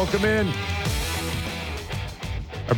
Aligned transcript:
Welcome 0.00 0.24
in. 0.24 0.69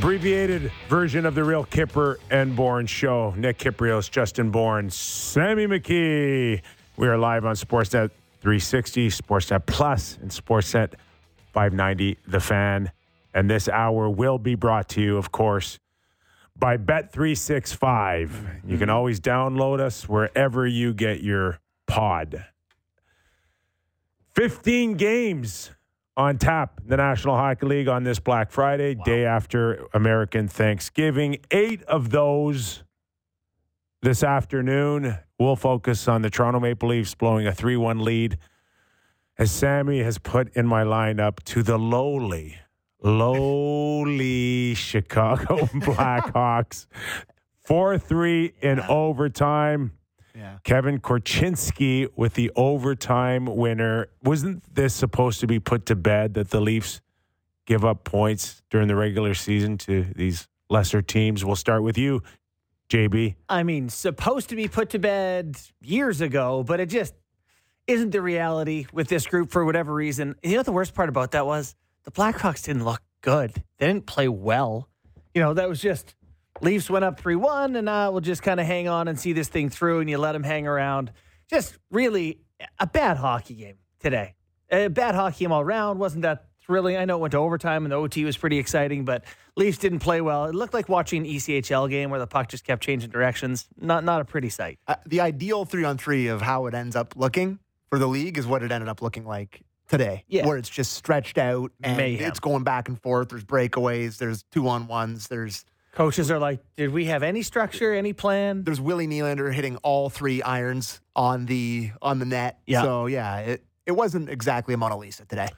Abbreviated 0.02 0.72
version 0.88 1.24
of 1.24 1.36
the 1.36 1.44
real 1.44 1.64
Kyper 1.64 2.16
and 2.28 2.56
Bourne 2.56 2.86
show. 2.86 3.32
Nick 3.36 3.58
Kypreos, 3.58 4.10
Justin 4.10 4.50
Bourne, 4.50 4.90
Sammy 4.90 5.68
McKee. 5.68 6.60
We 6.96 7.06
are 7.06 7.16
live 7.16 7.44
on 7.44 7.54
Sportsnet 7.54 8.10
360, 8.40 9.10
Sportsnet 9.10 9.64
Plus, 9.64 10.18
and 10.20 10.28
Sportsnet 10.28 10.94
590, 11.52 12.18
The 12.26 12.40
Fan. 12.40 12.90
And 13.32 13.48
this 13.48 13.68
hour 13.68 14.10
will 14.10 14.38
be 14.38 14.56
brought 14.56 14.88
to 14.88 15.00
you, 15.00 15.18
of 15.18 15.30
course, 15.30 15.78
by 16.58 16.78
Bet365. 16.78 18.30
You 18.66 18.78
can 18.78 18.88
mm-hmm. 18.88 18.90
always 18.90 19.20
download 19.20 19.78
us 19.78 20.08
wherever 20.08 20.66
you 20.66 20.94
get 20.94 21.22
your 21.22 21.60
pod. 21.86 22.44
15 24.34 24.94
games 24.94 25.70
on 26.16 26.38
tap 26.38 26.80
the 26.84 26.96
National 26.96 27.36
Hockey 27.36 27.66
League 27.66 27.88
on 27.88 28.04
this 28.04 28.18
Black 28.18 28.50
Friday, 28.50 28.94
day 28.94 29.24
after 29.24 29.86
American 29.94 30.48
Thanksgiving. 30.48 31.38
Eight 31.50 31.82
of 31.84 32.10
those 32.10 32.84
this 34.02 34.22
afternoon. 34.22 35.18
We'll 35.38 35.56
focus 35.56 36.08
on 36.08 36.22
the 36.22 36.30
Toronto 36.30 36.60
Maple 36.60 36.90
Leafs 36.90 37.14
blowing 37.14 37.46
a 37.46 37.52
3 37.52 37.76
1 37.76 38.00
lead 38.00 38.38
as 39.38 39.50
Sammy 39.50 40.02
has 40.02 40.18
put 40.18 40.54
in 40.54 40.66
my 40.66 40.84
lineup 40.84 41.42
to 41.44 41.62
the 41.62 41.78
lowly, 41.78 42.58
lowly 43.02 44.74
Chicago 44.76 45.66
Blackhawks. 45.66 46.86
4 47.64 47.98
3 47.98 48.52
in 48.60 48.80
overtime. 48.80 49.92
Yeah. 50.34 50.58
Kevin 50.64 51.00
Korchinski 51.00 52.08
with 52.16 52.34
the 52.34 52.50
overtime 52.56 53.46
winner. 53.46 54.08
Wasn't 54.22 54.62
this 54.74 54.94
supposed 54.94 55.40
to 55.40 55.46
be 55.46 55.60
put 55.60 55.86
to 55.86 55.96
bed 55.96 56.34
that 56.34 56.50
the 56.50 56.60
Leafs 56.60 57.00
give 57.66 57.84
up 57.84 58.04
points 58.04 58.62
during 58.70 58.88
the 58.88 58.96
regular 58.96 59.34
season 59.34 59.78
to 59.78 60.04
these 60.16 60.48
lesser 60.70 61.02
teams? 61.02 61.44
We'll 61.44 61.56
start 61.56 61.82
with 61.82 61.98
you, 61.98 62.22
JB. 62.88 63.34
I 63.48 63.62
mean, 63.62 63.88
supposed 63.88 64.48
to 64.50 64.56
be 64.56 64.68
put 64.68 64.90
to 64.90 64.98
bed 64.98 65.58
years 65.82 66.20
ago, 66.20 66.62
but 66.62 66.80
it 66.80 66.86
just 66.86 67.14
isn't 67.86 68.10
the 68.10 68.22
reality 68.22 68.86
with 68.92 69.08
this 69.08 69.26
group 69.26 69.50
for 69.50 69.64
whatever 69.64 69.92
reason. 69.92 70.36
You 70.42 70.52
know 70.52 70.58
what 70.58 70.66
the 70.66 70.72
worst 70.72 70.94
part 70.94 71.08
about 71.08 71.32
that 71.32 71.46
was? 71.46 71.74
The 72.04 72.10
Blackhawks 72.10 72.64
didn't 72.64 72.84
look 72.84 73.02
good. 73.20 73.62
They 73.78 73.86
didn't 73.86 74.06
play 74.06 74.28
well. 74.28 74.88
You 75.34 75.42
know, 75.42 75.54
that 75.54 75.68
was 75.68 75.80
just 75.80 76.14
Leafs 76.60 76.90
went 76.90 77.04
up 77.04 77.18
3 77.18 77.36
1, 77.36 77.76
and 77.76 77.88
uh, 77.88 78.08
we'll 78.12 78.20
just 78.20 78.42
kind 78.42 78.60
of 78.60 78.66
hang 78.66 78.88
on 78.88 79.08
and 79.08 79.18
see 79.18 79.32
this 79.32 79.48
thing 79.48 79.70
through, 79.70 80.00
and 80.00 80.10
you 80.10 80.18
let 80.18 80.32
them 80.32 80.42
hang 80.42 80.66
around. 80.66 81.12
Just 81.48 81.78
really 81.90 82.40
a 82.78 82.86
bad 82.86 83.16
hockey 83.16 83.54
game 83.54 83.76
today. 84.00 84.34
A 84.70 84.88
bad 84.88 85.14
hockey 85.14 85.44
game 85.44 85.52
all 85.52 85.60
around. 85.60 85.98
Wasn't 85.98 86.22
that 86.22 86.46
thrilling? 86.64 86.96
I 86.96 87.04
know 87.04 87.16
it 87.16 87.20
went 87.20 87.32
to 87.32 87.38
overtime, 87.38 87.84
and 87.84 87.92
the 87.92 87.96
OT 87.96 88.24
was 88.24 88.36
pretty 88.36 88.58
exciting, 88.58 89.04
but 89.04 89.24
Leafs 89.56 89.78
didn't 89.78 90.00
play 90.00 90.20
well. 90.20 90.44
It 90.44 90.54
looked 90.54 90.74
like 90.74 90.88
watching 90.88 91.26
an 91.26 91.32
ECHL 91.32 91.90
game 91.90 92.10
where 92.10 92.20
the 92.20 92.26
puck 92.26 92.48
just 92.48 92.64
kept 92.64 92.82
changing 92.82 93.10
directions. 93.10 93.66
Not, 93.80 94.04
not 94.04 94.20
a 94.20 94.24
pretty 94.24 94.48
sight. 94.48 94.78
Uh, 94.86 94.96
the 95.06 95.20
ideal 95.20 95.64
three 95.64 95.84
on 95.84 95.98
three 95.98 96.28
of 96.28 96.42
how 96.42 96.66
it 96.66 96.74
ends 96.74 96.96
up 96.96 97.14
looking 97.16 97.58
for 97.90 97.98
the 97.98 98.06
league 98.06 98.38
is 98.38 98.46
what 98.46 98.62
it 98.62 98.72
ended 98.72 98.88
up 98.88 99.02
looking 99.02 99.26
like 99.26 99.62
today. 99.88 100.24
Yeah. 100.28 100.46
Where 100.46 100.56
it's 100.56 100.70
just 100.70 100.92
stretched 100.92 101.36
out 101.36 101.72
and 101.82 101.96
Mayhem. 101.96 102.26
it's 102.26 102.40
going 102.40 102.64
back 102.64 102.88
and 102.88 103.00
forth. 103.00 103.28
There's 103.28 103.44
breakaways, 103.44 104.16
there's 104.16 104.44
two 104.44 104.66
on 104.68 104.86
ones, 104.86 105.28
there's 105.28 105.66
Coaches 105.92 106.30
are 106.30 106.38
like, 106.38 106.60
did 106.76 106.90
we 106.90 107.04
have 107.06 107.22
any 107.22 107.42
structure, 107.42 107.92
any 107.92 108.12
plan? 108.14 108.64
there's 108.64 108.80
Willie 108.80 109.06
Nylander 109.06 109.52
hitting 109.52 109.76
all 109.78 110.08
three 110.08 110.42
irons 110.42 111.00
on 111.14 111.46
the 111.46 111.90
on 112.00 112.18
the 112.18 112.24
net. 112.24 112.58
Yeah. 112.66 112.82
So 112.82 113.06
yeah, 113.06 113.38
it 113.38 113.64
it 113.86 113.92
wasn't 113.92 114.30
exactly 114.30 114.72
a 114.74 114.76
Mona 114.76 114.96
Lisa 114.96 115.26
today. 115.26 115.48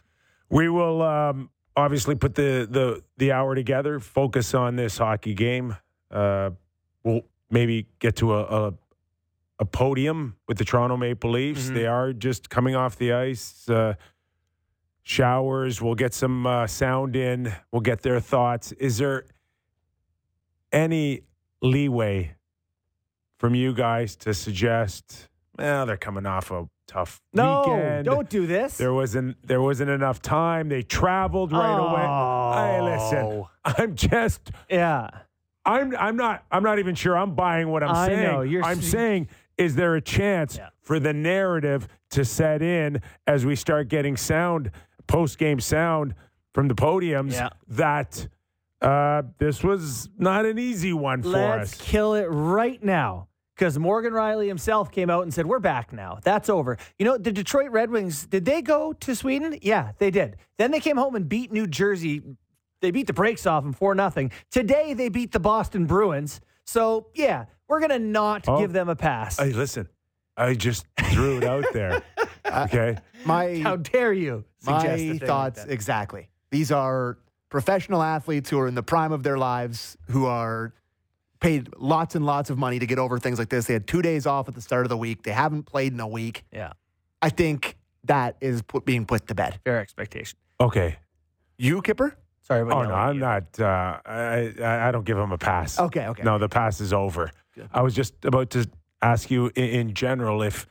We 0.50 0.68
will 0.68 1.02
um, 1.02 1.50
obviously 1.76 2.14
put 2.14 2.34
the, 2.34 2.66
the, 2.70 3.02
the 3.16 3.32
hour 3.32 3.54
together, 3.54 3.98
focus 4.00 4.54
on 4.54 4.76
this 4.76 4.98
hockey 4.98 5.34
game. 5.34 5.76
Uh, 6.10 6.50
we'll 7.02 7.22
maybe 7.50 7.86
get 7.98 8.16
to 8.16 8.34
a, 8.34 8.42
a, 8.68 8.74
a 9.60 9.64
podium 9.64 10.36
with 10.46 10.58
the 10.58 10.64
Toronto 10.64 10.96
Maple 10.96 11.30
Leafs. 11.30 11.68
Mhm. 11.70 11.74
They 11.74 11.86
are 11.86 12.12
just 12.12 12.50
coming 12.50 12.74
off 12.76 12.96
the 12.96 13.12
ice. 13.12 13.68
Uh, 13.68 13.94
showers. 15.02 15.80
We'll 15.82 15.94
get 15.94 16.14
some 16.14 16.46
uh, 16.46 16.66
sound 16.66 17.16
in. 17.16 17.52
We'll 17.70 17.82
get 17.82 18.02
their 18.02 18.20
thoughts. 18.20 18.72
Is 18.72 18.98
there 18.98 19.24
any 20.74 21.22
leeway 21.62 22.34
from 23.38 23.54
you 23.54 23.72
guys 23.72 24.16
to 24.16 24.34
suggest? 24.34 25.28
Well, 25.56 25.86
they're 25.86 25.96
coming 25.96 26.26
off 26.26 26.50
a 26.50 26.68
tough 26.86 27.22
No, 27.32 27.60
weekend. 27.66 28.04
don't 28.06 28.28
do 28.28 28.46
this. 28.46 28.76
There 28.76 28.92
wasn't 28.92 29.36
there 29.46 29.62
wasn't 29.62 29.90
enough 29.90 30.20
time. 30.20 30.68
They 30.68 30.82
traveled 30.82 31.52
right 31.52 31.76
away. 31.78 32.00
Hey, 32.02 32.80
oh. 32.80 32.84
listen, 32.84 33.18
Oh. 33.24 33.48
I'm 33.64 33.94
just 33.94 34.50
Yeah. 34.68 35.08
I'm 35.64 35.96
I'm 35.96 36.16
not 36.16 36.44
I'm 36.50 36.62
not 36.62 36.78
even 36.78 36.94
sure 36.94 37.16
I'm 37.16 37.34
buying 37.34 37.68
what 37.68 37.82
I'm 37.82 37.94
I 37.94 38.06
saying. 38.08 38.22
know, 38.22 38.42
you're 38.42 38.64
I'm 38.64 38.82
saying 38.82 39.28
is 39.56 39.76
there 39.76 39.94
a 39.94 40.00
chance 40.00 40.56
Yeah. 40.58 40.68
for 40.82 40.98
the 40.98 41.12
narrative 41.14 41.86
to 42.10 42.24
set 42.24 42.60
in 42.60 43.00
as 43.26 43.46
we 43.46 43.54
start 43.56 43.88
getting 43.88 44.16
sound 44.16 44.70
post 45.06 45.38
game 45.38 45.60
sound 45.60 46.14
from 46.52 46.68
the 46.68 46.74
podiums 46.74 47.32
Yeah. 47.34 47.50
that 47.68 48.28
uh, 48.84 49.22
this 49.38 49.62
was 49.62 50.08
not 50.18 50.44
an 50.46 50.58
easy 50.58 50.92
one 50.92 51.22
for 51.22 51.28
us. 51.28 51.34
Let's 51.34 51.72
us. 51.80 51.80
kill 51.80 52.14
it 52.14 52.26
right 52.26 52.82
now. 52.82 53.28
Because 53.56 53.78
Morgan 53.78 54.12
Rielly 54.12 54.48
himself 54.48 54.90
came 54.90 55.08
out 55.08 55.22
and 55.22 55.32
said, 55.32 55.46
We're 55.46 55.60
back 55.60 55.92
now. 55.92 56.18
That's 56.24 56.48
over. 56.48 56.76
You 56.98 57.04
know, 57.04 57.16
the 57.16 57.30
Detroit 57.30 57.70
Red 57.70 57.88
Wings, 57.90 58.26
did 58.26 58.44
they 58.44 58.62
go 58.62 58.92
to 58.94 59.14
Sweden? 59.14 59.56
Yeah, 59.62 59.92
they 59.98 60.10
did. 60.10 60.36
Then 60.58 60.72
they 60.72 60.80
came 60.80 60.96
home 60.96 61.14
and 61.14 61.28
beat 61.28 61.52
New 61.52 61.68
Jersey. 61.68 62.20
They 62.80 62.90
beat 62.90 63.06
the 63.06 63.12
brakes 63.12 63.46
off 63.46 63.62
them 63.62 63.72
4 63.72 63.94
nothing. 63.94 64.32
Today, 64.50 64.92
they 64.92 65.08
beat 65.08 65.30
the 65.30 65.38
Boston 65.38 65.86
Bruins. 65.86 66.40
So, 66.66 67.06
yeah, 67.14 67.44
we're 67.68 67.78
going 67.78 67.90
to 67.90 67.98
not 68.00 68.44
Oh. 68.48 68.58
give 68.58 68.72
them 68.72 68.88
a 68.88 68.96
pass. 68.96 69.38
Hey, 69.38 69.52
listen, 69.52 69.88
I 70.36 70.54
just 70.54 70.84
threw 71.10 71.38
it 71.38 71.44
out 71.44 71.64
there. 71.72 72.02
Okay. 72.46 72.98
My 73.24 73.58
How 73.60 73.76
dare 73.76 74.12
you 74.12 74.44
suggest 74.60 74.84
a 74.84 74.88
my 74.90 74.96
thing 74.96 75.10
like 75.12 75.22
thoughts 75.26 75.64
that. 75.64 75.72
exactly. 75.72 76.28
These 76.50 76.70
are 76.70 77.16
professional 77.54 78.03
athletes 78.03 78.50
who 78.50 78.59
are 78.59 78.66
in 78.66 78.75
the 78.75 78.82
prime 78.82 79.12
of 79.12 79.22
their 79.22 79.38
lives, 79.38 79.97
who 80.10 80.26
are 80.26 80.75
paid 81.38 81.69
lots 81.78 82.16
and 82.16 82.26
lots 82.26 82.50
of 82.50 82.59
money 82.59 82.81
to 82.81 82.87
get 82.87 82.98
over 82.98 83.16
things 83.16 83.38
like 83.38 83.48
this. 83.48 83.66
They 83.66 83.75
had 83.75 83.87
two 83.87 84.03
days 84.03 84.26
off 84.26 84.48
at 84.48 84.56
the 84.56 84.60
start 84.60 84.84
of 84.84 84.88
the 84.88 84.97
week. 84.97 85.22
They 85.22 85.31
haven't 85.31 85.62
played 85.62 85.93
in 85.93 86.00
a 86.00 86.09
week. 86.09 86.43
Yeah, 86.53 86.72
I 87.22 87.28
think 87.31 87.76
that 88.06 88.34
is 88.41 88.60
put, 88.62 88.84
being 88.84 89.06
put 89.06 89.28
to 89.28 89.37
bed. 89.37 89.60
fair 89.64 89.78
expectation. 89.78 90.37
Okay. 90.60 90.97
You, 91.56 91.81
Kyper? 91.81 92.14
Sorry 92.43 92.62
about 92.62 92.72
Oh 92.72 92.81
yelling 92.82 92.88
no, 92.88 92.94
I'm 92.97 93.14
you. 93.14 93.20
not. 93.20 93.60
Uh, 93.60 94.00
I, 94.04 94.53
I 94.60 94.88
I 94.88 94.91
don't 94.91 95.04
give 95.04 95.16
him 95.16 95.31
a 95.31 95.38
pass. 95.38 95.78
Okay, 95.78 96.09
okay. 96.09 96.25
No, 96.25 96.38
the 96.38 96.48
pass 96.48 96.81
is 96.81 96.93
over. 96.93 97.31
Good. 97.54 97.69
I 97.72 97.82
was 97.82 97.94
just 97.94 98.25
about 98.25 98.50
to 98.50 98.69
ask 99.00 99.31
you 99.31 99.53
in, 99.54 99.64
in 99.64 99.94
general 99.94 100.43
if 100.43 100.66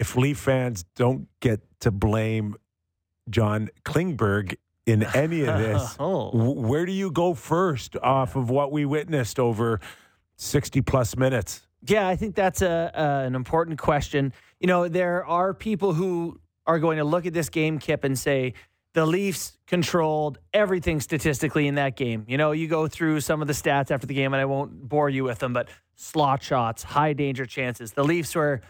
if 0.00 0.16
Leaf 0.16 0.38
fans 0.38 0.84
don't 0.96 1.28
get 1.38 1.60
to 1.82 1.92
blame 1.92 2.56
John 3.30 3.70
Klingberg 3.84 4.56
in 4.86 5.02
any 5.14 5.40
of 5.40 5.58
this, 5.58 5.96
Oh. 6.00 6.30
where 6.30 6.86
do 6.86 6.92
you 6.92 7.10
go 7.10 7.34
first 7.34 7.96
off 7.96 8.36
of 8.36 8.48
what 8.50 8.70
we 8.72 8.84
witnessed 8.84 9.38
over 9.38 9.80
60 10.36 10.80
plus 10.82 11.16
minutes? 11.16 11.66
Yeah, 11.86 12.08
I 12.08 12.16
think 12.16 12.34
that's 12.34 12.62
a, 12.62 12.90
uh, 12.94 13.26
an 13.26 13.34
important 13.34 13.78
question. 13.78 14.32
You 14.60 14.66
know, 14.68 14.88
there 14.88 15.24
are 15.26 15.52
people 15.52 15.92
who 15.92 16.40
are 16.66 16.78
going 16.78 16.98
to 16.98 17.04
look 17.04 17.26
at 17.26 17.32
this 17.32 17.48
game, 17.48 17.78
Kip, 17.78 18.02
and 18.04 18.18
say 18.18 18.54
the 18.94 19.04
Leafs 19.06 19.58
controlled 19.66 20.38
everything 20.54 21.00
statistically 21.00 21.66
in 21.66 21.74
that 21.74 21.96
game. 21.96 22.24
You 22.26 22.38
know, 22.38 22.52
you 22.52 22.66
go 22.66 22.86
through 22.88 23.20
some 23.20 23.42
of 23.42 23.46
the 23.48 23.52
stats 23.54 23.90
after 23.90 24.06
the 24.06 24.14
game, 24.14 24.32
and 24.32 24.40
I 24.40 24.46
won't 24.46 24.88
bore 24.88 25.10
you 25.10 25.22
with 25.24 25.38
them, 25.40 25.52
but 25.52 25.68
slot 25.96 26.42
shots, 26.42 26.82
high 26.82 27.12
danger 27.12 27.44
chances. 27.44 27.92
The 27.92 28.04
Leafs 28.04 28.34
were 28.34 28.62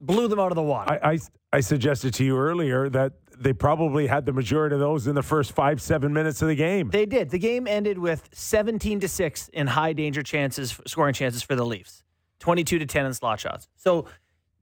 blew 0.00 0.28
them 0.28 0.38
out 0.40 0.50
of 0.50 0.56
the 0.56 0.62
water. 0.62 0.98
I, 1.02 1.12
I, 1.12 1.18
I 1.52 1.60
suggested 1.60 2.14
to 2.14 2.24
you 2.24 2.36
earlier 2.38 2.88
that 2.88 3.12
they 3.40 3.54
probably 3.54 4.06
had 4.06 4.26
the 4.26 4.32
majority 4.32 4.74
of 4.74 4.80
those 4.80 5.06
in 5.06 5.14
the 5.14 5.22
first 5.22 5.52
five, 5.52 5.80
seven 5.80 6.12
minutes 6.12 6.42
of 6.42 6.48
the 6.48 6.54
game. 6.54 6.90
They 6.90 7.06
did. 7.06 7.30
The 7.30 7.38
game 7.38 7.66
ended 7.66 7.98
with 7.98 8.28
17 8.32 9.00
to 9.00 9.08
6 9.08 9.48
in 9.48 9.66
high 9.66 9.94
danger 9.94 10.22
chances, 10.22 10.78
scoring 10.86 11.14
chances 11.14 11.42
for 11.42 11.56
the 11.56 11.64
Leafs, 11.64 12.04
22 12.40 12.78
to 12.78 12.86
10 12.86 13.06
in 13.06 13.14
slot 13.14 13.40
shots. 13.40 13.66
So 13.76 14.06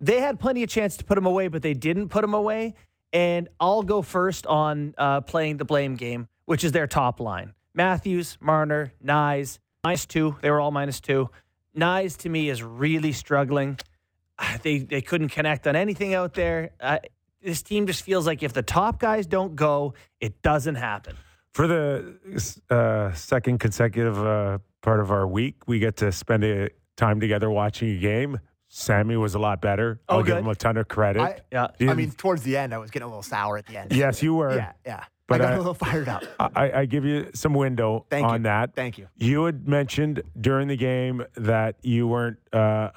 they 0.00 0.20
had 0.20 0.38
plenty 0.38 0.62
of 0.62 0.70
chance 0.70 0.96
to 0.98 1.04
put 1.04 1.16
them 1.16 1.26
away, 1.26 1.48
but 1.48 1.60
they 1.62 1.74
didn't 1.74 2.08
put 2.08 2.20
them 2.20 2.34
away. 2.34 2.74
And 3.12 3.48
I'll 3.58 3.82
go 3.82 4.00
first 4.00 4.46
on 4.46 4.94
uh, 4.96 5.22
playing 5.22 5.56
the 5.56 5.64
blame 5.64 5.96
game, 5.96 6.28
which 6.44 6.62
is 6.62 6.72
their 6.72 6.86
top 6.86 7.20
line 7.20 7.54
Matthews, 7.74 8.38
Marner, 8.40 8.92
Knies, 9.04 9.58
minus 9.82 10.06
two. 10.06 10.36
They 10.40 10.50
were 10.50 10.60
all 10.60 10.70
minus 10.70 11.00
two. 11.00 11.30
Knies 11.76 12.16
to 12.18 12.28
me 12.28 12.48
is 12.48 12.62
really 12.62 13.12
struggling. 13.12 13.78
They 14.62 14.78
they 14.78 15.00
couldn't 15.00 15.30
connect 15.30 15.66
on 15.66 15.74
anything 15.74 16.14
out 16.14 16.34
there. 16.34 16.70
Uh, 16.80 16.98
this 17.42 17.62
team 17.62 17.86
just 17.86 18.02
feels 18.02 18.26
like 18.26 18.42
if 18.42 18.52
the 18.52 18.62
top 18.62 18.98
guys 19.00 19.26
don't 19.26 19.54
go, 19.56 19.94
it 20.20 20.42
doesn't 20.42 20.74
happen. 20.76 21.16
For 21.52 21.66
the 21.66 22.58
uh, 22.70 23.12
second 23.14 23.58
consecutive 23.58 24.18
uh, 24.24 24.58
part 24.82 25.00
of 25.00 25.10
our 25.10 25.26
week, 25.26 25.66
we 25.66 25.78
get 25.78 25.96
to 25.98 26.12
spend 26.12 26.44
a 26.44 26.68
time 26.96 27.20
together 27.20 27.50
watching 27.50 27.90
a 27.90 27.98
game. 27.98 28.38
Sammy 28.68 29.16
was 29.16 29.34
a 29.34 29.38
lot 29.38 29.62
better. 29.62 29.98
Oh, 30.08 30.18
I'll 30.18 30.22
give 30.22 30.36
him 30.36 30.46
a 30.46 30.54
ton 30.54 30.76
of 30.76 30.88
credit. 30.88 31.22
I- 31.22 31.40
Yeah. 31.50 31.68
He 31.78 31.88
I 31.88 31.94
mean, 31.94 32.10
towards 32.10 32.42
the 32.42 32.56
end, 32.56 32.74
I 32.74 32.78
was 32.78 32.90
getting 32.90 33.04
a 33.06 33.08
little 33.08 33.22
sour 33.22 33.56
at 33.56 33.66
the 33.66 33.78
end. 33.78 33.92
yes, 33.94 34.22
you 34.22 34.34
were. 34.34 34.54
Yeah, 34.54 34.72
yeah. 34.84 35.04
But 35.26 35.40
I 35.40 35.44
got 35.44 35.52
I- 35.52 35.56
a 35.56 35.58
little 35.58 35.74
fired 35.74 36.08
up. 36.08 36.22
I, 36.38 36.72
I 36.80 36.84
give 36.86 37.04
you 37.04 37.30
some 37.34 37.54
window 37.54 38.04
Thank 38.10 38.26
on 38.26 38.40
you. 38.40 38.44
that. 38.44 38.74
Thank 38.74 38.98
you. 38.98 39.08
You 39.16 39.44
had 39.44 39.66
mentioned 39.66 40.22
during 40.38 40.68
the 40.68 40.76
game 40.76 41.24
that 41.36 41.76
you 41.82 42.06
weren't 42.06 42.38
uh, 42.52 42.90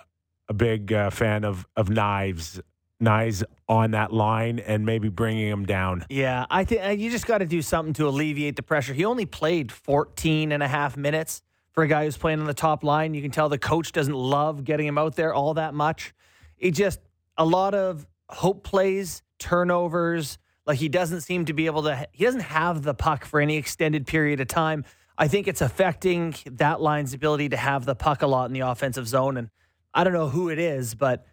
a 0.49 0.53
big 0.53 0.91
uh, 0.91 1.09
fan 1.09 1.45
of 1.45 1.65
of 1.77 1.87
Knies, 1.87 2.59
Knies 3.01 3.43
on 3.67 3.91
that 3.91 4.13
line, 4.13 4.59
and 4.59 4.85
maybe 4.85 5.09
bringing 5.09 5.47
him 5.47 5.65
down. 5.65 6.05
Yeah, 6.09 6.45
I 6.49 6.63
think 6.63 6.85
uh, 6.85 6.89
you 6.89 7.09
just 7.09 7.25
got 7.25 7.39
to 7.39 7.45
do 7.45 7.61
something 7.61 7.93
to 7.95 8.07
alleviate 8.07 8.55
the 8.55 8.63
pressure. 8.63 8.93
He 8.93 9.05
only 9.05 9.25
played 9.25 9.71
14 9.71 10.51
and 10.51 10.61
a 10.61 10.67
half 10.67 10.95
minutes 10.95 11.41
for 11.71 11.83
a 11.83 11.87
guy 11.87 12.05
who's 12.05 12.17
playing 12.17 12.39
on 12.39 12.45
the 12.45 12.53
top 12.53 12.83
line. 12.83 13.13
You 13.13 13.21
can 13.21 13.31
tell 13.31 13.49
the 13.49 13.57
coach 13.57 13.91
doesn't 13.91 14.13
love 14.13 14.63
getting 14.63 14.87
him 14.87 14.97
out 14.97 15.15
there 15.15 15.33
all 15.33 15.53
that 15.55 15.73
much. 15.73 16.13
It 16.57 16.71
just 16.71 16.99
a 17.37 17.45
lot 17.45 17.73
of 17.73 18.05
hope 18.29 18.63
plays, 18.63 19.21
turnovers. 19.39 20.37
Like 20.65 20.77
he 20.77 20.89
doesn't 20.89 21.21
seem 21.21 21.45
to 21.45 21.53
be 21.53 21.65
able 21.65 21.83
to. 21.83 22.07
He 22.11 22.23
doesn't 22.25 22.41
have 22.41 22.83
the 22.83 22.93
puck 22.93 23.25
for 23.25 23.39
any 23.39 23.57
extended 23.57 24.05
period 24.05 24.39
of 24.39 24.47
time. 24.47 24.85
I 25.17 25.27
think 25.27 25.47
it's 25.47 25.61
affecting 25.61 26.35
that 26.45 26.81
line's 26.81 27.13
ability 27.13 27.49
to 27.49 27.57
have 27.57 27.85
the 27.85 27.95
puck 27.95 28.21
a 28.21 28.27
lot 28.27 28.45
in 28.45 28.53
the 28.53 28.61
offensive 28.61 29.07
zone. 29.07 29.37
And 29.37 29.49
I 29.93 30.03
don't 30.03 30.13
know 30.13 30.29
who 30.29 30.49
it 30.49 30.59
is, 30.59 30.95
but 30.95 31.25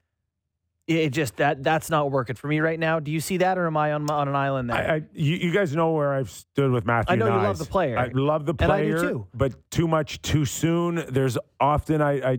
it 0.89 1.11
just 1.11 1.37
that 1.37 1.63
that's 1.63 1.91
not 1.91 2.11
working 2.11 2.35
for 2.35 2.49
me 2.49 2.61
right 2.61 2.79
now. 2.81 2.99
Do 2.99 3.11
you 3.11 3.21
see 3.21 3.37
that, 3.39 3.59
or 3.59 3.67
am 3.67 3.77
I 3.77 3.93
on 3.93 4.11
on 4.11 4.27
an 4.29 4.35
island 4.35 4.71
there? 4.71 4.77
I, 4.91 4.95
I 4.97 5.03
you, 5.13 5.37
you 5.37 5.53
guys 5.53 5.77
know 5.77 5.93
where 5.93 6.15
I've 6.15 6.31
stood 6.31 6.71
with 6.71 6.87
Matthew. 6.87 7.13
I 7.13 7.17
know 7.17 7.27
you 7.27 7.33
love 7.43 7.59
the 7.59 7.65
player. 7.67 7.99
I 7.99 8.09
love 8.15 8.47
the 8.47 8.55
And 8.59 8.73
I 8.73 8.83
do 8.85 8.93
player, 8.97 9.11
too. 9.11 9.27
but 9.35 9.71
too 9.71 9.87
much 9.87 10.23
too 10.23 10.45
soon. 10.45 11.05
There's 11.09 11.37
often 11.61 12.01
I 12.03 12.13
I 12.33 12.39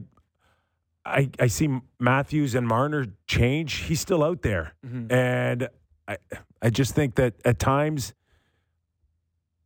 I, 1.06 1.30
I 1.40 1.48
see 1.48 1.70
Matthews 2.00 2.56
and 2.56 2.68
Marner 2.68 3.06
change. 3.28 3.74
He's 3.84 4.00
still 4.02 4.24
out 4.24 4.42
there, 4.42 4.74
Mhm. 4.86 5.12
and 5.12 5.70
I 6.08 6.18
I 6.62 6.70
just 6.72 6.94
think 6.96 7.16
that 7.16 7.36
at 7.46 7.60
times 7.60 8.14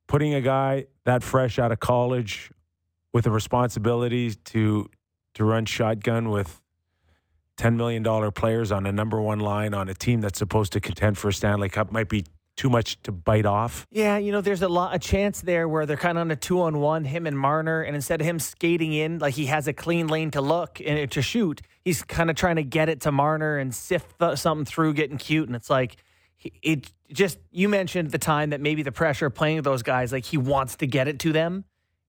putting 0.07 0.33
a 0.33 0.41
guy 0.41 0.85
that 1.05 1.23
fresh 1.23 1.57
out 1.57 1.71
of 1.71 1.79
college 1.79 2.51
with 3.13 3.23
the 3.25 3.31
responsibility 3.31 4.33
to 4.35 4.89
to 5.35 5.43
run 5.45 5.65
shotgun 5.65 6.29
with 6.29 6.61
ten 7.57 7.77
million 7.77 8.03
dollar 8.03 8.31
players 8.31 8.71
on 8.71 8.85
a 8.85 8.91
number 8.91 9.21
one 9.21 9.39
line 9.39 9.73
on 9.73 9.89
a 9.89 9.93
team 9.93 10.21
that's 10.21 10.39
supposed 10.39 10.73
to 10.73 10.79
contend 10.79 11.17
for 11.17 11.29
a 11.29 11.33
Stanley 11.33 11.69
Cup 11.69 11.91
might 11.91 12.09
be 12.09 12.25
too 12.55 12.69
much 12.69 13.01
to 13.01 13.11
bite 13.11 13.45
off. 13.47 13.87
Yeah, 13.89 14.17
you 14.17 14.31
know, 14.31 14.39
there's 14.41 14.61
a 14.61 14.67
lot 14.67 14.93
a 14.93 14.99
chance 14.99 15.41
there 15.41 15.67
where 15.67 15.85
they're 15.87 15.97
kind 15.97 16.17
of 16.19 16.21
on 16.21 16.31
a 16.31 16.35
two 16.35 16.61
on 16.61 16.79
one, 16.79 17.03
him 17.03 17.25
and 17.25 17.37
Marner, 17.37 17.81
and 17.81 17.95
instead 17.95 18.21
of 18.21 18.27
him 18.27 18.37
skating 18.39 18.93
in 18.93 19.17
like 19.19 19.33
he 19.33 19.47
has 19.47 19.67
a 19.67 19.73
clean 19.73 20.07
lane 20.07 20.29
to 20.31 20.41
look 20.41 20.79
and 20.85 21.09
to 21.11 21.21
shoot, 21.21 21.61
he's 21.83 22.03
kind 22.03 22.29
of 22.29 22.35
trying 22.35 22.57
to 22.57 22.63
get 22.63 22.89
it 22.89 23.01
to 23.01 23.11
Marner 23.11 23.57
and 23.57 23.73
sift 23.73 24.19
th- 24.19 24.37
something 24.37 24.65
through, 24.65 24.93
getting 24.93 25.17
cute, 25.17 25.47
and 25.47 25.55
it's 25.55 25.69
like 25.69 25.97
it 26.61 26.91
just 27.11 27.39
you 27.51 27.69
mentioned 27.69 28.11
the 28.11 28.17
time 28.19 28.49
that 28.51 28.61
maybe 28.61 28.83
the 28.83 28.91
pressure 28.91 29.27
of 29.27 29.33
playing 29.33 29.55
with 29.57 29.65
those 29.65 29.81
guys, 29.81 30.11
like 30.11 30.25
he 30.25 30.37
wants 30.37 30.75
to 30.77 30.85
get 30.87 31.07
it 31.07 31.19
to 31.19 31.31
them, 31.31 31.63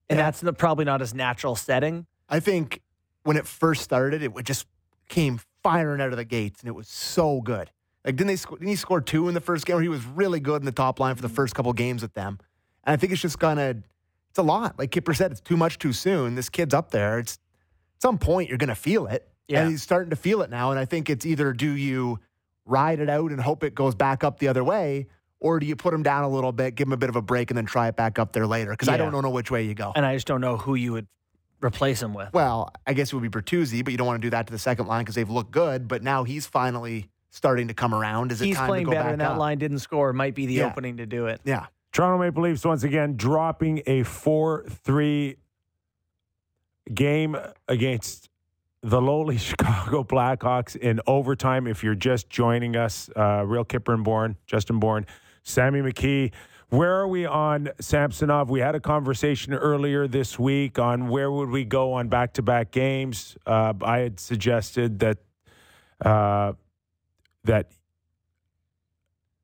and 0.09 0.19
Yeah. 0.19 0.25
that's 0.25 0.41
the, 0.41 0.53
probably 0.53 0.85
not 0.85 0.99
his 0.99 1.13
natural 1.15 1.55
setting. 1.55 2.05
I 2.29 2.39
think 2.39 2.81
when 3.23 3.37
it 3.37 3.47
first 3.47 3.81
started, 3.81 4.21
it 4.21 4.31
would 4.33 4.45
just 4.45 4.67
came 5.07 5.39
firing 5.63 6.01
out 6.01 6.11
of 6.11 6.17
the 6.17 6.25
gates, 6.25 6.61
and 6.61 6.67
it 6.67 6.73
was 6.73 6.87
so 6.87 7.41
good. 7.41 7.71
Like, 8.03 8.15
didn't 8.15 8.27
they? 8.27 8.35
Sc- 8.35 8.51
didn't 8.51 8.67
he 8.67 8.75
score 8.75 9.01
two 9.01 9.27
in 9.27 9.33
the 9.33 9.41
first 9.41 9.65
game? 9.65 9.75
Where 9.75 9.83
he 9.83 9.89
was 9.89 10.05
really 10.05 10.39
good 10.39 10.61
in 10.61 10.65
the 10.65 10.71
top 10.71 10.99
line 10.99 11.15
for 11.15 11.21
the 11.21 11.29
first 11.29 11.55
couple 11.55 11.73
games 11.73 12.01
with 12.01 12.13
them. 12.13 12.39
And 12.83 12.93
I 12.93 12.97
think 12.97 13.11
it's 13.13 13.21
just 13.21 13.39
gonna. 13.39 13.75
It's 14.29 14.37
a 14.39 14.43
lot. 14.43 14.77
Like 14.77 14.91
Kyper 14.91 15.15
said, 15.15 15.31
it's 15.31 15.41
too 15.41 15.57
much 15.57 15.79
too 15.79 15.93
soon. 15.93 16.35
This 16.35 16.49
kid's 16.49 16.73
up 16.73 16.91
there. 16.91 17.19
It's 17.19 17.39
at 17.95 18.01
some 18.01 18.17
point 18.17 18.49
you're 18.49 18.57
gonna 18.57 18.75
feel 18.75 19.07
it, 19.07 19.27
Yeah. 19.47 19.61
and 19.61 19.71
he's 19.71 19.81
starting 19.81 20.09
to 20.09 20.15
feel 20.15 20.41
it 20.41 20.49
now. 20.49 20.71
And 20.71 20.79
I 20.79 20.85
think 20.85 21.09
it's 21.09 21.25
either 21.25 21.53
do 21.53 21.71
you 21.71 22.19
ride 22.65 22.99
it 22.99 23.09
out 23.09 23.31
and 23.31 23.39
hope 23.39 23.63
it 23.63 23.73
goes 23.73 23.95
back 23.95 24.23
up 24.23 24.39
the 24.39 24.47
other 24.49 24.63
way, 24.63 25.07
or 25.39 25.59
do 25.59 25.65
you 25.65 25.75
put 25.75 25.93
him 25.93 26.03
down 26.03 26.23
a 26.23 26.29
little 26.29 26.51
bit, 26.51 26.75
give 26.75 26.87
him 26.87 26.93
a 26.93 26.97
bit 26.97 27.09
of 27.09 27.15
a 27.15 27.21
break, 27.21 27.49
and 27.49 27.57
then 27.57 27.65
try 27.65 27.87
it 27.87 27.95
back 27.95 28.19
up 28.19 28.33
there 28.33 28.45
later? 28.45 28.71
Because 28.71 28.89
I 28.89 28.97
don't 28.97 29.11
know 29.13 29.29
which 29.29 29.49
way 29.49 29.63
you 29.63 29.73
go. 29.73 29.93
And 29.95 30.05
I 30.05 30.15
just 30.15 30.27
don't 30.27 30.41
know 30.41 30.57
who 30.57 30.75
you 30.75 30.91
would 30.93 31.07
replace 31.63 32.01
him 32.01 32.13
with. 32.13 32.31
Well, 32.33 32.71
I 32.85 32.93
guess 32.93 33.11
it 33.11 33.15
would 33.15 33.29
be 33.29 33.29
Bertuzzi, 33.41 33.83
but 33.83 33.91
you 33.91 33.97
don't 33.97 34.07
want 34.07 34.21
to 34.21 34.25
do 34.25 34.29
that 34.31 34.47
to 34.47 34.51
the 34.53 34.59
second 34.59 34.87
line 34.87 35.01
because 35.03 35.15
they've 35.15 35.29
looked 35.29 35.51
good. 35.51 35.87
But 35.87 36.03
now 36.03 36.23
he's 36.23 36.45
finally 36.45 37.09
starting 37.29 37.67
to 37.67 37.73
come 37.73 37.93
around. 37.93 38.31
Is 38.31 38.41
it 38.41 38.45
He's 38.45 38.55
time 38.55 38.67
playing 38.67 38.85
to 38.85 38.91
go 38.91 38.91
better, 38.91 39.03
back 39.05 39.11
and 39.13 39.21
that 39.21 39.31
up? 39.31 39.37
line 39.39 39.57
didn't 39.57 39.79
score. 39.79 40.13
Might 40.13 40.35
be 40.35 40.45
the 40.45 40.55
Yeah. 40.55 40.67
opening 40.67 40.97
to 40.97 41.05
do 41.05 41.27
it. 41.27 41.41
Yeah, 41.43 41.65
Toronto 41.91 42.23
Maple 42.23 42.43
Leafs 42.43 42.63
once 42.65 42.83
again 42.83 43.15
dropping 43.17 43.81
a 43.87 44.03
4 44.03 44.65
3 44.69 45.35
game 46.93 47.35
against 47.67 48.29
the 48.81 49.01
lowly 49.01 49.37
Chicago 49.39 50.03
Blackhawks 50.03 50.75
in 50.75 51.01
overtime. 51.07 51.67
If 51.67 51.83
you're 51.83 51.95
just 51.95 52.29
joining 52.29 52.75
us, 52.75 53.09
uh, 53.15 53.43
Real 53.45 53.65
Kyper 53.65 53.93
and 53.93 54.03
Bourne, 54.03 54.37
Justin 54.45 54.79
Bourne, 54.79 55.05
Sammy 55.43 55.81
McKee. 55.81 56.31
Where 56.69 56.95
are 56.99 57.07
we 57.07 57.25
on 57.25 57.69
Samsonov? 57.79 58.49
We 58.49 58.59
had 58.59 58.75
a 58.75 58.79
conversation 58.79 59.53
earlier 59.53 60.07
this 60.07 60.39
week 60.39 60.79
on 60.79 61.09
where 61.09 61.31
would 61.31 61.49
we 61.49 61.63
go 61.63 61.93
on 61.93 62.09
back-to-back 62.09 62.71
games. 62.71 63.37
Uh, 63.45 63.73
I 63.81 63.99
had 63.99 64.19
suggested 64.19 64.99
that 64.99 65.17
uh, 66.03 66.53
that 67.43 67.71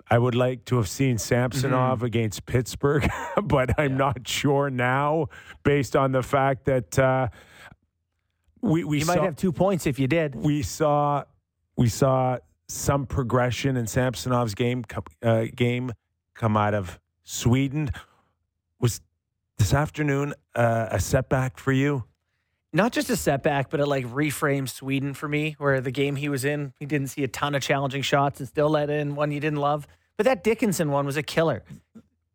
I 0.10 0.18
would 0.18 0.36
like 0.36 0.66
to 0.66 0.76
have 0.78 0.90
seen 0.90 1.18
Samsonov 1.18 2.04
against 2.04 2.46
Pittsburgh, 2.46 3.08
but 3.44 3.80
I'm 3.80 3.96
not 3.96 4.28
sure 4.28 4.70
now, 4.70 5.28
based 5.64 5.96
on 5.96 6.12
the 6.12 6.24
fact 6.24 6.66
that 6.66 7.00
uh, 7.00 7.28
we 8.62 8.84
we 8.84 9.00
You 9.00 9.06
saw 9.06 9.16
might 9.16 9.24
have 9.24 9.36
two 9.38 9.54
points 9.54 9.86
if 9.88 10.00
you 10.00 10.08
did. 10.08 10.36
we 10.36 10.64
saw 10.64 11.24
we 11.78 11.88
saw 11.88 12.40
some 12.68 13.06
progression 13.06 13.78
in 13.78 13.86
Samsonov's 13.86 14.56
game 14.56 14.84
uh, 15.24 15.46
game 15.56 15.94
come 16.34 16.58
out 16.58 16.74
of 16.74 17.00
Sweden. 17.24 17.92
Was 18.80 19.02
this 19.58 19.74
afternoon 19.74 20.34
uh, 20.56 20.88
a 20.92 21.00
setback 21.00 21.58
for 21.58 21.72
you? 21.72 22.06
not 22.74 22.94
just 22.94 23.10
a 23.10 23.18
setback, 23.18 23.70
but 23.70 23.82
it 23.82 23.86
like 23.86 24.06
reframed 24.06 24.70
Sweden 24.70 25.14
for 25.14 25.28
me, 25.28 25.56
where 25.58 25.82
the 25.82 25.92
game 25.92 26.16
he 26.16 26.30
was 26.30 26.46
in, 26.46 26.74
he 26.80 26.86
didn't 26.86 27.08
see 27.08 27.22
a 27.24 27.28
ton 27.28 27.54
of 27.54 27.62
challenging 27.62 28.02
shots 28.02 28.40
and 28.40 28.48
still 28.48 28.70
let 28.70 28.90
in 28.90 29.14
one 29.16 29.30
you 29.32 29.42
didn't 29.42 29.60
love. 29.60 29.86
But 30.16 30.26
that 30.26 30.42
Dickinson 30.44 30.90
one 30.90 31.06
was 31.06 31.18
a 31.18 31.24
killer. 31.24 31.64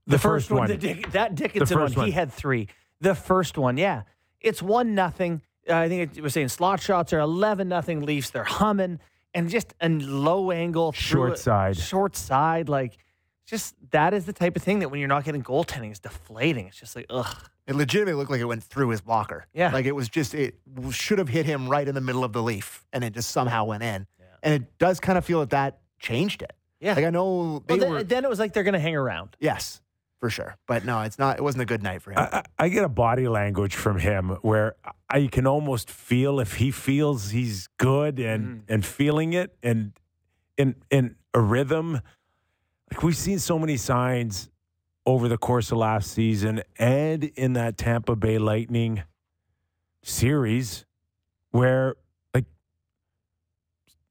The, 0.06 0.18
first, 0.18 0.50
one. 0.50 0.68
the 0.68 0.76
Dick, 0.76 1.12
that 1.12 1.34
Dickinson 1.34 1.78
one, 1.78 1.86
first 1.88 1.96
one. 1.96 2.06
he 2.06 2.12
had 2.12 2.30
three. 2.30 2.68
The 3.00 3.14
first 3.14 3.56
one, 3.56 3.76
yeah, 3.78 4.02
it's 4.40 4.60
one 4.62 4.94
nothing. 4.94 5.40
Uh, 5.68 5.74
I 5.76 5.88
think 5.88 6.16
it 6.16 6.22
was 6.22 6.34
saying 6.34 6.48
slot 6.48 6.80
shots 6.80 7.12
are 7.14 7.18
eleven 7.18 7.68
nothing 7.68 8.04
Leafs. 8.04 8.30
They're 8.30 8.44
humming 8.44 9.00
and 9.34 9.48
just 9.48 9.74
a 9.80 9.88
low 9.88 10.50
angle, 10.50 10.92
Short 10.92 11.38
side. 11.38 11.76
short 11.76 12.14
side, 12.14 12.68
like. 12.68 12.98
Just 13.46 13.74
that 13.90 14.12
is 14.12 14.26
the 14.26 14.32
type 14.32 14.56
of 14.56 14.62
thing 14.62 14.80
that 14.80 14.88
when 14.90 14.98
you're 14.98 15.08
not 15.08 15.24
getting 15.24 15.42
goaltending, 15.42 15.92
is 15.92 16.00
deflating. 16.00 16.66
It's 16.66 16.78
just 16.78 16.96
like 16.96 17.06
ugh. 17.10 17.48
it 17.66 17.76
legitimately 17.76 18.14
looked 18.14 18.30
like 18.30 18.40
it 18.40 18.44
went 18.44 18.64
through 18.64 18.88
his 18.88 19.00
blocker. 19.00 19.46
Yeah. 19.54 19.72
like 19.72 19.86
it 19.86 19.94
was 19.94 20.08
just 20.08 20.34
it 20.34 20.56
should 20.90 21.18
have 21.18 21.28
hit 21.28 21.46
him 21.46 21.68
right 21.68 21.86
in 21.86 21.94
the 21.94 22.00
middle 22.00 22.24
of 22.24 22.32
the 22.32 22.42
leaf, 22.42 22.84
and 22.92 23.04
it 23.04 23.12
just 23.12 23.30
somehow 23.30 23.64
went 23.64 23.82
in. 23.82 24.06
And 24.42 24.54
it 24.54 24.78
does 24.78 25.00
kind 25.00 25.16
of 25.16 25.24
feel 25.24 25.40
that 25.40 25.50
that 25.50 25.78
changed 25.98 26.42
it. 26.42 26.52
Yeah. 26.80 26.94
Like 26.94 27.04
I 27.04 27.10
know 27.10 27.62
they 27.66 27.74
Well, 27.74 27.80
then, 27.80 27.90
were 27.90 28.02
then 28.02 28.24
it 28.24 28.28
was 28.28 28.38
like 28.38 28.52
they're 28.52 28.64
going 28.64 28.74
to 28.74 28.80
hang 28.80 28.96
around. 28.96 29.36
yes 29.40 29.80
for 30.18 30.30
sure, 30.30 30.56
but 30.66 30.84
no, 30.84 31.02
it's 31.02 31.18
not. 31.18 31.36
It 31.36 31.42
wasn't 31.42 31.62
a 31.62 31.66
good 31.66 31.82
night 31.82 32.02
for 32.02 32.10
him. 32.10 32.18
I, 32.18 32.38
I 32.58 32.64
I 32.64 32.68
get 32.68 32.84
a 32.84 32.88
body 32.88 33.28
language 33.28 33.74
from 33.74 33.98
him 33.98 34.30
where 34.42 34.74
I 35.10 35.26
can 35.26 35.46
almost 35.46 35.90
feel 35.90 36.40
if 36.40 36.54
he 36.54 36.70
feels 36.70 37.30
he's 37.30 37.68
good 37.78 38.18
and 38.18 38.46
mm. 38.46 38.62
and 38.68 38.84
feeling 38.84 39.34
it 39.34 39.56
and 39.62 39.92
in 40.56 40.74
in 40.90 41.16
a 41.34 41.40
rhythm. 41.40 42.00
Like 42.90 43.02
we've 43.02 43.16
seen 43.16 43.38
so 43.38 43.58
many 43.58 43.76
signs 43.76 44.50
over 45.04 45.28
the 45.28 45.38
course 45.38 45.70
of 45.70 45.78
last 45.78 46.10
season 46.12 46.62
and 46.78 47.24
in 47.24 47.52
that 47.54 47.76
Tampa 47.76 48.16
Bay 48.16 48.38
Lightning 48.38 49.02
series 50.02 50.84
where 51.50 51.94
like 52.34 52.44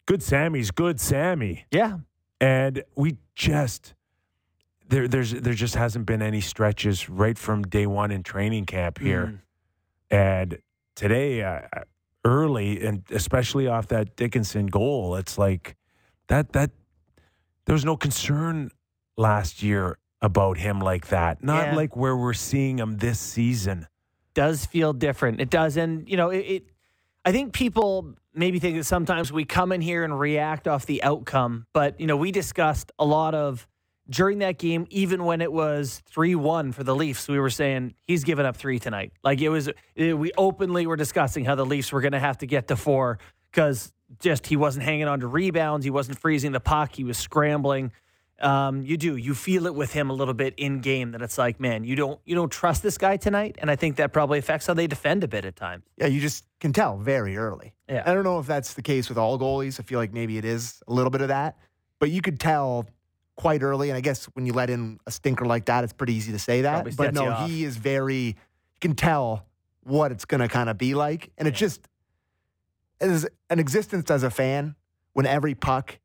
good 0.06 0.22
Sammy's 0.22 0.72
good 0.72 1.00
Sammy. 1.00 1.66
Yeah. 1.72 2.00
And 2.40 2.84
we 2.96 3.18
just 3.34 3.94
there 4.88 5.08
there's 5.08 5.32
there 5.32 5.54
just 5.54 5.76
hasn't 5.76 6.06
been 6.06 6.22
any 6.22 6.42
stretches 6.42 7.10
right 7.10 7.38
from 7.38 7.64
day 7.64 7.88
one 7.88 8.12
in 8.12 8.24
training 8.24 8.66
camp 8.66 9.00
here. 9.00 9.42
And 10.12 10.60
today, 10.96 11.44
uh, 11.44 11.62
early 12.24 12.86
and 12.86 13.04
especially 13.10 13.68
off 13.68 13.88
that 13.88 14.16
Dickinson 14.16 14.68
goal, 14.68 15.16
it's 15.16 15.38
like 15.38 15.76
that 16.28 16.54
that 16.54 16.72
there 17.66 17.74
was 17.74 17.86
no 17.86 17.98
concern 17.98 18.72
last 19.18 19.64
year 19.64 19.98
about 20.22 20.58
him 20.58 20.80
like 20.80 21.08
that. 21.08 21.44
Not 21.44 21.68
Yeah. 21.68 21.76
like 21.76 21.96
where 21.96 22.16
we're 22.16 22.34
seeing 22.34 22.80
him 22.80 22.98
this 22.98 23.20
season. 23.20 23.88
does 24.34 24.66
feel 24.66 24.92
different. 24.92 25.40
It 25.40 25.50
does, 25.50 25.78
and 25.78 26.10
you 26.10 26.18
know, 26.18 26.30
it. 26.30 26.40
it 26.40 26.64
I 27.24 27.32
think 27.32 27.54
people 27.54 28.16
maybe 28.34 28.60
think 28.60 28.76
that 28.78 28.84
sometimes 28.84 29.32
we 29.32 29.46
come 29.46 29.72
in 29.72 29.80
here 29.82 30.04
and 30.04 30.20
react 30.20 30.68
off 30.68 30.86
the 30.86 31.02
outcome, 31.04 31.66
but 31.74 32.00
you 32.02 32.06
know, 32.06 32.18
we 32.18 32.32
discussed 32.32 32.92
a 33.00 33.06
lot 33.06 33.34
of 33.34 33.66
during 34.10 34.40
that 34.40 34.60
game, 34.60 34.86
even 34.92 35.24
when 35.24 35.42
it 35.42 35.52
was 35.52 36.04
three 36.08 36.36
one 36.36 36.72
for 36.72 36.84
the 36.84 36.96
Leafs, 36.96 37.28
we 37.28 37.40
were 37.40 37.50
saying 37.50 37.96
he's 38.04 38.24
given 38.24 38.46
up 38.46 38.56
three 38.58 38.78
tonight. 38.78 39.14
Like 39.24 39.42
it 39.42 39.50
was, 39.50 39.70
it, 39.96 40.16
we 40.18 40.32
openly 40.38 40.86
were 40.86 40.98
discussing 40.98 41.46
how 41.46 41.56
the 41.56 41.66
Leafs 41.66 41.92
were 41.92 42.02
going 42.02 42.12
to 42.12 42.20
have 42.20 42.38
to 42.40 42.46
get 42.46 42.68
to 42.68 42.76
four 42.76 43.18
because 43.56 43.94
just 44.20 44.48
he 44.48 44.58
wasn't 44.58 44.84
hanging 44.84 45.08
on 45.08 45.22
to 45.22 45.28
rebounds, 45.28 45.86
he 45.86 45.90
wasn't 45.90 46.20
freezing 46.20 46.52
the 46.52 46.60
puck, 46.60 46.94
he 46.94 47.04
was 47.04 47.18
scrambling. 47.18 47.92
Um, 48.42 48.82
you 48.82 48.98
do. 48.98 49.16
You 49.16 49.34
feel 49.34 49.66
it 49.66 49.74
with 49.74 49.94
him 49.94 50.10
a 50.10 50.14
little 50.14 50.34
bit 50.34 50.56
in 50.58 50.82
game 50.82 51.14
that 51.14 51.22
it's 51.22 51.38
like, 51.38 51.58
man, 51.62 51.86
you 51.86 51.96
don't 51.96 52.20
you 52.26 52.36
don't 52.36 52.52
trust 52.52 52.84
this 52.84 52.98
guy 52.98 53.16
tonight, 53.16 53.56
and 53.60 53.72
I 53.72 53.78
think 53.78 53.96
that 53.96 54.12
probably 54.12 54.40
affects 54.40 54.68
how 54.68 54.74
they 54.74 54.88
defend 54.88 55.24
a 55.24 55.28
bit 55.30 55.46
at 55.46 55.56
times. 55.56 55.86
Yeah, 55.96 56.08
you 56.08 56.20
just 56.20 56.44
can 56.60 56.74
tell 56.74 56.98
very 56.98 57.38
early. 57.38 57.74
Yeah. 57.88 58.04
I 58.06 58.14
don't 58.14 58.26
know 58.26 58.40
if 58.40 58.46
that's 58.46 58.74
the 58.74 58.82
case 58.82 59.08
with 59.08 59.18
all 59.18 59.40
goalies. 59.40 59.80
I 59.80 59.84
feel 59.84 60.00
like 60.00 60.12
maybe 60.12 60.38
it 60.38 60.44
is 60.44 60.84
a 60.86 60.94
little 60.94 61.12
bit 61.12 61.22
of 61.22 61.30
that, 61.30 61.58
but 62.00 62.12
you 62.12 62.22
could 62.22 62.38
tell 62.38 62.88
quite 63.38 63.64
early. 63.64 63.90
And 63.90 63.96
I 63.96 64.02
guess 64.02 64.26
when 64.34 64.46
you 64.46 64.52
let 64.52 64.70
in 64.70 65.00
a 65.08 65.12
stinker 65.12 65.46
like 65.46 65.66
that, 65.66 65.86
it's 65.86 65.94
pretty 65.94 66.14
easy 66.14 66.34
to 66.34 66.40
say 66.40 66.64
that. 66.64 66.94
But 66.98 67.14
no, 67.14 67.32
he 67.46 67.64
is 67.64 67.78
very. 67.78 68.18
You 68.18 68.80
can 68.82 68.96
tell 68.96 69.46
what 69.84 70.12
it's 70.12 70.26
going 70.26 70.42
to 70.42 70.50
kind 70.50 70.70
of 70.70 70.78
be 70.78 70.94
like, 70.94 71.32
and 71.38 71.48
it 71.48 71.54
just 71.54 71.88
is 73.12 73.28
an 73.50 73.60
existence 73.60 74.10
as 74.12 74.24
a 74.24 74.30
fan 74.30 74.76
when 75.14 75.26
every 75.26 75.56
puck 75.56 76.00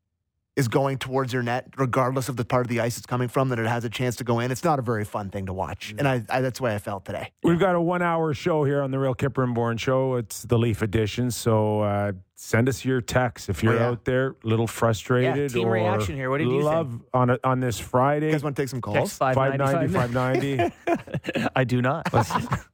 is 0.57 0.67
going 0.67 0.97
towards 0.97 1.31
your 1.31 1.41
net, 1.41 1.65
regardless 1.77 2.27
of 2.27 2.35
the 2.35 2.43
part 2.43 2.65
of 2.65 2.67
the 2.69 2.81
ice 2.81 2.97
it's 2.97 3.05
coming 3.05 3.29
from, 3.29 3.47
that 3.49 3.57
it 3.57 3.65
has 3.65 3.85
a 3.85 3.89
chance 3.89 4.17
to 4.17 4.23
go 4.25 4.39
in. 4.39 4.51
It's 4.51 4.65
not 4.65 4.79
a 4.79 4.81
very 4.81 5.05
fun 5.05 5.29
thing 5.29 5.45
to 5.45 5.53
watch, 5.53 5.95
and 5.97 6.05
I, 6.05 6.23
I 6.29 6.41
that's 6.41 6.59
the 6.59 6.65
way 6.65 6.75
I 6.75 6.77
felt 6.77 7.05
today. 7.05 7.31
We've 7.41 7.57
got 7.59 7.73
a 7.75 7.79
one 7.81 8.01
hour 8.01 8.33
show 8.33 8.65
here 8.65 8.81
on 8.81 8.91
the 8.91 8.99
Real 8.99 9.15
Kyper 9.15 9.43
and 9.45 9.55
Bourne 9.55 9.77
Show. 9.77 10.15
It's 10.15 10.43
the 10.43 10.57
Leaf 10.59 10.81
edition. 10.81 11.31
So 11.31 11.79
uh, 11.79 12.11
send 12.35 12.67
us 12.67 12.83
your 12.83 12.99
text 12.99 13.47
if 13.47 13.63
you're 13.63 13.73
Oh, 13.75 13.77
yeah. 13.77 13.87
out 13.87 14.03
there, 14.03 14.35
a 14.43 14.47
little 14.47 14.67
frustrated. 14.67 15.53
team 15.53 15.67
or 15.67 15.71
reaction 15.71 16.15
here. 16.15 16.29
What 16.29 16.39
did 16.39 16.47
you 16.47 16.55
think? 16.55 16.63
love 16.65 17.01
on 17.13 17.29
a, 17.29 17.39
on 17.45 17.61
this 17.61 17.79
Friday? 17.79 18.25
You 18.25 18.31
guys 18.33 18.43
want 18.43 18.57
to 18.57 18.61
take 18.61 18.69
some 18.69 18.81
calls? 18.81 18.97
Text 18.97 19.19
590, 19.19 19.93
590. 19.93 20.57
590. 20.85 21.49
I 21.55 21.63
do 21.63 21.81
not. 21.81 22.11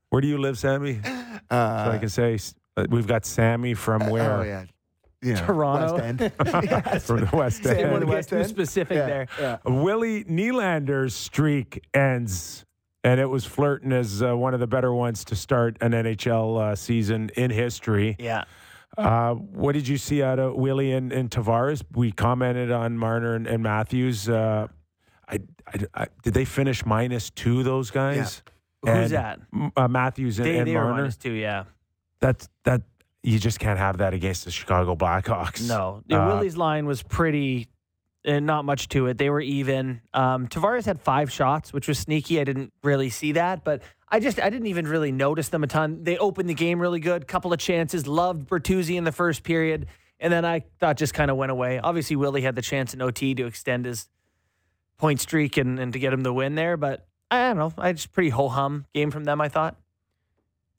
Where 0.10 0.22
do 0.22 0.28
you 0.28 0.40
live, 0.40 0.58
Sammy? 0.58 1.00
So 1.04 1.12
Uh, 1.52 1.92
I 1.94 2.00
can 2.00 2.10
say 2.10 2.40
we've 2.90 3.08
got 3.08 3.26
Sammy 3.26 3.74
from 3.74 4.10
where? 4.10 4.38
Oh 4.40 4.44
yeah, 4.44 4.66
you 5.22 5.34
know, 5.34 5.46
Toronto. 5.46 5.94
West 5.96 6.04
End. 6.06 6.32
Yes. 6.70 7.06
From 7.08 7.26
the 7.26 7.36
West 7.36 7.64
Say 7.64 7.76
Didn't 7.76 7.92
want 7.92 8.04
End. 8.04 8.10
to 8.12 8.16
West 8.16 8.30
get 8.30 8.36
too 8.36 8.42
End? 8.42 8.50
specific 8.50 8.96
Yeah, 8.98 9.06
there. 9.08 9.28
yeah. 9.40 9.58
Willie 9.66 10.24
Nylander's 10.26 11.14
streak 11.16 11.84
ends, 11.94 12.66
and 13.04 13.20
it 13.20 13.26
was 13.28 13.46
flirting 13.46 13.92
as 13.92 14.22
uh, 14.22 14.36
one 14.38 14.54
of 14.54 14.60
the 14.60 14.68
better 14.68 14.94
ones 14.94 15.24
to 15.26 15.36
start 15.36 15.78
an 15.82 15.92
NHL 15.92 16.60
uh, 16.62 16.76
season 16.76 17.30
in 17.36 17.52
history. 17.52 18.16
Yeah. 18.20 18.44
Uh, 18.98 19.34
what 19.34 19.74
did 19.74 19.88
you 19.88 19.98
see 19.98 20.24
out 20.24 20.40
of 20.40 20.56
Willie 20.56 20.92
and, 20.94 21.12
and 21.12 21.30
Tavares? 21.30 21.84
We 21.94 22.12
commented 22.12 22.72
on 22.72 22.98
Marner 22.98 23.36
and, 23.36 23.46
and 23.46 23.62
Matthews. 23.62 24.28
Uh, 24.28 24.68
I, 25.30 25.40
I, 25.68 25.80
I- 25.94 26.08
did 26.24 26.34
they 26.34 26.46
finish 26.46 26.84
minus 26.86 27.30
two? 27.30 27.62
Those 27.64 27.92
guys. 27.92 28.42
Who's 28.82 28.94
And, 28.94 29.12
that? 29.12 29.40
Uh, 29.76 29.88
Matthews 29.88 30.40
and, 30.40 30.48
They, 30.48 30.58
and 30.58 30.68
they 30.68 30.76
were 30.76 30.84
Marner. 30.86 30.98
minus 31.02 31.18
two, 31.18 31.32
yeah. 31.34 31.66
That's 32.20 32.50
that. 32.64 32.82
You 33.24 33.40
just 33.40 33.60
can't 33.60 33.78
have 33.80 33.98
that 33.98 34.14
against 34.14 34.46
the 34.46 34.52
Chicago 34.52 34.96
Blackhawks. 34.96 35.68
No. 35.68 36.02
The 36.08 36.18
Uh, 36.22 36.28
Willie's 36.28 36.56
line 36.56 36.86
was 36.86 37.04
pretty, 37.04 37.68
uh, 38.26 38.40
not 38.40 38.64
much 38.64 38.88
to 38.90 39.08
it. 39.08 39.18
They 39.18 39.30
were 39.30 39.42
even. 39.42 40.00
Um, 40.14 40.48
Tavares 40.48 40.86
had 40.86 41.02
five 41.02 41.30
shots, 41.32 41.74
which 41.74 41.88
was 41.90 42.00
sneaky. 42.00 42.40
I 42.40 42.46
didn't 42.46 42.72
really 42.84 43.10
see 43.10 43.34
that, 43.34 43.66
but 43.66 43.82
I 44.08 44.22
just, 44.22 44.40
I 44.40 44.50
didn't 44.50 44.68
even 44.68 44.88
really 44.88 45.12
notice 45.12 45.50
them 45.50 45.64
a 45.64 45.68
ton. 45.68 46.04
They 46.06 46.18
opened 46.18 46.48
the 46.48 46.54
game 46.54 46.80
really 46.80 47.02
good, 47.02 47.28
couple 47.28 47.52
of 47.52 47.60
chances, 47.60 48.08
loved 48.08 48.48
Bertuzzi 48.48 48.96
in 48.96 49.04
the 49.04 49.12
first 49.12 49.44
period, 49.44 49.88
and 50.22 50.32
then 50.32 50.46
I 50.46 50.64
thought 50.80 50.96
just 50.96 51.14
kind 51.14 51.30
of 51.30 51.36
went 51.36 51.52
away. 51.52 51.80
Obviously, 51.80 52.16
Willie 52.16 52.44
had 52.44 52.56
the 52.56 52.62
chance 52.62 52.94
in 52.94 53.02
OT 53.02 53.34
to 53.36 53.46
extend 53.46 53.86
his 53.86 54.08
point 54.98 55.20
streak 55.20 55.58
and, 55.58 55.80
and 55.80 55.92
to 55.92 56.00
get 56.00 56.14
him 56.14 56.22
the 56.22 56.32
win 56.34 56.56
there, 56.56 56.78
but 56.78 57.06
I 57.30 57.50
don't 57.50 57.58
know. 57.58 57.74
I 57.78 57.92
just 57.92 58.14
pretty 58.14 58.30
ho 58.30 58.48
hum 58.48 58.86
game 58.94 59.12
from 59.12 59.26
them, 59.26 59.42
I 59.42 59.50
thought. 59.50 59.76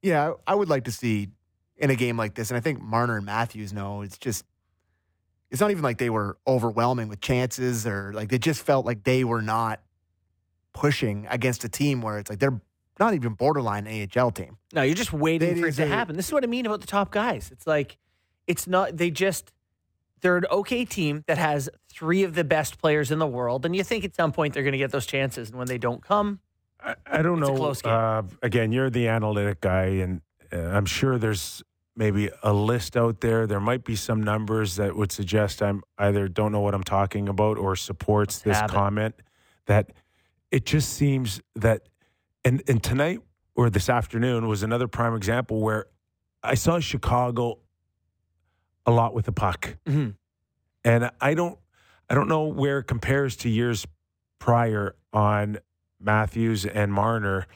Yeah, 0.02 0.33
I 0.47 0.55
would 0.55 0.69
like 0.69 0.85
to 0.85 0.93
see 0.93 1.28
in 1.76 1.90
a 1.90 1.97
game 1.97 2.17
like 2.17 2.35
this, 2.35 2.50
and 2.50 2.57
I 2.57 2.61
think 2.61 2.81
Marner 2.81 3.17
and 3.17 3.26
Matthews 3.26 3.73
know 3.73 4.02
it's 4.02 4.19
just. 4.19 4.45
It's 5.50 5.62
not 5.62 5.71
even 5.71 5.83
like 5.83 5.97
they 5.97 6.11
were 6.11 6.37
overwhelming 6.47 7.09
with 7.09 7.23
chances, 7.23 7.87
or 7.87 8.12
like 8.12 8.28
they 8.28 8.38
just 8.38 8.62
felt 8.62 8.85
like 8.85 9.05
they 9.05 9.25
were 9.25 9.40
not 9.40 9.81
pushing 10.75 11.26
against 11.31 11.64
a 11.64 11.69
team 11.69 12.02
where 12.02 12.19
it's 12.19 12.28
like 12.28 12.38
they're 12.38 12.61
not 12.99 13.14
even 13.14 13.33
borderline 13.35 13.87
AHL 14.17 14.31
team. 14.31 14.59
No, 14.73 14.83
you're 14.83 14.95
just 14.95 15.12
waiting 15.12 15.50
It 15.57 15.61
for 15.61 15.67
it 15.67 15.71
is 15.71 15.76
to 15.76 15.87
happen. 15.87 16.17
This 16.17 16.26
is 16.26 16.33
what 16.33 16.45
I 16.45 16.47
mean 16.49 16.67
about 16.67 16.81
the 16.81 16.87
top 16.87 17.11
guys. 17.11 17.50
It's 17.50 17.67
like 17.67 17.97
it's 18.47 18.67
not 18.67 18.97
they 18.97 19.11
just 19.11 19.52
they're 20.21 20.37
an 20.37 20.47
okay 20.50 20.85
team 20.85 21.25
that 21.26 21.38
has 21.38 21.69
three 21.88 22.25
of 22.25 22.35
the 22.35 22.45
best 22.45 22.78
players 22.78 23.11
in 23.11 23.19
the 23.19 23.26
world, 23.26 23.64
and 23.64 23.75
you 23.75 23.85
think 23.85 24.05
at 24.05 24.14
some 24.14 24.33
point 24.33 24.55
they're 24.55 24.62
going 24.62 24.73
to 24.73 24.78
get 24.78 24.90
those 24.90 25.07
chances, 25.07 25.49
and 25.49 25.59
when 25.59 25.69
they 25.69 25.78
don't 25.78 26.02
come, 26.02 26.40
I, 26.82 26.94
I 27.06 27.23
don't 27.23 27.42
It's 27.42 27.85
know. 27.85 27.90
Uh, 27.90 28.23
again, 28.42 28.73
you're 28.73 28.90
the 28.90 29.08
analytic 29.08 29.61
guy, 29.61 29.85
and 30.02 30.20
uh, 30.52 30.56
I'm 30.58 30.87
sure 30.87 31.18
there's 31.18 31.62
maybe 31.97 32.30
a 32.42 32.52
list 32.52 32.97
out 32.97 33.20
there. 33.20 33.47
There 33.47 33.61
might 33.61 33.85
be 33.85 33.97
some 33.97 34.23
numbers 34.23 34.76
that 34.76 34.97
would 34.97 35.11
suggest 35.12 35.62
I'm 35.62 35.82
either 35.99 36.28
don't 36.28 36.52
know 36.52 36.61
what 36.61 36.75
I'm 36.75 36.85
talking 36.85 37.28
about 37.28 37.58
or 37.58 37.75
supports 37.76 38.38
this 38.40 38.56
have 38.58 38.70
it. 38.70 38.75
comment. 38.75 39.14
That 39.66 39.92
it 40.50 40.64
just 40.64 40.92
seems 40.94 41.40
that, 41.56 41.88
and 42.44 42.62
and 42.68 42.82
tonight 42.82 43.20
or 43.54 43.68
this 43.70 43.88
afternoon 43.90 44.47
was 44.47 44.62
another 44.62 44.87
prime 44.88 45.14
example 45.16 45.61
where 45.61 45.87
I 46.42 46.54
saw 46.54 46.78
Chicago 46.78 47.58
a 48.87 48.92
lot 48.92 49.12
with 49.12 49.26
the 49.26 49.32
puck, 49.32 49.76
Mhm. 49.85 50.14
and 50.85 51.11
I 51.20 51.35
don't 51.35 51.58
I 52.08 52.14
don't 52.14 52.28
know 52.28 52.44
where 52.44 52.78
it 52.78 52.85
compares 52.85 53.37
to 53.38 53.50
years 53.50 53.85
prior 54.38 54.94
on 55.12 55.58
Matthews 56.00 56.64
and 56.67 56.93
Marner. 56.93 57.47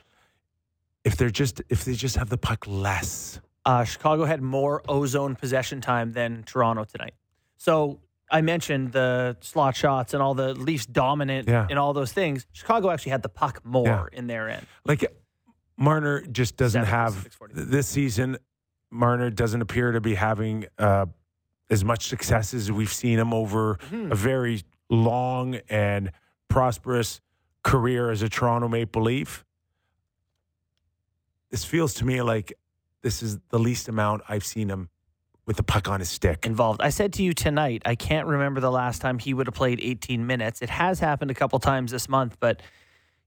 If 1.04 1.16
they're 1.16 1.30
just 1.30 1.62
if 1.68 1.84
they 1.84 1.94
just 1.94 2.16
have 2.16 2.28
the 2.28 2.38
puck 2.38 2.66
less, 2.66 3.40
uh, 3.64 3.84
Chicago 3.84 4.24
had 4.24 4.40
more 4.40 4.82
ozone 4.88 5.34
possession 5.34 5.80
time 5.80 6.12
than 6.12 6.42
Toronto 6.44 6.84
tonight. 6.84 7.14
So 7.56 8.00
I 8.30 8.40
mentioned 8.40 8.92
the 8.92 9.36
slot 9.40 9.74
shots 9.76 10.14
and 10.14 10.22
all 10.22 10.34
the 10.34 10.54
Leafs 10.54 10.86
dominant 10.86 11.48
Yeah. 11.48 11.66
and 11.68 11.78
all 11.78 11.92
those 11.92 12.12
things. 12.12 12.46
Chicago 12.52 12.90
actually 12.90 13.10
had 13.10 13.22
the 13.22 13.28
puck 13.28 13.64
more 13.64 14.10
Yeah. 14.12 14.18
in 14.18 14.26
their 14.26 14.48
end. 14.48 14.66
like 14.84 15.04
Marner 15.76 16.20
just 16.22 16.56
doesn't 16.56 16.84
Seven, 16.84 16.90
have 16.94 17.28
this 17.52 17.88
season. 17.88 18.36
Marner 18.90 19.30
doesn't 19.30 19.60
appear 19.62 19.92
to 19.92 20.00
be 20.00 20.14
having 20.14 20.66
uh, 20.78 21.06
as 21.70 21.84
much 21.84 22.06
success 22.08 22.54
as 22.54 22.70
we've 22.70 22.92
seen 22.92 23.18
him 23.18 23.32
over 23.34 23.78
Hmm. 23.88 24.12
a 24.12 24.14
very 24.14 24.62
long 24.88 25.56
and 25.68 26.12
prosperous 26.48 27.20
career 27.62 28.10
as 28.10 28.22
a 28.22 28.28
Toronto 28.28 28.68
Maple 28.68 29.02
Leaf. 29.02 29.44
This 31.50 31.64
feels 31.64 31.94
to 31.94 32.04
me 32.04 32.22
like 32.22 32.52
this 33.02 33.22
is 33.22 33.38
the 33.50 33.58
least 33.58 33.88
amount 33.88 34.22
I've 34.28 34.44
seen 34.44 34.68
him 34.68 34.88
with 35.44 35.56
the 35.56 35.62
puck 35.62 35.88
on 35.88 35.98
his 36.00 36.08
stick. 36.08 36.46
involved. 36.46 36.80
I 36.80 36.90
said 36.90 37.12
to 37.14 37.22
you 37.22 37.32
tonight, 37.32 37.82
I 37.84 37.96
can't 37.96 38.28
remember 38.28 38.60
the 38.60 38.70
last 38.70 39.02
time 39.02 39.18
he 39.18 39.34
would 39.34 39.48
have 39.48 39.54
played 39.54 39.80
18 39.82 40.24
minutes. 40.26 40.62
It 40.62 40.70
has 40.70 41.00
happened 41.00 41.30
a 41.32 41.34
couple 41.34 41.58
times 41.58 41.90
this 41.90 42.08
month, 42.08 42.36
but 42.38 42.62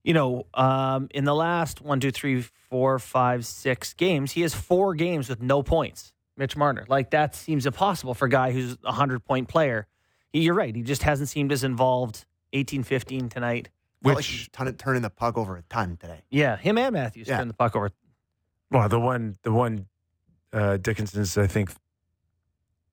you 0.02 0.14
know, 0.14 0.46
um, 0.54 1.08
in 1.10 1.24
the 1.24 1.34
last 1.34 1.82
one, 1.82 2.00
two, 2.00 2.10
three, 2.12 2.40
four, 2.70 2.98
five, 2.98 3.44
six 3.44 3.92
games, 3.92 4.32
he 4.32 4.40
has 4.42 4.54
four 4.54 4.94
games 4.94 5.28
with 5.28 5.42
no 5.42 5.62
points. 5.62 6.12
Mitch 6.38 6.56
Marner, 6.56 6.84
like 6.88 7.10
that 7.10 7.34
seems 7.34 7.66
impossible 7.66 8.14
for 8.14 8.26
a 8.26 8.30
guy 8.30 8.50
who's 8.52 8.76
a 8.84 8.92
hundred 8.92 9.24
point 9.24 9.48
player. 9.48 9.86
He- 10.32 10.40
You're 10.42 10.54
right. 10.54 10.74
He 10.74 10.82
just 10.82 11.02
hasn't 11.02 11.28
seemed 11.28 11.52
as 11.52 11.64
involved. 11.64 12.24
18, 12.52 12.82
15 12.84 13.28
tonight. 13.28 13.68
Felt 14.06 14.16
like 14.16 14.16
Which- 14.18 14.26
he's 14.26 14.48
ton- 14.48 14.72
turning 14.74 15.02
the 15.02 15.10
puck 15.10 15.36
over 15.36 15.56
a 15.56 15.62
ton 15.62 15.96
today. 15.96 16.22
Yeah, 16.30 16.56
him 16.56 16.78
and 16.78 16.92
Matthews 16.94 17.28
Yeah. 17.28 17.38
turned 17.38 17.50
the 17.50 17.54
puck 17.54 17.74
over. 17.76 17.90
Well, 18.70 18.88
the 18.88 19.00
one, 19.00 19.36
the 19.42 19.52
one, 19.52 19.86
uh, 20.52 20.76
Dickinson's, 20.78 21.36
I 21.38 21.46
think, 21.46 21.72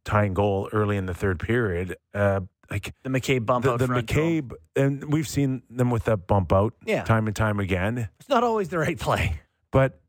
tying 0.05 0.33
goal 0.33 0.69
early 0.73 0.97
in 0.97 1.05
the 1.05 1.13
third 1.13 1.39
period. 1.39 1.97
Uh, 2.13 2.41
like 2.69 2.93
The 3.03 3.09
McCabe 3.09 3.45
bump 3.45 3.65
the, 3.65 3.71
out 3.73 3.79
the 3.79 3.87
front 3.87 4.07
to 4.09 4.13
him. 4.13 4.49
McCabe, 4.49 4.53
and 4.75 5.11
we've 5.13 5.27
seen 5.27 5.63
them 5.69 5.89
with 5.91 6.05
that 6.05 6.27
bump 6.27 6.51
out 6.51 6.73
Yeah. 6.85 7.03
time 7.03 7.27
and 7.27 7.35
time 7.35 7.59
again. 7.59 8.09
It's 8.19 8.29
not 8.29 8.43
always 8.43 8.69
the 8.69 8.79
right 8.79 8.97
play. 8.99 9.41
But 9.71 9.99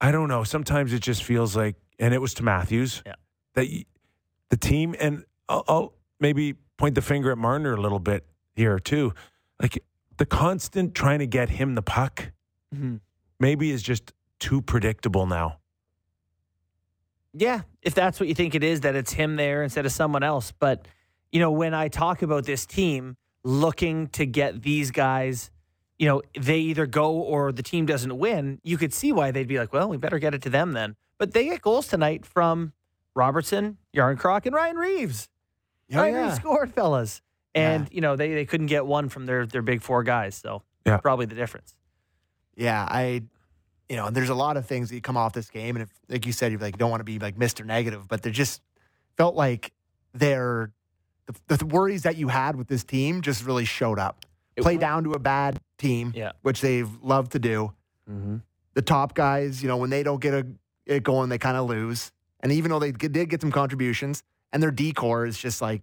I 0.00 0.10
don't 0.12 0.28
know. 0.28 0.44
Sometimes 0.44 0.92
it 0.92 1.00
just 1.00 1.22
feels 1.24 1.56
like, 1.56 1.76
and 1.98 2.12
it 2.14 2.20
was 2.20 2.34
to 2.34 2.42
Matthews, 2.42 3.02
Yeah. 3.06 3.14
that 3.54 3.66
y- 3.68 3.84
the 4.50 4.56
team, 4.56 4.94
and 5.00 5.24
I'll, 5.48 5.64
I'll 5.68 5.92
maybe 6.20 6.54
point 6.76 6.94
the 6.94 7.02
finger 7.02 7.30
at 7.32 7.38
Marner 7.38 7.72
a 7.74 7.80
little 7.80 7.98
bit 7.98 8.26
here 8.54 8.78
too. 8.78 9.12
Like 9.60 9.82
the 10.18 10.26
constant 10.26 10.94
trying 10.94 11.18
to 11.18 11.26
get 11.26 11.50
him 11.50 11.74
the 11.74 11.82
puck 11.82 12.32
Mhm. 12.74 13.00
maybe 13.38 13.70
is 13.70 13.82
just 13.82 14.12
too 14.38 14.60
predictable 14.62 15.26
now. 15.26 15.58
Yeah, 17.32 17.62
if 17.82 17.94
that's 17.94 18.18
what 18.18 18.28
you 18.28 18.34
think 18.34 18.54
it 18.54 18.64
is, 18.64 18.80
that 18.80 18.94
it's 18.94 19.12
him 19.12 19.36
there 19.36 19.62
instead 19.62 19.84
of 19.84 19.92
someone 19.92 20.22
else. 20.22 20.52
But, 20.58 20.88
you 21.30 21.38
know, 21.40 21.50
when 21.50 21.74
I 21.74 21.88
talk 21.88 22.22
about 22.22 22.44
this 22.44 22.64
team 22.64 23.16
looking 23.44 24.06
to 24.08 24.24
get 24.24 24.62
these 24.62 24.90
guys, 24.90 25.50
you 25.98 26.06
know, 26.08 26.22
they 26.38 26.58
either 26.58 26.86
go 26.86 27.12
or 27.12 27.52
the 27.52 27.62
team 27.62 27.84
doesn't 27.84 28.16
win, 28.18 28.60
you 28.64 28.78
could 28.78 28.94
see 28.94 29.12
why 29.12 29.30
they'd 29.30 29.48
be 29.48 29.58
like, 29.58 29.72
well, 29.72 29.88
we 29.88 29.96
better 29.98 30.18
get 30.18 30.34
it 30.34 30.42
to 30.42 30.50
them 30.50 30.72
then. 30.72 30.96
But 31.18 31.32
they 31.34 31.44
get 31.44 31.60
goals 31.60 31.88
tonight 31.88 32.24
from 32.24 32.72
Robertson, 33.14 33.78
Jarnkrok, 33.94 34.46
and 34.46 34.54
Ryan 34.54 34.76
Reaves. 34.76 35.28
Oh, 35.92 35.98
Ryan 35.98 36.14
yeah. 36.14 36.24
Reaves 36.24 36.36
scored, 36.36 36.72
fellas. 36.72 37.20
And, 37.56 37.84
Yeah. 37.84 37.88
you 37.94 38.00
know, 38.02 38.14
they, 38.16 38.34
they 38.34 38.44
couldn't 38.44 38.66
get 38.66 38.86
one 38.86 39.08
from 39.08 39.26
their, 39.26 39.46
their 39.46 39.62
big 39.62 39.82
four 39.82 40.02
guys. 40.04 40.36
So 40.36 40.62
Yeah. 40.84 40.98
probably 40.98 41.26
the 41.26 41.34
difference. 41.34 41.74
Yeah, 42.56 42.86
I, 42.88 43.22
you 43.88 43.96
know, 43.96 44.06
and 44.06 44.14
there's 44.16 44.28
a 44.30 44.34
lot 44.34 44.56
of 44.56 44.66
things 44.66 44.88
that 44.88 44.94
you 44.94 45.00
come 45.00 45.16
off 45.16 45.32
this 45.32 45.50
game, 45.50 45.76
and 45.76 45.82
if, 45.84 45.90
like 46.08 46.24
you 46.26 46.32
said, 46.32 46.52
you 46.52 46.58
like 46.58 46.78
don't 46.78 46.90
want 46.90 47.00
to 47.00 47.04
be 47.04 47.18
like 47.18 47.36
Mister 47.36 47.64
Negative, 47.64 48.06
but 48.08 48.22
they 48.22 48.30
just 48.30 48.62
felt 49.16 49.34
like 49.34 49.72
they're 50.14 50.70
the, 51.48 51.56
the 51.56 51.66
worries 51.66 52.02
that 52.04 52.16
you 52.16 52.28
had 52.28 52.56
with 52.56 52.68
this 52.68 52.82
team 52.84 53.20
just 53.20 53.44
really 53.44 53.64
showed 53.64 53.98
up. 53.98 54.24
It 54.56 54.62
Play 54.62 54.76
wa- 54.76 54.80
down 54.80 55.04
to 55.04 55.12
a 55.12 55.18
bad 55.18 55.60
team, 55.78 56.12
Yeah. 56.16 56.32
which 56.42 56.60
they've 56.60 56.88
loved 57.02 57.32
to 57.32 57.38
do. 57.38 57.72
Mm-hmm. 58.10 58.36
The 58.74 58.82
top 58.82 59.14
guys, 59.14 59.62
you 59.62 59.68
know, 59.68 59.76
when 59.76 59.90
they 59.90 60.02
don't 60.02 60.20
get 60.20 60.32
a, 60.34 60.46
it 60.86 61.02
going, 61.02 61.28
they 61.28 61.38
kind 61.38 61.56
of 61.56 61.68
lose. 61.68 62.12
And 62.40 62.52
even 62.52 62.70
though 62.70 62.78
they 62.78 62.92
did 62.92 63.28
get 63.28 63.40
some 63.40 63.50
contributions, 63.52 64.22
and 64.52 64.62
their 64.62 64.70
decor 64.70 65.26
is 65.26 65.36
just 65.38 65.60
like, 65.60 65.82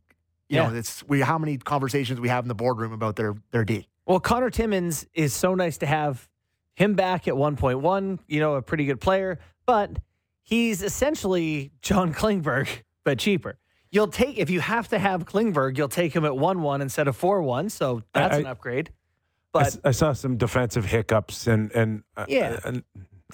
you 0.50 0.58
Yeah. 0.58 0.70
know, 0.70 0.76
it's 0.76 1.04
we 1.08 1.22
how 1.22 1.38
many 1.38 1.58
conversations 1.58 2.20
we 2.20 2.30
have 2.30 2.44
in 2.44 2.48
the 2.48 2.56
boardroom 2.56 2.92
about 2.94 3.16
their 3.16 3.36
their 3.52 3.64
D. 3.66 3.88
Well, 4.06 4.20
Conor 4.20 4.50
Timmins 4.50 5.08
is 5.14 5.34
so 5.34 5.56
nice 5.56 5.78
to 5.80 5.86
have 5.86 6.28
him 6.76 6.94
back 6.96 7.28
at 7.28 7.36
1.1, 7.36 8.20
you 8.28 8.40
know, 8.40 8.56
a 8.56 8.62
pretty 8.62 8.86
good 8.86 9.00
player, 9.00 9.40
but 9.66 9.98
he's 10.42 10.82
essentially 10.84 11.72
John 11.82 12.14
Klingberg, 12.14 12.68
but 13.06 13.20
cheaper. 13.20 13.58
You'll 13.92 14.08
take, 14.08 14.40
if 14.40 14.50
you 14.50 14.60
have 14.60 14.88
to 14.90 14.98
have 14.98 15.24
Klingberg, 15.26 15.78
you'll 15.78 15.88
take 15.88 16.14
him 16.16 16.26
at 16.26 16.36
1 16.36 16.62
1 16.64 16.82
instead 16.82 17.08
of 17.08 17.16
4 17.16 17.44
1. 17.44 17.70
So 17.70 18.02
that's 18.14 18.36
I- 18.36 18.40
an 18.40 18.48
upgrade. 18.48 18.90
I 18.90 19.60
But 19.60 19.66
s- 19.68 19.80
I, 19.84 19.92
saw 19.92 20.14
some 20.14 20.38
defensive 20.38 20.86
hiccups, 20.86 21.46
and 21.46 21.72
and 21.74 22.02
uh, 22.18 22.26
Yeah, 22.28 22.60
and 22.66 22.84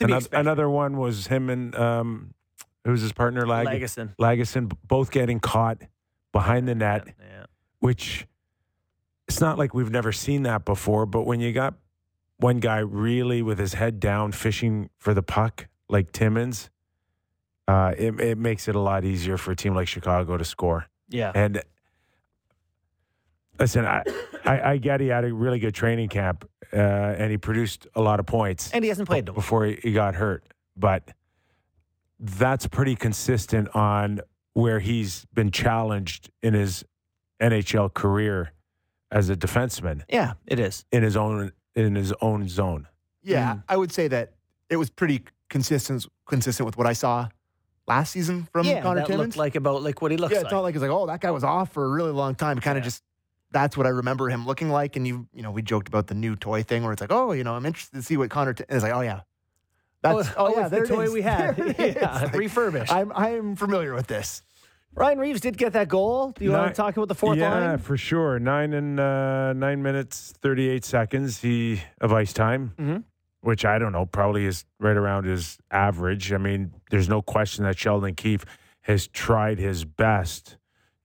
another, 0.01 0.27
another 0.33 0.69
one 0.69 0.97
was 0.97 1.27
him 1.27 1.49
and 1.49 1.73
um, 1.75 2.33
who's 2.83 2.99
his 3.01 3.13
partner, 3.13 3.47
Lag- 3.47 3.67
Legason. 3.67 4.13
Lagesson, 4.19 4.69
both 4.85 5.11
getting 5.11 5.39
caught 5.39 5.81
behind 6.31 6.67
the 6.67 6.75
net, 6.75 7.07
Yeah. 7.19 7.45
which 7.79 8.27
it's 9.27 9.39
not 9.41 9.57
like 9.57 9.73
we've 9.73 9.91
never 9.91 10.11
seen 10.11 10.43
that 10.43 10.65
before. 10.65 11.05
But 11.05 11.23
when 11.25 11.39
you 11.39 11.51
got 11.53 11.75
one 12.37 12.59
guy 12.59 12.79
really 12.79 13.41
with 13.41 13.59
his 13.59 13.73
head 13.73 13.99
down 13.99 14.31
fishing 14.31 14.89
for 14.97 15.13
the 15.13 15.23
puck, 15.23 15.67
like 15.87 16.11
Timmins, 16.11 16.69
uh, 17.67 17.93
it, 17.97 18.19
it 18.19 18.37
makes 18.37 18.67
it 18.67 18.75
a 18.75 18.79
lot 18.79 19.03
easier 19.05 19.37
for 19.37 19.51
a 19.51 19.55
team 19.55 19.75
like 19.75 19.87
Chicago 19.87 20.37
to 20.37 20.45
score. 20.45 20.87
Yeah. 21.09 21.31
And 21.35 21.61
listen, 23.59 23.85
I, 23.85 24.03
I, 24.45 24.61
I 24.71 24.77
get 24.77 24.99
he 25.01 25.07
had 25.07 25.25
a 25.25 25.33
really 25.33 25.59
good 25.59 25.75
training 25.75 26.09
camp, 26.09 26.49
uh, 26.73 26.77
and 26.77 27.29
he 27.31 27.37
produced 27.37 27.87
a 27.95 28.01
lot 28.01 28.19
of 28.19 28.25
points 28.25 28.71
And 28.71 28.83
he 28.83 28.89
hasn't 28.89 29.07
played 29.07 29.25
them. 29.25 29.35
before 29.35 29.65
he, 29.65 29.79
he 29.81 29.93
got 29.93 30.15
hurt. 30.15 30.43
But 30.77 31.11
that's 32.19 32.67
pretty 32.67 32.95
consistent 32.95 33.69
on 33.75 34.21
where 34.59 34.79
he's 34.79 35.25
been 35.33 35.51
challenged 35.51 36.29
in 36.41 36.53
his 36.53 36.83
NHL 37.41 37.93
career 37.93 38.51
as 39.11 39.29
a 39.29 39.35
defenseman 39.35 40.03
Yeah, 40.09 40.33
it 40.45 40.59
is. 40.59 40.85
in 40.91 41.03
his 41.03 41.15
own 41.17 41.51
in 41.75 41.95
his 41.95 42.13
own 42.21 42.47
zone. 42.49 42.87
Yeah, 43.23 43.55
Mm. 43.55 43.63
I 43.69 43.77
would 43.77 43.91
say 43.91 44.07
that 44.09 44.33
it 44.69 44.77
was 44.77 44.89
pretty 44.89 45.23
consistent 45.49 46.05
consistent 46.27 46.65
with 46.65 46.77
what 46.77 46.87
I 46.87 46.93
saw 46.93 47.27
last 47.87 48.11
season 48.11 48.47
from 48.51 48.65
yeah, 48.67 48.81
Conor 48.81 49.01
that 49.01 49.07
Timmins. 49.07 49.29
looked 49.35 49.37
like 49.37 49.55
about 49.55 49.81
like 49.81 50.01
what 50.01 50.11
he 50.11 50.17
looks 50.17 50.31
yeah, 50.33 50.39
like. 50.39 50.45
it's 50.45 50.51
not 50.53 50.61
like 50.61 50.75
it's 50.75 50.81
like, 50.81 50.91
oh, 50.91 51.07
that 51.07 51.21
guy 51.21 51.31
was 51.31 51.43
off 51.43 51.71
for 51.71 51.85
a 51.85 51.89
really 51.89 52.11
long 52.11 52.35
time. 52.35 52.59
Kind 52.59 52.77
of 52.77 52.83
Yeah. 52.83 52.89
just 52.89 53.03
that's 53.51 53.75
what 53.75 53.87
I 53.87 53.89
remember 53.89 54.29
him 54.29 54.45
looking 54.45 54.69
like. 54.69 54.95
And 54.95 55.07
you, 55.07 55.27
you 55.33 55.41
know, 55.41 55.49
we 55.51 55.63
joked 55.63 55.87
about 55.87 56.05
the 56.07 56.13
new 56.13 56.35
toy 56.35 56.61
thing 56.61 56.83
where 56.83 56.91
it's 56.93 57.01
like, 57.01 57.11
oh, 57.11 57.31
you 57.31 57.43
know, 57.43 57.55
I'm 57.55 57.65
interested 57.65 57.95
to 57.97 58.03
see 58.03 58.15
what 58.15 58.29
Conor. 58.29 58.53
T-. 58.53 58.63
And 58.69 58.75
it's 58.75 58.83
like, 58.83 58.93
oh 58.93 59.01
yeah, 59.01 59.21
that's 60.03 60.29
oh, 60.37 60.49
yeah, 60.55 60.61
it's 60.61 60.71
there 60.71 60.85
the 60.85 60.95
toy 60.95 61.05
is. 61.05 61.11
we 61.13 61.21
had. 61.23 61.55
There 61.77 61.93
yeah. 61.97 62.19
Like, 62.25 62.35
refurbished. 62.35 62.91
I'm 62.93 63.11
I'm 63.13 63.55
familiar 63.55 63.93
with 63.95 64.05
this. 64.07 64.43
Ryan 64.99 65.17
Reaves 65.19 65.39
did 65.39 65.57
get 65.57 65.71
that 65.73 65.87
goal. 65.87 66.31
Do 66.31 66.43
you 66.43 66.51
want 66.51 66.75
to 66.75 66.81
talk 66.81 66.97
about 66.97 67.07
the 67.07 67.15
fourth 67.15 67.37
yeah, 67.37 67.51
line? 67.53 67.61
Yeah, 67.63 67.77
for 67.77 67.95
sure. 67.95 68.37
Nine 68.37 68.73
and 68.73 68.99
uh, 68.99 69.53
nine 69.53 69.81
minutes 69.81 70.33
thirty 70.41 70.67
eight 70.67 70.83
seconds. 70.83 71.41
He 71.41 71.81
of 72.01 72.11
ice 72.11 72.33
time, 72.33 72.73
Mhm. 72.77 73.03
which 73.39 73.63
I 73.63 73.79
don't 73.79 73.93
know, 73.93 74.05
probably 74.05 74.45
is 74.45 74.65
right 74.77 74.97
around 74.97 75.23
his 75.25 75.57
average. 75.71 76.33
I 76.33 76.37
mean, 76.37 76.73
there's 76.91 77.07
no 77.07 77.21
question 77.21 77.63
that 77.63 77.79
Sheldon 77.79 78.13
Keefe 78.15 78.43
has 78.81 79.07
tried 79.07 79.57
his 79.57 79.85
best 79.85 80.57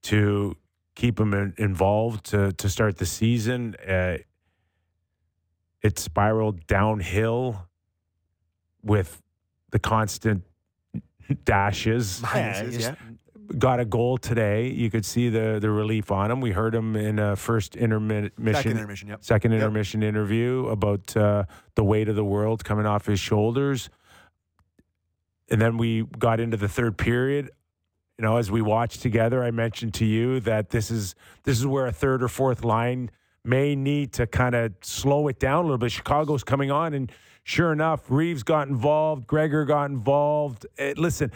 to 0.03 0.57
keep 0.95 1.17
him 1.17 1.33
in, 1.33 1.53
involved 1.57 2.25
to 2.31 2.51
to 2.51 2.67
start 2.69 2.97
the 2.97 3.05
season. 3.05 3.75
Uh, 3.87 4.17
it 5.81 5.97
spiraled 5.99 6.67
downhill 6.67 7.69
with 8.83 9.21
the 9.71 9.79
constant 9.79 10.43
dashes 11.45 12.21
Minuses, 12.21 12.81
yeah. 12.81 12.95
Got 13.57 13.79
a 13.79 13.85
goal 13.85 14.17
today. 14.17 14.69
You 14.69 14.89
could 14.89 15.05
see 15.05 15.29
the 15.29 15.59
the 15.61 15.69
relief 15.69 16.11
on 16.11 16.31
him. 16.31 16.41
We 16.41 16.51
heard 16.51 16.73
him 16.73 16.95
in 16.95 17.19
a 17.19 17.35
first 17.35 17.75
intermission, 17.75 18.31
Second 18.53 18.71
intermission. 18.71 19.07
Yep. 19.09 19.23
second 19.23 19.51
Yep. 19.51 19.93
interview 20.03 20.67
about 20.67 21.15
uh, 21.15 21.43
the 21.75 21.83
weight 21.83 22.09
of 22.09 22.15
the 22.15 22.23
world 22.25 22.63
coming 22.63 22.85
off 22.85 23.05
his 23.05 23.19
shoulders. 23.19 23.89
And 25.49 25.61
then 25.61 25.77
we 25.77 26.03
got 26.17 26.39
into 26.39 26.57
the 26.57 26.67
third 26.67 26.97
period. 26.97 27.51
You 28.17 28.23
know, 28.23 28.37
as 28.37 28.49
we 28.49 28.61
watched 28.61 29.01
together, 29.01 29.43
I 29.43 29.51
mentioned 29.51 29.93
to 29.95 30.05
you 30.05 30.39
that 30.41 30.69
this 30.69 30.89
is 30.89 31.13
this 31.43 31.59
is 31.59 31.67
where 31.67 31.85
a 31.85 31.91
third 31.91 32.23
or 32.23 32.27
fourth 32.27 32.63
line 32.63 33.11
may 33.43 33.75
need 33.75 34.13
to 34.13 34.25
kind 34.25 34.55
of 34.55 34.73
slow 34.81 35.27
it 35.27 35.39
down 35.39 35.59
a 35.59 35.61
little 35.63 35.77
bit. 35.77 35.91
Chicago's 35.91 36.43
coming 36.43 36.71
on, 36.71 36.93
and 36.93 37.11
sure 37.43 37.71
enough, 37.71 38.01
Reaves 38.09 38.41
got 38.41 38.67
involved, 38.69 39.27
Gregor 39.27 39.65
got 39.65 39.91
involved. 39.91 40.65
Eh, 40.77 40.93
listen, 40.97 41.31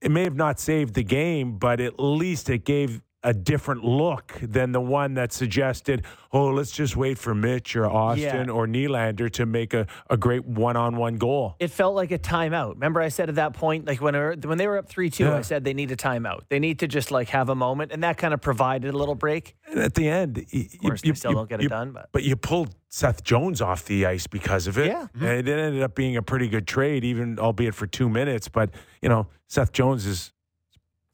it 0.00 0.10
may 0.10 0.24
have 0.24 0.36
not 0.36 0.58
saved 0.58 0.94
the 0.94 1.04
game, 1.04 1.58
but 1.58 1.80
at 1.80 1.98
least 1.98 2.48
it 2.48 2.64
gave 2.64 3.02
a 3.22 3.34
different 3.34 3.84
look 3.84 4.38
than 4.40 4.72
the 4.72 4.80
one 4.80 5.12
that 5.14 5.30
suggested, 5.30 6.04
oh, 6.32 6.46
let's 6.46 6.70
just 6.70 6.96
wait 6.96 7.18
for 7.18 7.34
Mitch 7.34 7.76
or 7.76 7.86
Austin 7.86 8.46
Yeah. 8.48 8.52
or 8.54 8.66
Nylander 8.66 9.30
to 9.32 9.44
make 9.44 9.74
a, 9.74 9.86
a 10.08 10.16
great 10.16 10.46
one 10.46 10.74
on 10.76 10.96
one 10.96 11.16
goal. 11.16 11.54
It 11.58 11.68
felt 11.68 11.94
like 11.94 12.12
a 12.12 12.18
timeout. 12.18 12.74
Remember, 12.74 13.00
I 13.02 13.08
said 13.08 13.28
at 13.28 13.34
that 13.34 13.52
point, 13.52 13.86
like 13.86 14.00
when 14.00 14.14
they 14.14 14.20
were, 14.20 14.36
when 14.42 14.56
they 14.56 14.66
were 14.66 14.78
up 14.78 14.88
three 14.88 15.10
two, 15.10 15.24
Yeah. 15.24 15.36
I 15.36 15.42
said 15.42 15.64
they 15.64 15.74
need 15.74 15.90
a 15.90 15.96
timeout. 15.96 16.44
They 16.48 16.58
need 16.58 16.78
to 16.78 16.88
just 16.88 17.10
like 17.10 17.28
have 17.28 17.50
a 17.50 17.54
moment, 17.54 17.92
and 17.92 18.02
that 18.04 18.16
kind 18.16 18.32
of 18.32 18.40
provided 18.40 18.94
a 18.94 18.96
little 18.96 19.14
break. 19.14 19.54
And 19.70 19.80
at 19.80 19.94
the 19.94 20.08
end, 20.08 20.38
of 20.38 20.44
Of 20.44 20.78
course, 20.80 21.02
they 21.02 21.12
still 21.12 21.32
don't 21.34 21.48
get 21.48 21.62
it 21.62 21.68
done, 21.68 21.92
but 21.92 22.08
But 22.12 22.22
you 22.22 22.36
pulled 22.36 22.74
Seth 22.88 23.22
Jones 23.22 23.60
off 23.60 23.84
the 23.84 24.06
ice 24.06 24.26
because 24.26 24.66
of 24.66 24.78
it. 24.78 24.86
Yeah. 24.86 25.02
Mm-hmm. 25.14 25.24
And 25.26 25.48
it 25.48 25.58
ended 25.58 25.82
up 25.82 25.94
being 25.94 26.16
a 26.16 26.22
pretty 26.22 26.48
good 26.48 26.66
trade, 26.66 27.04
even 27.04 27.38
albeit 27.38 27.74
for 27.74 27.86
two 27.86 28.08
minutes. 28.08 28.48
But, 28.48 28.70
you 29.02 29.08
know, 29.10 29.26
Seth 29.46 29.72
Jones 29.72 30.06
is 30.06 30.32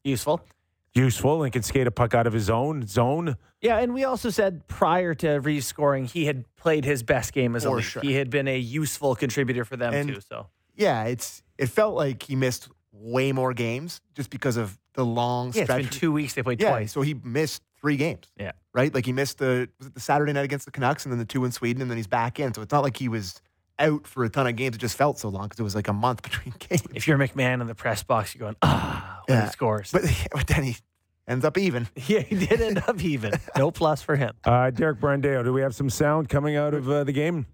useful. 0.05 0.41
Useful 0.97 1.43
and 1.43 1.53
can 1.53 1.63
skate 1.63 1.87
a 1.87 1.91
puck 1.91 2.13
out 2.13 2.27
of 2.27 2.33
his 2.33 2.49
own 2.49 2.85
zone. 2.87 3.35
Yeah, 3.61 3.77
and 3.77 3.93
we 3.93 4.03
also 4.03 4.29
said 4.29 4.67
prior 4.67 5.13
to 5.15 5.35
Reaves 5.39 5.65
scoring, 5.67 6.05
he 6.05 6.25
had 6.25 6.43
played 6.55 6.85
his 6.85 7.03
best 7.03 7.33
game 7.33 7.55
as 7.55 7.65
a 7.65 7.69
For 7.69 7.75
lead. 7.77 7.81
sure. 7.83 8.01
He 8.01 8.13
had 8.13 8.29
been 8.29 8.47
a 8.47 8.57
useful 8.57 9.15
contributor 9.15 9.63
for 9.65 9.77
them 9.77 9.93
And- 9.93 10.09
too. 10.15 10.21
So 10.21 10.47
Yeah, 10.75 11.05
it's 11.05 11.43
it 11.57 11.67
felt 11.67 11.95
like 11.95 12.23
he 12.23 12.35
missed 12.35 12.69
way 12.91 13.31
more 13.31 13.53
games 13.53 14.01
just 14.15 14.29
because 14.29 14.57
of 14.57 14.77
the 14.93 15.05
long 15.05 15.47
yeah, 15.53 15.61
it's 15.61 15.69
stretch. 15.71 15.81
been 15.83 15.89
two 15.91 16.11
weeks. 16.11 16.33
They 16.33 16.43
played 16.43 16.61
yeah, 16.61 16.69
twice. 16.69 16.91
so 16.91 17.01
he 17.01 17.13
missed 17.23 17.61
three 17.79 17.95
games. 17.97 18.25
Yeah. 18.39 18.51
right. 18.73 18.93
Like 18.93 19.05
he 19.05 19.13
missed 19.13 19.37
the 19.37 19.69
was 19.79 19.87
it 19.87 19.93
the 19.93 19.99
Saturday 19.99 20.33
night 20.33 20.45
against 20.45 20.65
the 20.65 20.71
Canucks 20.71 21.05
and 21.05 21.11
then 21.11 21.19
the 21.19 21.25
two 21.25 21.45
in 21.45 21.51
Sweden 21.51 21.81
and 21.81 21.89
then 21.91 21.97
he's 21.97 22.07
back 22.07 22.39
in. 22.39 22.53
So 22.53 22.61
it's 22.63 22.71
not 22.71 22.83
like 22.83 22.97
he 22.97 23.07
was 23.07 23.39
out 23.79 24.07
for 24.07 24.23
a 24.23 24.29
ton 24.29 24.47
of 24.47 24.55
games. 24.55 24.75
It 24.75 24.79
just 24.79 24.97
felt 24.97 25.19
so 25.19 25.29
long 25.29 25.43
because 25.43 25.59
it 25.59 25.63
was 25.63 25.75
like 25.75 25.87
a 25.87 25.93
month 25.93 26.21
between 26.23 26.53
games. 26.59 26.83
If 26.93 27.07
you're 27.07 27.17
McMahon 27.17 27.61
in 27.61 27.67
the 27.67 27.75
press 27.75 28.03
box, 28.03 28.33
you're 28.35 28.39
going 28.45 28.55
ah 28.61 29.21
when 29.27 29.37
Yeah. 29.37 29.45
he 29.45 29.51
scores. 29.51 29.91
But, 29.91 30.03
but 30.31 30.47
then 30.47 30.63
he 30.63 30.77
ends 31.27 31.43
up 31.45 31.57
even. 31.57 31.87
yeah, 32.07 32.19
he 32.19 32.35
did 32.45 32.61
end 32.61 32.77
up 32.87 33.01
even. 33.03 33.33
No 33.55 33.71
plus 33.71 34.01
for 34.01 34.15
him. 34.15 34.33
Uh, 34.43 34.69
Derek 34.71 34.99
Brandeo, 34.99 35.43
do 35.43 35.53
we 35.53 35.61
have 35.61 35.75
some 35.75 35.89
sound 35.89 36.29
coming 36.29 36.55
out 36.55 36.73
of 36.73 36.89
uh, 36.89 37.03
the 37.03 37.11
game? 37.13 37.45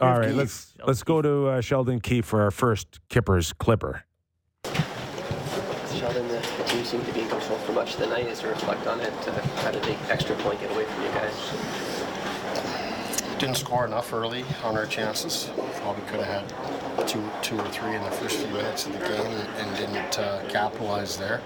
All 0.00 0.08
have 0.08 0.18
right, 0.18 0.28
Keefe. 0.28 0.36
let's 0.36 0.74
Sheldon 0.76 0.86
let's 0.88 1.02
go 1.04 1.22
to 1.22 1.46
uh, 1.48 1.60
Sheldon 1.60 2.00
Keefe 2.00 2.24
for 2.24 2.42
our 2.42 2.50
first 2.50 2.98
Kypers 3.08 3.56
Clipper. 3.56 4.04
Sheldon, 4.64 6.26
the, 6.28 6.34
the 6.58 6.64
team 6.66 6.84
seemed 6.84 7.06
to 7.06 7.12
be 7.12 7.20
in 7.20 7.28
control 7.28 7.58
for 7.58 7.72
much 7.72 7.94
of 7.94 8.00
the 8.00 8.06
night. 8.08 8.26
As 8.26 8.42
you 8.42 8.48
reflect 8.48 8.86
on 8.88 9.00
it, 9.00 9.12
uh, 9.28 9.32
how 9.62 9.70
did 9.70 9.82
the 9.84 9.96
extra 10.10 10.34
point 10.36 10.60
get 10.60 10.70
away 10.72 10.84
from 10.86 11.02
you 11.04 11.08
guys? 11.10 11.91
Didn't 13.42 13.56
score 13.56 13.84
enough 13.84 14.12
early 14.12 14.44
on 14.62 14.76
our 14.76 14.86
chances. 14.86 15.50
Probably 15.80 16.04
could 16.04 16.20
have 16.20 16.46
had 16.46 17.08
two, 17.08 17.28
two 17.42 17.58
or 17.58 17.68
three 17.70 17.96
in 17.96 18.00
the 18.04 18.10
first 18.12 18.36
few 18.38 18.46
minutes 18.54 18.86
of 18.86 18.92
the 18.92 19.00
game 19.00 19.26
and 19.26 19.76
didn't 19.76 20.16
uh, 20.16 20.48
capitalize 20.48 21.18
there. 21.18 21.40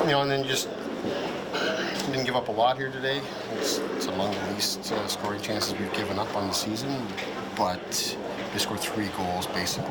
You 0.00 0.06
know, 0.10 0.22
and 0.22 0.30
then 0.32 0.42
just 0.44 0.68
didn't 2.06 2.24
give 2.24 2.34
up 2.34 2.48
a 2.48 2.50
lot 2.50 2.76
here 2.76 2.90
today. 2.90 3.20
It's, 3.52 3.78
it's 3.78 4.06
among 4.06 4.34
the 4.34 4.52
least 4.52 4.90
uh, 4.90 5.06
scoring 5.06 5.40
chances 5.40 5.78
we've 5.78 5.94
given 5.94 6.18
up 6.18 6.34
on 6.34 6.48
the 6.48 6.52
season, 6.52 7.06
but 7.56 8.18
they 8.52 8.58
scored 8.58 8.80
three 8.80 9.10
goals 9.16 9.46
basically 9.46 9.86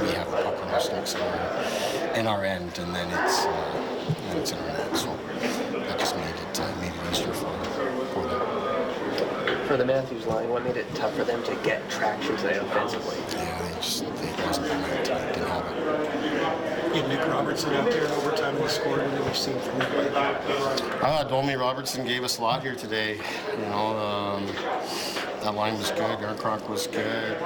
we 0.00 0.10
have 0.14 0.28
the 0.32 0.36
puck 0.38 0.60
in 0.62 0.68
our 0.68 0.80
sticks 0.80 1.14
in 1.14 1.20
our, 1.20 2.14
in 2.16 2.26
our 2.26 2.44
end, 2.44 2.76
and 2.78 2.92
then 2.92 3.08
it's 3.08 3.44
uh, 3.44 3.84
then 4.28 4.36
it's 4.38 4.50
in 4.50 4.58
our 4.58 4.66
net. 4.66 4.96
So 4.96 5.16
that 5.38 5.98
just 6.00 6.16
made 6.16 6.34
it 6.34 6.60
uh, 6.60 6.74
made 6.80 6.92
it 6.92 7.12
easier 7.12 7.32
for, 7.32 7.44
them. 7.44 7.73
For 9.66 9.78
the 9.78 9.84
Matthews 9.86 10.26
line, 10.26 10.50
what 10.50 10.62
made 10.62 10.76
it 10.76 10.86
tough 10.94 11.14
for 11.16 11.24
them 11.24 11.42
to 11.44 11.54
get 11.64 11.88
traction 11.88 12.36
today 12.36 12.58
offensively? 12.58 13.16
Yeah, 13.32 13.62
they 13.62 13.74
just 13.76 14.00
they 14.00 14.44
wasn't 14.44 14.68
the 14.68 14.74
night. 14.74 15.10
I 15.10 15.32
didn't 15.32 15.48
have 15.48 15.66
it. 15.72 16.94
You 16.94 17.00
had 17.00 17.08
Nick 17.08 17.26
Robertson 17.26 17.72
out 17.74 17.90
there 17.90 18.04
in 18.04 18.10
overtime 18.10 18.56
and 18.56 18.64
he 18.64 18.68
scored. 18.68 18.98
What 19.00 19.10
have 19.10 19.26
you 19.26 19.34
seen 19.34 19.58
from 19.60 19.80
him? 19.80 20.12
Uh, 21.02 21.24
Domi 21.24 21.54
Robertson 21.54 22.06
gave 22.06 22.24
us 22.24 22.38
a 22.38 22.42
lot 22.42 22.62
here 22.62 22.74
today. 22.74 23.14
You 23.52 23.66
know, 23.66 23.96
um, 23.98 24.46
that 25.44 25.54
line 25.54 25.76
was 25.76 25.90
good. 25.90 26.18
Jarnkrok 26.18 26.68
was 26.70 26.86
good. 26.86 27.38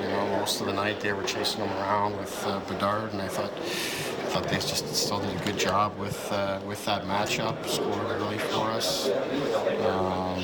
You 0.00 0.08
know, 0.08 0.38
most 0.38 0.60
of 0.60 0.66
the 0.66 0.72
night 0.72 1.00
they 1.00 1.12
were 1.12 1.22
chasing 1.22 1.60
him 1.60 1.70
around 1.76 2.16
with 2.16 2.46
uh, 2.46 2.60
Bedard, 2.60 3.12
and 3.12 3.20
I 3.20 3.28
thought, 3.28 3.52
I 3.52 4.28
thought 4.30 4.44
they 4.44 4.56
just 4.56 4.94
still 4.94 5.20
did 5.20 5.38
a 5.38 5.44
good 5.44 5.58
job 5.58 5.98
with 5.98 6.32
uh, 6.32 6.60
with 6.66 6.82
that 6.86 7.02
matchup. 7.04 7.66
Scored 7.68 8.10
early 8.10 8.38
for 8.38 8.70
us. 8.70 9.10
Um, 9.10 10.42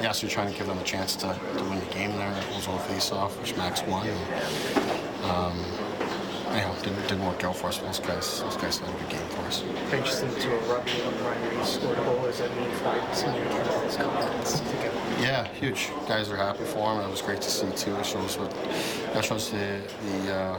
yeah, 0.00 0.12
so 0.12 0.26
you're 0.26 0.30
trying 0.30 0.52
to 0.52 0.56
give 0.56 0.68
them 0.68 0.78
a 0.78 0.84
chance 0.84 1.16
to, 1.16 1.36
to 1.56 1.64
win 1.64 1.80
the 1.80 1.92
game 1.92 2.12
there. 2.12 2.30
It 2.30 2.54
was 2.54 2.68
all 2.68 2.78
face-off, 2.78 3.38
which 3.40 3.56
Max 3.56 3.82
won. 3.82 4.06
And, 4.06 5.24
um, 5.24 5.64
anyhow, 6.50 6.74
didn't, 6.82 7.02
didn't 7.02 7.24
work 7.24 7.44
out 7.44 7.56
for 7.56 7.68
us. 7.68 7.78
Those 7.78 8.00
guys, 8.00 8.42
those 8.42 8.56
guys 8.56 8.78
had 8.78 8.88
a 8.88 8.92
good 8.98 9.08
game 9.08 9.28
for 9.28 9.42
us. 9.42 9.62
Interesting 9.92 10.30
to 10.34 10.64
erupt 10.64 10.90
when 10.90 11.24
Ryan 11.24 11.56
Reaves 11.56 11.72
scored 11.72 11.98
a 11.98 12.02
goal. 12.02 12.22
Does 12.22 12.38
that 12.38 12.54
mean 12.56 12.70
for 12.72 13.14
some 13.14 13.34
of 13.34 13.36
your 13.36 13.82
his 13.84 13.96
confidence 13.96 14.60
to 14.60 15.22
Yeah, 15.22 15.46
huge. 15.48 15.90
Guys 16.08 16.30
are 16.30 16.36
happy 16.36 16.64
for 16.64 16.92
him. 16.92 17.00
It 17.00 17.10
was 17.10 17.22
great 17.22 17.40
to 17.42 17.50
see 17.50 17.70
too. 17.72 17.94
It 17.96 18.06
shows 18.06 18.38
what 18.38 18.50
that 19.14 19.24
shows 19.24 19.50
the 19.50 19.80
the, 20.24 20.34
uh, 20.34 20.58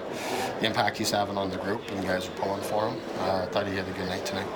the 0.60 0.66
impact 0.66 0.98
he's 0.98 1.12
having 1.12 1.38
on 1.38 1.50
the 1.50 1.58
group, 1.58 1.82
and 1.90 2.00
the 2.00 2.08
guys 2.08 2.28
are 2.28 2.32
pulling 2.32 2.62
for 2.62 2.90
him. 2.90 2.98
Uh, 3.20 3.44
I 3.44 3.46
thought 3.48 3.68
he 3.68 3.76
had 3.76 3.88
a 3.88 3.92
good 3.92 4.08
night 4.08 4.26
tonight. 4.26 4.48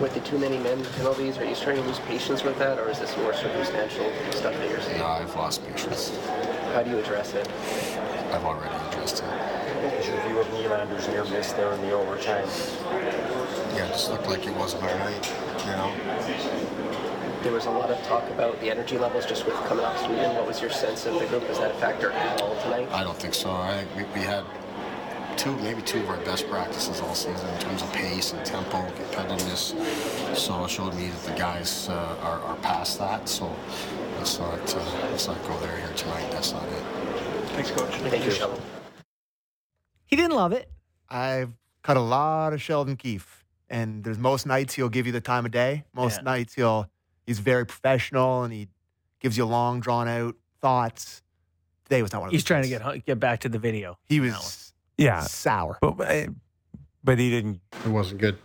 With 0.00 0.12
the 0.14 0.20
too 0.20 0.38
many 0.38 0.58
men 0.58 0.84
penalties, 0.96 1.38
are 1.38 1.44
you 1.44 1.54
starting 1.54 1.82
to 1.82 1.88
lose 1.88 2.00
patience 2.00 2.44
with 2.44 2.58
that, 2.58 2.78
or 2.78 2.90
is 2.90 2.98
this 2.98 3.16
more 3.16 3.32
circumstantial 3.32 4.12
stuff 4.32 4.52
that 4.52 4.68
you're 4.68 4.80
seeing? 4.80 4.98
No, 4.98 5.06
I've 5.06 5.34
lost 5.34 5.66
patience. 5.66 6.12
How 6.74 6.82
do 6.82 6.90
you 6.90 6.98
address 6.98 7.32
it? 7.32 7.48
I've 8.30 8.44
already 8.44 8.74
addressed 8.88 9.22
it. 9.22 9.65
What 9.82 9.96
was 9.96 10.06
your 10.06 10.20
view 10.22 10.38
of 10.38 10.46
Nylander's 10.48 11.06
near 11.08 11.24
miss 11.24 11.52
there 11.52 11.70
in 11.72 11.80
the 11.82 11.92
overtime? 11.92 12.48
Yeah, 13.74 13.84
it 13.84 13.92
just 13.92 14.10
looked 14.10 14.26
like 14.26 14.46
it 14.46 14.54
wasn't 14.54 14.82
our 14.84 14.98
night. 14.98 15.32
You 15.60 15.72
know. 15.72 15.92
There 17.42 17.52
was 17.52 17.66
a 17.66 17.70
lot 17.70 17.90
of 17.90 18.02
talk 18.06 18.28
about 18.30 18.58
the 18.60 18.70
energy 18.70 18.96
levels 18.96 19.26
just 19.26 19.44
with 19.44 19.54
coming 19.66 19.84
off 19.84 19.98
Sweden. 19.98 20.34
What 20.34 20.46
was 20.46 20.62
your 20.62 20.70
sense 20.70 21.04
of 21.04 21.18
the 21.20 21.26
group? 21.26 21.46
Was 21.48 21.58
that 21.58 21.72
a 21.72 21.74
factor 21.74 22.10
at 22.10 22.40
all 22.40 22.56
tonight? 22.62 22.88
I 22.90 23.04
don't 23.04 23.16
think 23.18 23.34
so. 23.34 23.50
I 23.50 23.84
think 23.84 24.14
we, 24.14 24.20
we 24.20 24.26
had 24.26 24.44
two, 25.36 25.54
maybe 25.58 25.82
two 25.82 26.00
of 26.00 26.08
our 26.08 26.16
best 26.24 26.48
practices 26.48 27.00
all 27.00 27.14
season 27.14 27.48
in 27.48 27.60
terms 27.60 27.82
of 27.82 27.92
pace 27.92 28.32
and 28.32 28.44
tempo, 28.46 28.78
competitiveness. 28.78 29.74
So 30.34 30.64
it 30.64 30.70
showed 30.70 30.94
me 30.94 31.08
that 31.08 31.22
the 31.24 31.38
guys 31.38 31.90
uh, 31.90 32.16
are, 32.22 32.40
are 32.40 32.56
past 32.56 32.98
that. 32.98 33.28
So 33.28 33.54
let's 34.16 34.38
not 34.38 34.74
uh, 34.74 34.80
let's 35.10 35.28
not 35.28 35.40
go 35.42 35.58
there 35.60 35.76
here 35.76 35.92
tonight. 35.94 36.30
That's 36.30 36.52
not 36.52 36.64
it. 36.64 36.82
Thanks, 37.50 37.70
Coach. 37.70 37.94
Thank 37.96 38.24
you, 38.24 38.30
Sheldon. 38.30 38.60
He 40.06 40.16
didn't 40.16 40.32
love 40.36 40.52
it. 40.52 40.70
I've 41.08 41.52
cut 41.82 41.96
a 41.96 42.00
lot 42.00 42.52
of 42.52 42.60
Sheldon 42.62 42.96
Keefe, 42.96 43.44
and 43.70 44.02
there's 44.04 44.18
most 44.18 44.46
nights 44.46 44.74
he'll 44.74 44.88
give 44.88 45.06
you 45.06 45.12
the 45.12 45.20
time 45.20 45.44
of 45.44 45.50
day. 45.52 45.84
Most 45.94 46.18
Yeah. 46.18 46.22
nights 46.22 46.54
he'll 46.54 46.90
he's 47.26 47.38
very 47.40 47.66
professional 47.66 48.44
and 48.44 48.52
he 48.52 48.68
gives 49.20 49.36
you 49.36 49.44
long, 49.44 49.80
drawn 49.80 50.06
out 50.08 50.36
thoughts. 50.60 51.22
Today 51.84 52.02
was 52.02 52.12
not 52.12 52.20
one 52.20 52.28
of 52.28 52.32
those. 52.32 52.38
He's 52.38 52.42
those 52.42 52.48
trying 52.48 52.62
to 52.62 52.68
get 52.68 53.06
get 53.06 53.20
back 53.20 53.40
to 53.40 53.48
the 53.48 53.58
video. 53.58 53.98
He 54.04 54.20
was 54.20 54.72
Yeah, 54.98 55.20
sour. 55.20 55.78
but 55.80 56.00
eh, 56.02 56.26
but 57.04 57.18
he 57.18 57.30
didn't. 57.30 57.60
It 57.84 57.88
wasn't 57.90 58.20
good. 58.20 58.38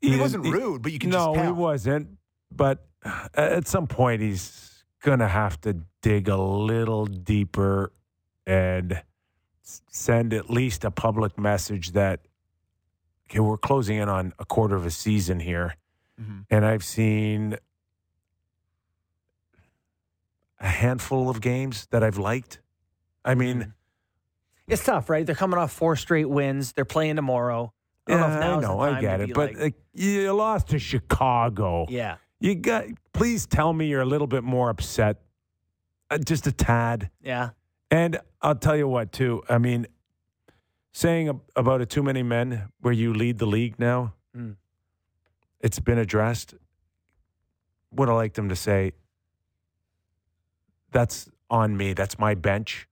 He, 0.00 0.08
didn't- 0.10 0.20
wasn't 0.20 0.46
rude, 0.46 0.82
but 0.82 0.92
you 0.92 0.98
can 0.98 1.10
no, 1.10 1.34
just 1.34 1.34
tell. 1.34 1.44
he 1.46 1.52
wasn't. 1.52 2.08
But 2.54 2.86
uh, 3.04 3.28
at 3.34 3.66
some 3.66 3.86
point, 3.86 4.20
he's 4.22 4.84
gonna 5.02 5.28
have 5.28 5.60
to 5.62 5.78
dig 6.02 6.28
a 6.28 6.36
little 6.36 7.04
deeper 7.06 7.92
and 8.46 8.92
s- 8.92 9.02
send 9.64 10.32
at 10.34 10.50
least 10.50 10.84
a 10.84 10.90
public 10.90 11.38
message 11.38 11.92
that 11.92 12.20
okay, 13.30 13.40
we're 13.40 13.56
closing 13.56 13.96
in 13.96 14.08
on 14.08 14.32
a 14.38 14.44
quarter 14.44 14.76
of 14.76 14.84
a 14.86 14.90
season 14.90 15.40
here, 15.40 15.76
Mhm. 16.20 16.44
and 16.50 16.64
I've 16.64 16.84
seen 16.84 17.56
a 20.60 20.68
handful 20.68 21.28
of 21.28 21.40
games 21.40 21.86
that 21.90 22.02
I've 22.02 22.18
liked. 22.18 22.60
I 23.24 23.34
mean, 23.34 23.74
It's 24.66 24.82
tough, 24.84 25.10
right? 25.10 25.26
They're 25.26 25.34
coming 25.34 25.58
off 25.58 25.72
four 25.72 25.94
straight 25.96 26.28
wins. 26.28 26.72
They're 26.72 26.86
playing 26.86 27.16
tomorrow. 27.16 27.72
I 28.06 28.12
don't 28.12 28.20
know 28.20 28.26
if 28.28 28.32
yeah, 28.40 28.56
I 28.56 28.60
know, 28.60 28.80
I 28.80 29.00
get 29.00 29.20
it, 29.20 29.34
but 29.34 29.50
like- 29.52 29.60
like, 29.60 29.74
you 29.94 30.32
lost 30.32 30.68
to 30.68 30.78
Chicago. 30.78 31.86
yeah, 31.88 32.16
You 32.40 32.54
got. 32.54 32.84
Please 33.12 33.46
tell 33.46 33.72
me 33.72 33.86
you're 33.88 34.00
a 34.02 34.06
little 34.06 34.26
bit 34.26 34.42
more 34.44 34.68
upset, 34.70 35.22
uh, 36.10 36.18
just 36.18 36.46
a 36.46 36.52
tad. 36.52 37.10
yeah. 37.20 37.50
And 37.94 38.18
I'll 38.42 38.56
tell 38.56 38.76
you 38.76 38.88
what, 38.88 39.12
too. 39.12 39.44
I 39.48 39.58
mean, 39.58 39.86
saying 40.90 41.40
about 41.54 41.80
a 41.80 41.86
too 41.86 42.02
many 42.02 42.24
men 42.24 42.64
where 42.80 42.92
you 42.92 43.14
lead 43.14 43.38
the 43.38 43.46
league 43.46 43.78
now, 43.78 44.14
Mm. 44.36 44.56
it's 45.60 45.78
been 45.78 45.98
addressed. 45.98 46.54
Would 47.92 48.08
have 48.08 48.16
liked 48.16 48.34
them 48.34 48.48
to 48.48 48.56
say, 48.56 48.94
"That's 50.90 51.30
on 51.48 51.76
me. 51.76 51.92
That's 51.92 52.18
my 52.18 52.34
bench." 52.34 52.88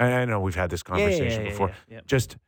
And 0.00 0.14
I 0.14 0.24
know 0.24 0.40
we've 0.40 0.54
had 0.54 0.70
this 0.70 0.82
Yeah, 0.88 0.96
yeah, 0.96 1.04
conversation 1.04 1.42
yeah, 1.44 1.50
before. 1.50 1.68
yeah, 1.68 1.74
yeah. 1.96 2.00
Just 2.06 2.38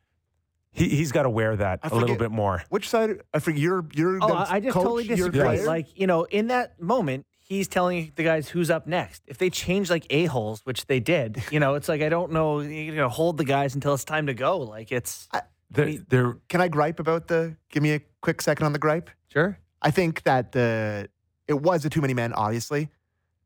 he 0.71 0.89
he's 0.89 1.11
got 1.11 1.23
to 1.23 1.29
wear 1.29 1.55
that 1.55 1.81
a 1.83 1.93
little 1.95 2.15
bit 2.15 2.31
more. 2.31 2.63
Which 2.69 2.89
side? 2.89 3.21
I 3.31 3.37
think 3.37 3.59
You're 3.59 3.85
you're. 3.93 4.17
Oh, 4.23 4.33
I 4.33 4.55
I 4.55 4.59
just 4.59 4.73
coach, 4.73 4.83
totally 4.83 5.07
disagree. 5.07 5.61
Like, 5.61 5.99
you 5.99 6.07
know, 6.07 6.23
in 6.23 6.47
that 6.47 6.81
moment, 6.81 7.27
he's 7.51 7.67
telling 7.67 8.13
the 8.15 8.23
guys 8.23 8.47
who's 8.47 8.71
up 8.71 8.87
next. 8.87 9.23
If 9.27 9.37
they 9.37 9.49
change 9.49 9.89
like 9.89 10.05
a-holes, 10.09 10.61
which 10.63 10.85
they 10.87 11.01
did, 11.01 11.43
you 11.51 11.59
know, 11.59 11.75
it's 11.75 11.89
like, 11.89 12.01
I 12.01 12.07
don't 12.07 12.31
know, 12.31 12.61
you're 12.61 12.95
going 12.95 12.97
to 12.97 13.09
hold 13.09 13.37
the 13.37 13.43
guys 13.43 13.75
until 13.75 13.93
it's 13.93 14.05
time 14.05 14.27
to 14.27 14.33
go. 14.33 14.59
Like, 14.59 14.89
it's 14.91 15.27
They're, 15.69 15.97
they're 16.07 16.37
Can 16.47 16.61
I 16.61 16.69
gripe 16.69 16.99
about 17.01 17.27
the? 17.27 17.57
Give 17.69 17.83
me 17.83 17.91
a 17.93 18.01
quick 18.21 18.41
second 18.41 18.65
on 18.65 18.73
the 18.73 18.79
gripe. 18.79 19.09
sure. 19.27 19.57
I 19.81 19.91
think 19.91 20.23
that 20.23 20.51
the 20.53 21.09
it 21.47 21.59
was 21.59 21.83
a 21.83 21.89
too 21.89 22.01
many 22.01 22.13
men, 22.13 22.31
obviously, 22.33 22.89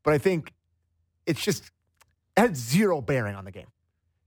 but 0.04 0.14
I 0.14 0.18
think 0.18 0.52
it's 1.24 1.42
just 1.42 1.64
it 2.36 2.40
had 2.40 2.56
zero 2.56 3.00
bearing 3.00 3.34
on 3.34 3.44
the 3.44 3.50
game. 3.50 3.68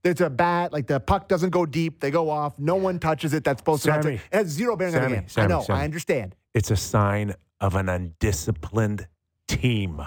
There's 0.02 0.20
a 0.20 0.28
bat, 0.28 0.72
like 0.72 0.88
the 0.88 0.98
puck 0.98 1.28
doesn't 1.28 1.50
go 1.50 1.64
deep; 1.64 2.00
they 2.00 2.10
go 2.10 2.28
off. 2.28 2.58
No 2.58 2.74
one 2.74 2.98
touches 2.98 3.32
it. 3.32 3.44
That's 3.44 3.60
supposed 3.60 3.84
to. 3.84 3.92
Sammy. 3.92 4.14
It 4.14 4.20
has 4.32 4.48
zero 4.48 4.76
bearing 4.76 4.96
on 4.96 5.02
the 5.02 5.16
game. 5.16 5.28
Sammy, 5.28 5.44
I 5.44 5.48
know. 5.48 5.62
Sammy. 5.62 5.78
I 5.78 5.84
understand. 5.84 6.34
it's 6.52 6.70
a 6.70 6.76
sign 6.76 7.34
of 7.60 7.76
an 7.76 7.88
undisciplined 7.88 9.06
team. 9.60 10.02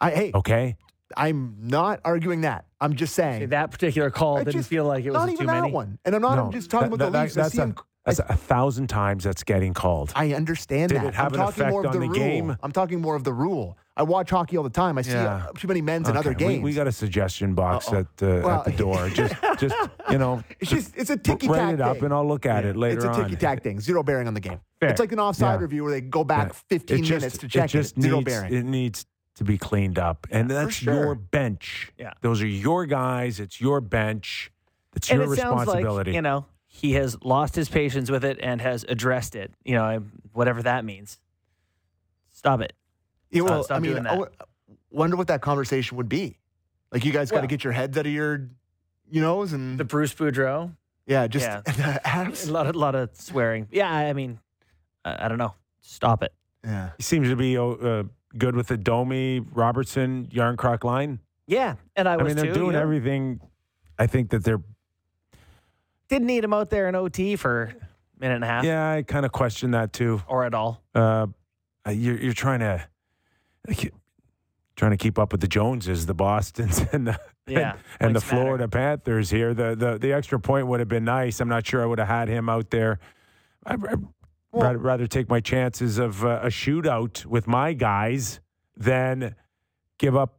I 0.00 0.10
hey, 0.10 0.30
Okay, 0.34 0.76
I'm 1.16 1.56
not 1.62 2.00
arguing 2.04 2.42
that. 2.42 2.66
I'm 2.80 2.94
just 2.94 3.14
saying 3.14 3.48
That 3.48 3.70
particular 3.72 4.10
call 4.10 4.36
I 4.36 4.44
didn't 4.44 4.52
just- 4.60 4.68
feel 4.68 4.84
like 4.84 5.04
it 5.04 5.10
was 5.10 5.14
not 5.14 5.26
too 5.26 5.32
even 5.32 5.46
many. 5.46 5.60
that 5.68 5.74
one. 5.74 5.98
And 6.04 6.14
I'm 6.14 6.22
not 6.22 6.36
No, 6.36 6.52
just 6.52 6.70
talking 6.70 6.90
that- 6.90 6.94
about 6.94 7.04
the 7.06 7.10
that- 7.10 7.22
Leafs. 7.24 7.36
I 7.36 7.42
That's, 7.42 7.54
see 7.54 7.60
a, 7.60 7.62
'em- 7.64 7.74
that's 8.04 8.18
a 8.20 8.36
thousand 8.36 8.86
times 8.88 9.24
that's 9.24 9.42
getting 9.42 9.74
called. 9.74 10.12
I 10.14 10.32
understand 10.34 10.90
Did 10.90 10.98
that. 11.02 11.06
it 11.08 11.14
have 11.14 11.26
I'm 11.28 11.32
an 11.34 11.38
talking 11.46 11.62
effect 11.62 11.70
more 11.72 11.80
of 11.80 11.86
on 11.86 11.92
the, 11.94 11.98
the 12.00 12.06
rule. 12.06 12.14
game? 12.14 12.56
I'm 12.62 12.72
talking 12.72 13.00
more 13.00 13.16
of 13.16 13.24
the 13.24 13.32
rule. 13.32 13.76
I 13.98 14.02
watch 14.04 14.30
hockey 14.30 14.56
all 14.56 14.62
the 14.62 14.70
time. 14.70 14.96
I 14.96 15.02
see 15.02 15.10
Yeah. 15.10 15.48
uh, 15.48 15.52
too 15.52 15.66
many 15.68 15.82
men's 15.82 16.08
in 16.08 16.16
other 16.16 16.30
Okay, 16.30 16.46
we- 16.46 16.52
games. 16.54 16.64
We, 16.64 16.72
got 16.72 16.86
a 16.86 16.92
suggestion 16.92 17.54
box 17.54 17.88
Uh-oh. 17.88 17.98
at, 17.98 18.06
uh, 18.22 18.40
Well- 18.44 18.58
at 18.60 18.64
the 18.66 18.70
door. 18.72 19.08
Just, 19.20 19.34
just 19.58 19.74
you 20.10 20.18
know, 20.18 20.42
It's 20.60 20.70
just 20.70 20.96
it's 20.96 21.10
a 21.10 21.16
ticky 21.16 21.48
write 21.48 21.58
tack. 21.58 21.74
it 21.74 21.80
up, 21.80 22.02
and 22.02 22.14
I'll 22.14 22.26
look 22.26 22.46
at 22.46 22.64
it 22.64 22.76
later 22.76 23.08
It's 23.08 23.18
a 23.18 23.24
ticky 23.24 23.36
tack 23.36 23.62
thing. 23.64 23.80
Zero 23.80 24.02
bearing 24.04 24.28
on 24.28 24.34
the 24.34 24.40
game. 24.40 24.60
Fair. 24.80 24.90
It's 24.90 25.00
like 25.00 25.10
an 25.12 25.18
offside 25.18 25.58
Yeah. 25.58 25.62
review 25.62 25.82
where 25.82 25.92
they 25.92 26.00
go 26.00 26.22
back 26.24 26.48
Yeah. 26.48 26.58
15 26.68 26.98
just- 27.04 27.10
minutes 27.22 27.38
to 27.38 27.48
check 27.48 27.64
it. 27.66 27.72
just 27.78 28.00
Zero 28.00 28.18
needs, 28.18 28.24
bearing. 28.30 28.54
It 28.54 28.64
needs 28.64 29.04
to 29.34 29.44
be 29.44 29.58
cleaned 29.58 29.98
up, 29.98 30.26
and 30.30 30.48
that's 30.50 30.74
sure. 30.74 30.94
your 30.94 31.14
bench. 31.16 31.92
Yeah. 31.98 32.12
those 32.22 32.40
are 32.42 32.46
your 32.46 32.86
guys. 32.86 33.40
It's 33.40 33.60
your 33.60 33.80
bench. 33.80 34.52
It's 34.94 35.10
and 35.10 35.20
your 35.20 35.32
it 35.32 35.36
sounds 35.38 35.60
responsibility. 35.60 36.10
like, 36.12 36.14
you 36.16 36.22
know, 36.22 36.46
he 36.68 36.92
has 36.94 37.16
lost 37.22 37.54
his 37.56 37.68
patience 37.68 38.10
with 38.10 38.24
it 38.24 38.38
and 38.42 38.60
has 38.60 38.84
addressed 38.88 39.34
it, 39.36 39.52
you 39.64 39.74
know, 39.74 40.02
whatever 40.32 40.62
that 40.62 40.84
means. 40.84 41.18
Stop 42.30 42.60
it. 42.60 42.72
Yeah, 43.30 43.42
well, 43.42 43.62
stop 43.64 43.76
I 43.76 43.80
mean, 43.80 43.90
doing 43.92 44.02
that. 44.04 44.12
I 44.12 44.16
w- 44.16 44.30
wonder 44.90 45.16
what 45.16 45.26
that 45.28 45.40
conversation 45.42 45.96
would 45.96 46.08
be. 46.08 46.38
Like 46.92 47.04
you 47.04 47.12
guys 47.12 47.30
got 47.30 47.38
to 47.38 47.40
Well- 47.42 47.48
get 47.48 47.64
your 47.64 47.72
heads 47.72 47.96
out 47.98 48.06
of 48.06 48.12
your, 48.12 48.48
you 49.10 49.20
knows, 49.20 49.52
and 49.52 49.78
The 49.78 49.84
Bruce 49.84 50.14
Boudreau, 50.14 50.74
yeah, 51.06 51.26
just 51.26 51.46
yeah. 51.78 51.98
abs. 52.04 52.48
a 52.48 52.52
lot 52.52 52.66
of, 52.66 52.76
lot 52.76 52.94
of 52.94 53.10
swearing. 53.14 53.68
Yeah, 53.70 53.90
I 53.90 54.12
mean, 54.12 54.38
I, 55.04 55.26
I 55.26 55.28
don't 55.28 55.38
know. 55.38 55.54
Stop 55.80 56.22
it. 56.22 56.32
Yeah, 56.64 56.90
he 56.96 57.02
seems 57.02 57.28
to 57.28 57.36
be 57.36 57.56
uh, 57.56 58.02
good 58.36 58.54
with 58.56 58.66
the 58.68 58.76
Domi 58.76 59.40
Robertson 59.40 60.26
Jarnkrok 60.26 60.84
line. 60.84 61.18
Yeah, 61.46 61.76
and 61.96 62.08
I 62.08 62.14
I, 62.14 62.16
was 62.16 62.26
mean, 62.34 62.36
they're 62.36 62.46
too, 62.52 62.52
doing 62.60 62.66
you 62.68 62.72
know. 62.72 62.80
everything. 62.82 63.40
I 63.98 64.06
think 64.06 64.30
that 64.30 64.44
they're. 64.44 64.60
Didn't 66.08 66.26
need 66.26 66.44
him 66.44 66.52
out 66.54 66.70
there 66.70 66.88
in 66.88 66.94
OT 66.94 67.36
for 67.36 67.64
a 67.64 68.20
minute 68.20 68.36
and 68.36 68.44
a 68.44 68.46
half 68.46 68.64
Yeah, 68.64 68.90
I 68.92 69.02
kind 69.02 69.26
of 69.26 69.32
question 69.32 69.72
that 69.72 69.92
too. 69.92 70.22
or 70.26 70.44
at 70.44 70.54
all. 70.54 70.82
uh, 70.94 71.26
you're 71.90 72.16
you're 72.18 72.32
trying 72.34 72.60
to 72.60 72.72
like, 72.74 72.86
trying 74.76 74.90
to 74.92 74.96
keep 74.96 75.18
up 75.18 75.32
with 75.32 75.40
the 75.40 75.48
Joneses, 75.48 76.06
the 76.06 76.14
Boston's, 76.14 76.80
and 76.92 77.06
the 77.06 77.18
Yeah, 77.46 77.76
and, 78.00 78.14
the 78.14 78.20
points 78.20 78.32
matter. 78.32 78.42
Florida 78.42 78.68
Panthers 78.68 79.30
here. 79.30 79.54
The, 79.54 79.74
the 79.74 79.98
the 79.98 80.12
extra 80.12 80.38
point 80.38 80.66
would 80.66 80.80
have 80.80 80.88
been 80.88 81.04
nice. 81.04 81.40
I'm 81.40 81.48
not 81.48 81.66
sure 81.66 81.82
I 81.82 81.86
would 81.86 81.98
have 81.98 82.08
had 82.08 82.28
him 82.28 82.48
out 82.48 82.70
there. 82.70 82.98
I'd, 83.66 83.82
I'd 83.84 84.04
rather, 84.52 84.78
rather 84.78 85.06
take 85.06 85.28
my 85.28 85.40
chances 85.40 85.98
of 85.98 86.24
uh, 86.24 86.40
a 86.42 86.48
shootout 86.48 87.24
with 87.26 87.46
my 87.46 87.72
guys 87.72 88.40
than 88.76 89.34
give 89.98 90.14
up 90.14 90.38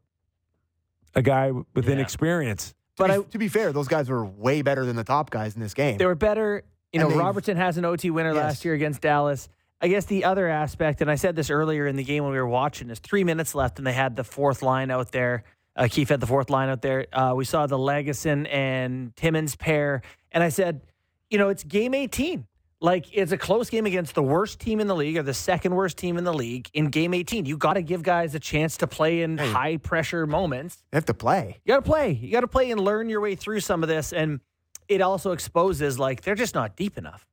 a 1.15 1.21
guy 1.21 1.51
with 1.51 1.85
Yeah. 1.85 1.91
inexperience. 1.93 2.73
But 2.97 3.07
to, 3.07 3.13
I, 3.13 3.17
be, 3.19 3.23
to 3.25 3.37
be 3.39 3.47
fair, 3.47 3.71
those 3.73 3.87
guys 3.87 4.09
were 4.09 4.23
way 4.25 4.61
better 4.61 4.85
than 4.85 4.95
the 4.95 5.03
top 5.03 5.29
guys 5.31 5.55
in 5.55 5.61
this 5.61 5.73
game. 5.73 5.97
they 5.97 6.05
were 6.05 6.15
better. 6.15 6.63
You 6.93 6.99
know, 6.99 7.09
Robertson 7.09 7.55
has 7.57 7.77
an 7.77 7.85
OT 7.85 8.09
winner 8.09 8.33
Yes. 8.33 8.43
last 8.43 8.65
year 8.65 8.73
against 8.73 9.01
Dallas. 9.01 9.47
I 9.81 9.87
guess 9.87 10.05
the 10.05 10.25
other 10.25 10.47
aspect, 10.49 11.01
and 11.01 11.09
I 11.09 11.15
said 11.15 11.35
this 11.35 11.49
earlier 11.49 11.87
in 11.87 11.95
the 11.95 12.03
game 12.03 12.23
when 12.23 12.33
we 12.33 12.37
were 12.39 12.47
watching, 12.47 12.89
is 12.89 12.99
three 12.99 13.23
minutes 13.23 13.55
left, 13.55 13.77
and 13.77 13.87
they 13.87 13.93
had 13.93 14.15
the 14.15 14.23
fourth 14.25 14.61
line 14.61 14.91
out 14.91 15.11
there. 15.11 15.43
Uh, 15.75 15.87
Keefe 15.89 16.09
had 16.09 16.19
the 16.19 16.27
fourth 16.27 16.49
line 16.49 16.67
out 16.67 16.81
there. 16.81 17.05
Uh, 17.13 17.33
we 17.35 17.45
saw 17.45 17.65
the 17.65 17.77
Lagesson 17.77 18.45
and 18.51 19.15
Timmins 19.15 19.55
pair, 19.55 20.01
and 20.33 20.43
I 20.43 20.49
said, 20.49 20.81
you 21.29 21.37
know, 21.37 21.47
it's 21.49 21.63
game 21.63 21.93
18. 21.93 22.45
Like 22.81 23.05
it's 23.13 23.31
a 23.33 23.37
close 23.37 23.69
game 23.69 23.85
against 23.85 24.15
the 24.15 24.23
worst 24.23 24.59
team 24.61 24.79
in 24.79 24.87
the 24.87 24.95
league 24.95 25.17
or 25.17 25.23
the 25.23 25.33
second 25.33 25.75
worst 25.75 25.97
team 25.97 26.17
in 26.17 26.23
the 26.23 26.33
league 26.33 26.69
in 26.73 26.85
game 26.87 27.13
18. 27.13 27.45
You 27.45 27.57
got 27.57 27.73
to 27.73 27.81
give 27.81 28.03
guys 28.03 28.35
a 28.35 28.39
chance 28.39 28.77
to 28.77 28.87
play 28.87 29.21
in 29.21 29.37
Hey. 29.37 29.49
high 29.51 29.77
pressure 29.77 30.25
moments. 30.25 30.77
they 30.91 30.95
have 30.97 31.03
to 31.05 31.13
play. 31.13 31.59
You 31.65 31.73
got 31.73 31.83
to 31.83 31.89
play. 31.89 32.11
You 32.13 32.31
got 32.31 32.39
to 32.41 32.47
play 32.47 32.71
and 32.71 32.79
learn 32.79 33.09
your 33.09 33.19
way 33.19 33.35
through 33.35 33.59
some 33.59 33.83
of 33.83 33.89
this. 33.89 34.13
And 34.13 34.39
it 34.87 35.01
also 35.01 35.33
exposes 35.33 35.99
like 35.99 36.21
they're 36.21 36.35
just 36.35 36.55
not 36.55 36.77
deep 36.77 36.97
enough. 36.97 37.25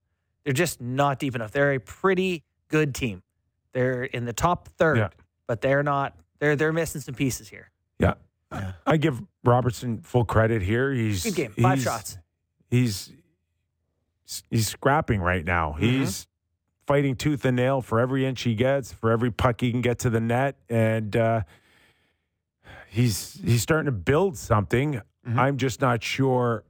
They're 0.46 0.52
just 0.54 0.80
not 0.80 1.18
deep 1.18 1.35
enough. 1.35 1.50
They're 1.50 1.72
a 1.72 1.80
pretty 1.80 2.44
good 2.68 2.94
team. 2.94 3.24
They're 3.72 4.04
in 4.04 4.26
the 4.26 4.32
top 4.32 4.68
third, 4.78 4.96
Yeah. 4.98 5.09
but 5.48 5.61
they're 5.61 5.82
not. 5.82 6.16
They're 6.38 6.54
they're 6.54 6.72
missing 6.72 7.00
some 7.00 7.16
pieces 7.16 7.48
here. 7.48 7.72
Yeah. 7.98 8.14
Yeah. 8.52 8.72
I 8.87 8.96
give 8.96 9.20
Robertson 9.42 9.98
full 10.02 10.24
credit 10.24 10.62
here. 10.62 10.92
He's 10.92 11.24
Good 11.24 11.35
game. 11.35 11.50
Five 11.50 11.78
he's- 11.78 11.82
shots. 11.85 12.18
He's 12.70 13.12
he's 14.48 14.68
scrapping 14.68 15.20
right 15.20 15.44
now. 15.44 15.72
Mm-hmm. 15.72 15.80
He's 15.82 16.28
fighting 16.87 17.16
tooth 17.16 17.44
and 17.44 17.56
nail 17.56 17.80
for 17.82 17.98
every 17.98 18.24
inch 18.24 18.42
he 18.42 18.54
gets, 18.54 18.92
for 18.92 19.11
every 19.11 19.32
puck 19.32 19.61
he 19.61 19.72
can 19.72 19.80
get 19.80 19.98
to 20.00 20.11
the 20.11 20.20
net, 20.20 20.56
and 20.68 21.16
uh, 21.16 21.40
he's 22.88 23.40
he's 23.44 23.62
starting 23.62 23.87
to 23.87 23.92
build 23.92 24.37
something. 24.37 25.00
Mhm. 25.28 25.38
I'm 25.38 25.56
just 25.56 25.80
not 25.80 26.04
sure, 26.04 26.62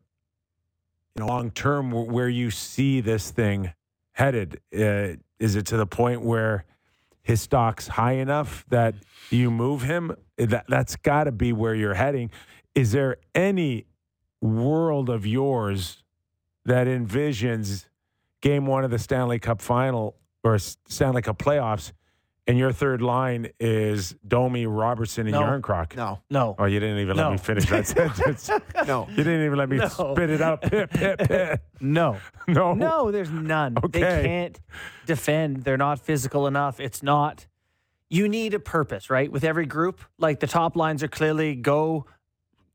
you 1.16 1.24
know, 1.24 1.28
long 1.28 1.50
term 1.50 1.90
where 1.90 2.28
you 2.28 2.50
see 2.50 3.00
this 3.00 3.30
thing 3.30 3.72
headed. 4.12 4.60
Uh, 4.74 5.16
is 5.38 5.56
it 5.56 5.66
to 5.66 5.76
the 5.76 5.86
point 5.86 6.22
where 6.22 6.64
his 7.22 7.40
stock's 7.40 7.88
high 7.88 8.12
enough 8.12 8.64
that 8.68 8.94
you 9.30 9.50
move 9.50 9.82
him? 9.82 10.14
That 10.36 10.66
that's 10.68 10.96
got 10.96 11.24
to 11.24 11.32
be 11.32 11.52
where 11.52 11.74
you're 11.74 11.94
heading. 11.94 12.30
Is 12.74 12.92
there 12.92 13.16
any 13.34 13.86
world 14.40 15.08
of 15.08 15.26
yours 15.26 16.02
that 16.66 16.86
envisions 16.86 17.86
game 18.42 18.66
one 18.66 18.84
of 18.84 18.90
the 18.90 18.98
Stanley 18.98 19.38
Cup 19.38 19.62
final 19.62 20.16
or 20.44 20.58
Stanley 20.58 21.22
Cup 21.22 21.38
playoffs, 21.38 21.92
and 22.46 22.56
your 22.58 22.70
third 22.72 23.02
line 23.02 23.48
is 23.58 24.14
Domi, 24.26 24.66
Robertson, 24.66 25.26
and 25.26 25.32
No. 25.34 25.42
Jarnkrok? 25.42 25.96
No, 25.96 26.20
No, 26.30 26.54
Oh, 26.58 26.64
you 26.66 26.78
didn't 26.80 26.98
even 26.98 27.16
let 27.16 27.32
me 27.32 27.38
finish 27.38 27.66
that 27.70 27.86
sentence. 27.86 28.48
no. 28.86 29.06
You 29.10 29.16
didn't 29.16 29.44
even 29.44 29.58
let 29.58 29.68
me 29.68 29.78
No. 29.78 29.88
spit 29.88 30.30
it 30.30 30.40
out. 30.40 30.62
Pit, 30.62 30.90
pit, 30.90 31.18
pit. 31.28 31.60
no, 31.80 32.18
No. 32.46 32.74
no. 32.74 33.10
There's 33.10 33.30
none. 33.30 33.76
They 33.90 34.00
can't 34.00 34.60
defend. 35.06 35.64
They're 35.64 35.76
not 35.76 35.98
physical 36.00 36.46
enough. 36.46 36.78
It's 36.80 37.02
not. 37.02 37.46
You 38.08 38.28
need 38.28 38.54
a 38.54 38.60
purpose, 38.60 39.10
right? 39.10 39.30
With 39.30 39.42
every 39.42 39.66
group, 39.66 40.00
like 40.18 40.38
the 40.40 40.46
top 40.46 40.76
lines 40.76 41.02
are 41.02 41.08
clearly 41.08 41.56
go 41.56 42.06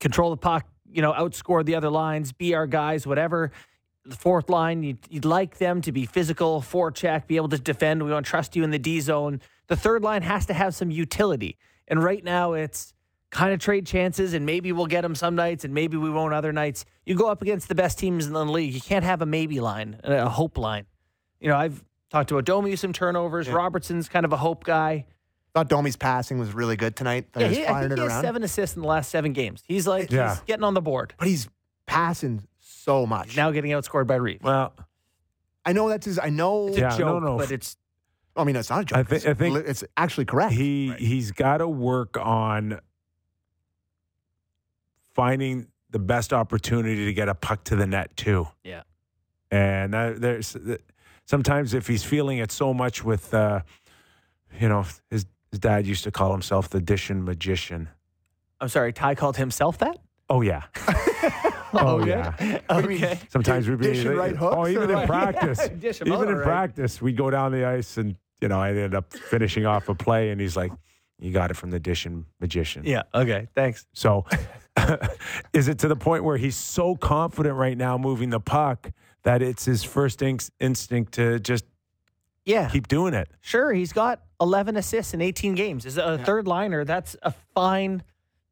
control 0.02 0.32
the 0.32 0.38
puck, 0.38 0.66
you 0.92 1.02
know, 1.02 1.14
outscore 1.14 1.64
the 1.64 1.76
other 1.76 1.90
lines, 1.90 2.34
be 2.34 2.54
our 2.54 2.68
guys, 2.68 3.08
whatever. 3.08 3.52
The 4.04 4.16
fourth 4.18 4.50
line, 4.50 4.82
you'd, 4.84 4.98
you'd 5.10 5.26
like 5.26 5.60
them 5.60 5.80
to 5.84 5.92
be 5.92 6.06
physical, 6.08 6.60
forecheck, 6.60 7.28
be 7.28 7.36
able 7.38 7.50
to 7.50 7.60
defend. 7.60 8.04
We 8.04 8.12
want 8.12 8.26
to 8.26 8.30
trust 8.30 8.56
you 8.56 8.64
in 8.64 8.72
the 8.72 8.80
D 8.80 9.00
zone. 9.00 9.40
The 9.72 9.78
third 9.78 10.04
line 10.04 10.22
has 10.22 10.46
to 10.48 10.54
have 10.54 10.76
some 10.76 10.92
utility. 10.92 11.58
And 11.88 12.04
right 12.04 12.22
now, 12.22 12.52
it's 12.52 12.94
kind 13.30 13.54
of 13.54 13.62
trade 13.62 13.86
chances, 13.86 14.34
and 14.34 14.46
maybe 14.46 14.74
we'll 14.74 14.86
get 14.86 15.00
them 15.00 15.16
some 15.16 15.34
nights, 15.34 15.64
and 15.64 15.74
maybe 15.74 15.96
we 15.96 16.10
won't 16.10 16.34
other 16.34 16.52
nights. 16.52 16.84
You 17.06 17.16
go 17.16 17.30
up 17.30 17.42
against 17.42 17.70
the 17.70 17.76
best 17.76 17.98
teams 17.98 18.28
in 18.28 18.34
the 18.34 18.44
league. 18.44 18.74
You 18.74 18.82
can't 18.82 19.06
have 19.06 19.22
a 19.22 19.26
maybe 19.26 19.62
line, 19.62 19.98
a 20.04 20.28
hope 20.28 20.58
line. 20.58 20.88
You 21.40 21.48
know, 21.48 21.56
I've 21.56 21.82
talked 22.10 22.28
to 22.30 22.42
Domi 22.42 22.76
some 22.76 22.92
turnovers. 22.92 23.48
Robertson's 23.48 24.10
kind 24.10 24.26
of 24.26 24.34
a 24.34 24.38
hope 24.38 24.66
guy. 24.66 25.06
Thought 25.54 25.70
Domi's 25.70 25.96
passing 25.96 26.38
was 26.38 26.54
really 26.54 26.76
good 26.76 26.98
tonight. 26.98 27.28
Yeah, 27.38 27.48
he 27.48 27.66
I 27.66 27.80
think 27.80 27.94
it 27.94 27.98
he 27.98 28.02
has 28.04 28.12
around. 28.12 28.24
seven 28.24 28.44
assists 28.44 28.76
in 28.76 28.82
the 28.82 28.90
last 28.90 29.10
seven 29.10 29.32
games. 29.32 29.64
He's 29.66 29.88
like, 29.88 30.12
Yeah. 30.12 30.32
he's 30.36 30.40
getting 30.42 30.66
on 30.66 30.74
the 30.74 30.82
board. 30.82 31.14
but 31.18 31.30
he's 31.30 31.48
passing 31.86 32.46
so 32.60 33.06
much. 33.06 33.38
Now 33.38 33.52
getting 33.52 33.72
outscored 33.72 34.06
by 34.06 34.16
Reeve. 34.16 34.44
Well, 34.44 34.74
I 35.66 35.72
know 35.72 35.88
that's 35.88 36.06
his. 36.08 36.20
I 36.20 36.30
know. 36.30 36.68
It's 36.68 36.78
a 36.78 36.82
Yeah, 36.82 36.98
no, 36.98 37.20
no. 37.20 37.38
but 37.38 37.52
it's 37.52 37.78
I 38.36 38.44
mean, 38.46 38.56
it's 38.56 38.70
not 38.70 38.82
a 38.82 38.86
joke. 38.86 38.98
I 39.00 39.04
thi- 39.04 39.16
it's, 39.18 39.26
I 39.26 39.34
think 39.34 39.56
li- 39.56 39.64
it's 39.66 39.84
actually 39.98 40.26
correct. 40.26 40.54
he 40.54 40.94
he's 40.98 41.32
got 41.32 41.58
to 41.58 41.68
work 41.68 42.18
on 42.18 42.80
finding 45.14 45.68
the 45.90 46.00
best 46.00 46.32
opportunity 46.34 47.06
to 47.06 47.14
get 47.14 47.28
a 47.30 47.36
puck 47.36 47.64
to 47.66 47.76
the 47.76 47.86
net 47.86 48.16
too. 48.16 48.48
Yeah. 48.64 48.84
and 49.52 49.94
that, 49.94 50.22
there's 50.22 50.56
sometimes 51.26 51.74
if 51.74 51.88
he's 51.88 52.04
feeling 52.04 52.38
it 52.38 52.52
so 52.52 52.74
much 52.74 53.04
with, 53.04 53.34
uh, 53.34 53.62
you 54.60 54.70
know, 54.70 54.86
his 55.10 55.26
his 55.50 55.60
dad 55.60 55.86
used 55.86 56.06
to 56.06 56.12
call 56.12 56.32
himself 56.32 56.70
the 56.70 56.80
dishing 56.80 57.26
magician. 57.26 57.90
I'm 58.62 58.70
sorry, 58.70 58.94
Ty 58.94 59.16
called 59.16 59.36
himself 59.36 59.78
that? 59.80 59.98
Oh 60.30 60.40
yeah, 60.40 60.64
Oh, 61.74 62.02
oh 62.02 62.06
yeah. 62.06 62.60
Okay. 62.70 63.20
Sometimes 63.30 63.68
we'd 63.70 63.80
be 63.80 64.08
right 64.10 64.36
hooks 64.36 64.56
oh 64.58 64.68
even 64.68 64.90
in 64.90 64.96
what? 64.98 65.08
practice, 65.08 65.60
'em 65.60 65.80
even 65.84 66.28
in 66.30 66.36
right. 66.36 66.44
practice, 66.44 67.02
we'd 67.02 67.16
go 67.18 67.30
down 67.30 67.52
the 67.52 67.66
ice 67.66 67.98
and 67.98 68.16
you 68.42 68.48
know 68.48 68.60
I 68.60 68.70
ended 68.70 68.94
up 68.96 69.14
finishing 69.14 69.66
off 69.66 69.88
a 69.90 69.96
play, 69.96 70.32
and 70.32 70.42
he's 70.42 70.58
like, 70.58 70.72
"You 71.20 71.32
got 71.32 71.52
it 71.52 71.54
from 71.56 71.70
the 71.72 71.80
dishing 71.80 72.26
magician." 72.40 72.84
Yeah. 72.86 73.04
Okay. 73.14 73.48
Thanks. 73.56 73.86
So, 73.94 74.26
is 75.54 75.68
it 75.68 75.80
to 75.80 75.88
the 75.88 75.96
point 75.96 76.24
where 76.24 76.38
he's 76.38 76.56
so 76.56 76.96
confident 76.96 77.56
right 77.56 77.78
now 77.78 77.98
moving 77.98 78.30
the 78.32 78.40
puck 78.40 78.92
that 79.24 79.42
it's 79.42 79.66
his 79.66 79.84
first 79.84 80.22
inst- 80.22 80.52
instinct 80.60 81.14
to 81.14 81.40
just 81.40 81.66
Yeah. 82.46 82.68
keep 82.70 82.88
doing 82.88 83.14
it? 83.14 83.30
Sure. 83.42 83.72
He's 83.72 83.94
got 83.94 84.22
11 84.42 84.76
assists 84.78 85.14
in 85.14 85.22
18 85.22 85.54
games. 85.56 85.86
As 85.86 85.98
a 85.98 86.18
third 86.18 86.48
liner, 86.48 86.84
that's 86.84 87.16
a 87.22 87.32
fine 87.54 88.02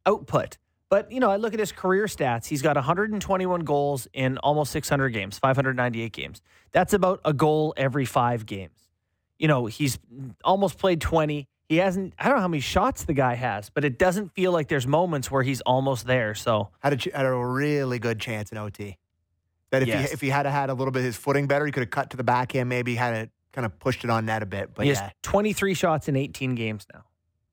output. 0.05 0.57
But, 0.89 1.11
you 1.11 1.19
know, 1.19 1.29
I 1.29 1.35
look 1.35 1.53
at 1.53 1.59
his 1.59 1.71
career 1.71 2.05
stats. 2.05 2.47
He's 2.47 2.61
got 2.63 2.75
121 2.75 3.61
goals 3.61 4.07
in 4.13 4.37
almost 4.39 4.71
600 4.71 5.09
games, 5.09 5.37
598 5.37 6.11
games. 6.11 6.41
That's 6.71 6.93
about 6.93 7.21
a 7.23 7.31
goal 7.33 7.73
every 7.77 8.05
five 8.05 8.45
games. 8.45 8.89
You 9.37 9.47
know, 9.47 9.67
he's 9.67 9.99
almost 10.43 10.77
played 10.79 10.99
20. 10.99 11.47
He 11.67 11.77
hasn't, 11.77 12.13
I 12.17 12.25
don't 12.25 12.35
know 12.37 12.41
how 12.41 12.47
many 12.47 12.61
shots 12.61 13.03
the 13.03 13.13
guy 13.13 13.35
has, 13.35 13.69
but 13.69 13.85
it 13.85 13.99
doesn't 13.99 14.33
feel 14.33 14.51
like 14.51 14.67
there's 14.67 14.87
moments 14.87 15.29
where 15.29 15.43
he's 15.43 15.61
almost 15.61 16.07
there. 16.07 16.33
So, 16.33 16.69
had 16.79 16.93
a 16.93 16.97
ch- 16.97 17.09
had 17.13 17.27
a 17.27 17.33
really 17.35 17.99
good 17.99 18.19
chance 18.19 18.51
in 18.51 18.57
OT. 18.57 18.97
That 19.69 19.83
if 19.83 19.87
Yes. 19.87 20.07
he 20.09 20.13
if 20.13 20.21
he 20.21 20.29
had 20.29 20.47
had 20.47 20.71
a 20.71 20.73
little 20.73 20.91
bit 20.91 21.01
of 21.01 21.05
his 21.05 21.15
footing 21.15 21.45
better, 21.45 21.63
he 21.67 21.71
could 21.71 21.81
have 21.83 21.91
cut 21.91 22.09
to 22.09 22.17
the 22.17 22.23
backhand, 22.23 22.67
maybe 22.69 22.95
had 22.95 23.13
it 23.13 23.29
kind 23.53 23.67
of 23.67 23.77
pushed 23.77 24.03
it 24.03 24.09
on 24.09 24.25
net 24.25 24.41
a 24.41 24.47
bit. 24.47 24.73
But 24.73 24.85
he 24.87 24.91
yeah, 24.93 25.11
23 25.21 25.75
shots 25.75 26.07
in 26.07 26.15
18 26.15 26.55
games 26.55 26.87
now, 26.91 27.03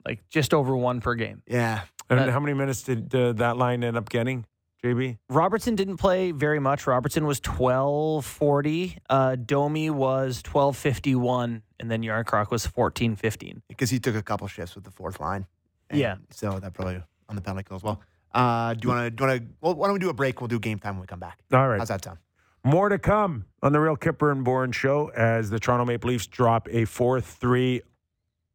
like 0.07 0.27
just 0.31 0.55
over 0.55 0.75
one 0.75 1.03
per 1.03 1.15
game. 1.15 1.43
yeah, 1.47 1.83
And 2.09 2.21
Uh, 2.21 2.31
how 2.31 2.41
many 2.41 2.55
minutes 2.55 2.83
did 2.83 3.15
uh, 3.15 3.33
that 3.35 3.57
line 3.57 3.83
end 3.83 3.97
up 3.97 4.09
getting, 4.09 4.45
JB? 4.85 5.19
Robertson 5.29 5.75
didn't 5.75 5.97
play 5.97 6.31
very 6.31 6.61
much. 6.61 6.87
Robertson 6.87 7.27
was 7.27 7.41
twelve 7.41 8.25
forty. 8.25 8.99
Uh, 9.11 9.35
Domi 9.37 9.91
was 9.91 10.43
twelve 10.43 10.77
fifty 10.77 11.15
one, 11.15 11.63
and 11.81 11.91
then 11.91 12.03
Jarnkrok 12.03 12.51
was 12.51 12.67
fourteen 12.67 13.17
fifteen. 13.17 13.63
because 13.69 13.91
he 13.91 13.99
took 13.99 14.15
a 14.15 14.23
couple 14.23 14.47
shifts 14.49 14.75
with 14.75 14.85
the 14.85 14.91
fourth 14.91 15.19
line. 15.21 15.47
And 15.91 15.99
Yeah. 16.01 16.17
so 16.31 16.59
that 16.61 16.75
probably 16.75 17.03
on 17.29 17.35
the 17.37 17.43
penalty 17.43 17.65
kill 17.69 17.77
as 17.77 17.83
well. 17.83 18.01
Uh, 18.33 18.75
do 18.75 18.81
you 18.89 18.95
want 18.95 19.05
to? 19.07 19.11
Do 19.11 19.25
you 19.25 19.31
want 19.31 19.41
to? 19.43 19.49
Well, 19.61 19.75
why 19.75 19.87
don't 19.89 19.95
we 19.95 20.01
do 20.01 20.11
a 20.11 20.15
break? 20.15 20.41
We'll 20.41 20.49
do 20.49 20.59
game 20.61 20.79
time 20.79 20.95
when 20.97 21.01
we 21.03 21.07
come 21.07 21.21
back. 21.21 21.39
All 21.53 21.67
right. 21.69 21.79
How's 21.79 21.89
that 21.89 22.05
sound? 22.05 22.19
More 22.65 22.89
to 22.89 22.99
come 22.99 23.45
on 23.63 23.73
the 23.73 23.79
Real 23.81 23.97
Kyper 23.97 24.31
and 24.33 24.45
Bourne 24.45 24.73
show 24.73 25.09
as 25.17 25.51
the 25.51 25.59
Toronto 25.61 25.85
Maple 25.85 26.11
Leafs 26.11 26.27
drop 26.27 26.69
a 26.71 26.85
4 26.85 27.21
3 27.21 27.81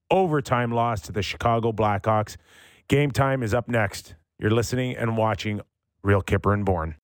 overtime 0.10 0.72
loss 0.72 1.02
to 1.02 1.12
the 1.12 1.22
Chicago 1.24 1.72
Blackhawks. 1.72 2.36
Game 2.92 3.10
time 3.10 3.42
is 3.42 3.54
up 3.54 3.70
next. 3.70 4.16
You're 4.38 4.52
listening 4.52 4.98
and 4.98 5.16
watching 5.16 5.62
Real 6.04 6.22
Kyper 6.22 6.54
and 6.54 6.66
Bourne. 6.66 6.96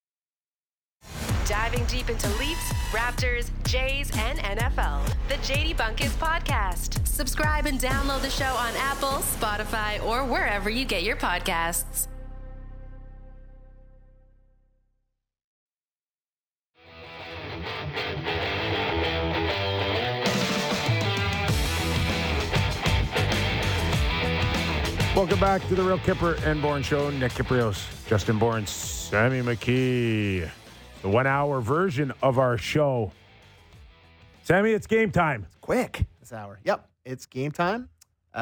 Diving 1.46 1.86
deep 1.86 2.10
into 2.10 2.28
Leafs, 2.38 2.74
Raptors, 2.92 3.50
Jays, 3.64 4.12
and 4.18 4.38
NFL. 4.40 5.08
The 5.30 5.36
JD 5.36 5.78
Bunkis 5.78 6.12
Podcast. 6.18 7.08
Subscribe 7.08 7.68
and 7.68 7.80
download 7.80 8.22
the 8.22 8.30
show 8.30 8.54
on 8.58 8.74
Apple, 8.76 9.20
Spotify, 9.22 10.04
or 10.04 10.26
wherever 10.26 10.70
you 10.70 10.84
get 10.84 11.04
your 11.04 11.16
podcasts. 11.16 12.10
Welcome 25.18 25.40
back 25.40 25.68
to 25.70 25.74
the 25.74 25.82
Real 25.82 25.98
Kyper 25.98 26.40
and 26.46 26.62
Bourne 26.62 26.84
show. 26.84 27.10
Nick 27.10 27.32
Kypreos, 27.32 28.08
Justin 28.08 28.38
Bourne, 28.38 28.68
Sammy 28.68 29.42
McKee. 29.42 30.48
The 31.02 31.10
one 31.10 31.26
hour 31.26 31.60
version 31.60 32.14
of 32.22 32.38
our 32.38 32.56
show. 32.56 33.12
Sammy, 34.44 34.74
it's 34.74 34.86
game 34.86 35.10
time. 35.10 35.46
It's 35.48 35.56
Quick 35.56 36.06
this 36.20 36.32
hour. 36.32 36.60
Yep, 36.64 36.88
it's 37.04 37.26
game 37.26 37.50
time. 37.50 37.90
Uh, 38.32 38.38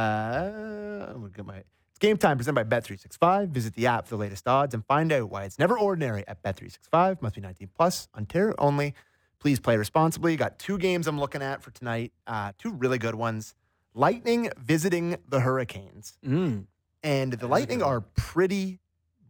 I'm 1.07 1.21
gonna 1.21 1.29
get 1.29 1.45
my 1.45 1.63
It's 1.91 1.99
game 1.99 2.17
time 2.17 2.35
presented 2.35 2.67
by 2.67 2.77
Bet365. 2.77 3.47
Visit 3.47 3.73
the 3.75 3.87
app 3.87 4.05
for 4.05 4.15
the 4.15 4.19
latest 4.19 4.45
odds 4.45 4.73
and 4.73 4.85
find 4.85 5.13
out 5.13 5.29
why 5.29 5.45
it's 5.45 5.57
never 5.57 5.79
ordinary 5.79 6.27
at 6.27 6.43
Bet365. 6.43 7.21
Must 7.21 7.35
be 7.35 7.39
19 7.39 7.69
plus. 7.73 8.09
Ontario 8.17 8.53
only. 8.57 8.95
Please 9.39 9.61
play 9.61 9.77
responsibly. 9.77 10.35
Got 10.35 10.59
two 10.59 10.77
games 10.77 11.07
I'm 11.07 11.21
looking 11.21 11.41
at 11.41 11.63
for 11.63 11.71
tonight. 11.71 12.11
Uh, 12.27 12.51
two 12.57 12.73
really 12.73 12.97
good 12.97 13.15
ones. 13.15 13.55
Lightning 13.95 14.49
visiting 14.57 15.17
the 15.27 15.39
Hurricanes. 15.39 16.17
Mm. 16.23 16.65
And 17.01 17.33
the 17.33 17.47
Lightning 17.47 17.81
are 17.81 18.01
pretty 18.01 18.79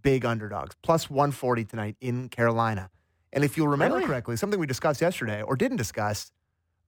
big 0.02 0.26
underdogs, 0.26 0.76
plus 0.82 1.10
140 1.10 1.66
tonight 1.66 1.96
in 2.02 2.30
Carolina. 2.30 2.90
And 3.32 3.44
if 3.44 3.58
you'll 3.58 3.68
remember 3.68 3.98
Really? 3.98 4.08
correctly, 4.08 4.38
something 4.38 4.60
we 4.60 4.66
discussed 4.68 5.02
yesterday 5.02 5.42
or 5.42 5.56
didn't 5.56 5.78
discuss, 5.78 6.32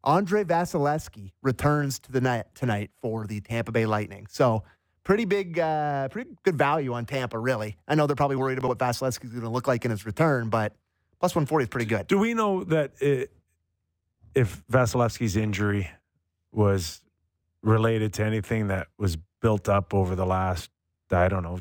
Andrei 0.04 0.44
Vasilevskiy 0.44 1.34
returns 1.44 2.00
to 2.00 2.12
the 2.12 2.22
night 2.22 2.46
tonight 2.56 2.90
for 3.02 3.28
the 3.28 3.42
Tampa 3.42 3.72
Bay 3.72 3.86
Lightning. 3.86 4.28
So 4.30 4.64
pretty 5.04 5.26
big, 5.26 5.60
uh, 5.60 6.08
pretty 6.10 6.32
good 6.44 6.56
value 6.58 6.94
on 6.94 7.06
Tampa, 7.06 7.38
really. 7.38 7.78
I 7.88 7.96
know 7.96 8.08
they're 8.08 8.16
probably 8.16 8.38
worried 8.38 8.58
about 8.58 8.70
what 8.70 8.80
Vasilevskiy's 8.80 9.32
going 9.32 9.42
to 9.42 9.50
look 9.50 9.68
like 9.68 9.84
in 9.86 9.92
his 9.92 10.06
return, 10.06 10.50
but 10.50 10.74
plus 11.20 11.32
140 11.36 11.64
is 11.64 11.70
pretty 11.70 11.86
good. 11.86 12.08
Do 12.08 12.18
we 12.18 12.34
know 12.34 12.64
that 12.66 12.92
it, 13.02 13.32
if 14.34 14.64
Vasilevskiy's 14.72 15.36
injury 15.36 15.90
was 16.52 17.02
related 17.68 18.14
to 18.14 18.24
anything 18.24 18.68
that 18.68 18.88
was 18.98 19.18
built 19.42 19.68
up 19.70 19.94
over 19.94 20.16
the 20.16 20.26
last, 20.26 20.70
I 21.12 21.28
don't 21.28 21.44
know, 21.44 21.60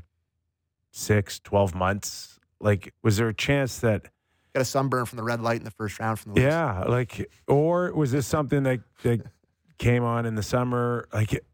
six, 0.91 1.39
12 1.41 1.75
months? 1.75 2.39
Like, 2.61 2.95
was 3.03 3.17
there 3.19 3.29
a 3.29 3.35
chance 3.35 3.79
that, 3.81 4.09
Got 4.55 4.63
a 4.63 4.65
sunburn 4.65 5.05
from 5.05 5.17
the 5.19 5.23
red 5.23 5.41
light 5.43 5.59
in 5.59 5.65
the 5.65 5.71
first 5.71 5.99
round 6.01 6.19
from 6.19 6.33
the 6.33 6.41
Leafs. 6.41 6.51
yeah, 6.51 6.85
like, 6.85 7.31
or 7.47 7.93
was 7.93 8.11
this 8.13 8.27
something 8.27 8.63
that, 8.63 8.81
that 9.03 9.21
came 9.79 10.03
on 10.03 10.25
in 10.25 10.35
the 10.35 10.43
summer? 10.43 11.07
Like, 11.13 11.45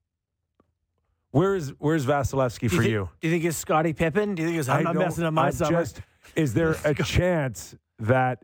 where's 1.32 1.70
where's 1.80 2.06
Vasilevskiy 2.06 2.60
Do 2.60 2.68
for 2.68 2.76
think, 2.82 2.90
you? 2.92 3.08
Do 3.20 3.28
you 3.28 3.34
think 3.34 3.44
it's 3.44 3.56
Scottie 3.56 3.92
Pippen? 3.92 4.34
Do 4.36 4.42
you 4.42 4.48
think 4.48 4.60
it's 4.60 4.68
I'm 4.68 4.86
I 4.86 4.92
not 4.92 4.94
messing 4.96 5.24
up 5.24 5.32
my 5.34 5.46
I'm 5.46 5.52
summer? 5.52 5.80
just- 5.80 6.00
is 6.36 6.54
there 6.54 6.76
a 6.84 6.94
chance 7.04 7.74
that 7.98 8.42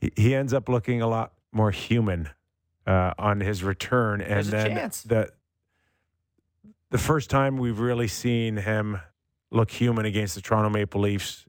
he- 0.00 0.12
he 0.16 0.34
ends 0.34 0.52
up 0.52 0.68
looking 0.68 1.00
a 1.00 1.06
lot 1.06 1.32
more 1.52 1.70
human 1.70 2.28
uh, 2.90 3.14
on 3.18 3.40
his 3.40 3.62
return? 3.62 4.20
And 4.20 4.30
There's 4.30 4.48
a 4.48 4.50
then 4.50 4.66
chance. 4.76 5.02
the 5.02 5.30
the 6.90 6.98
first 6.98 7.30
time 7.30 7.56
we've 7.56 7.78
really 7.78 8.08
seen 8.08 8.56
him 8.56 9.00
look 9.50 9.70
human 9.70 10.06
against 10.06 10.34
the 10.34 10.40
Toronto 10.40 10.70
Maple 10.70 11.00
Leafs 11.00 11.44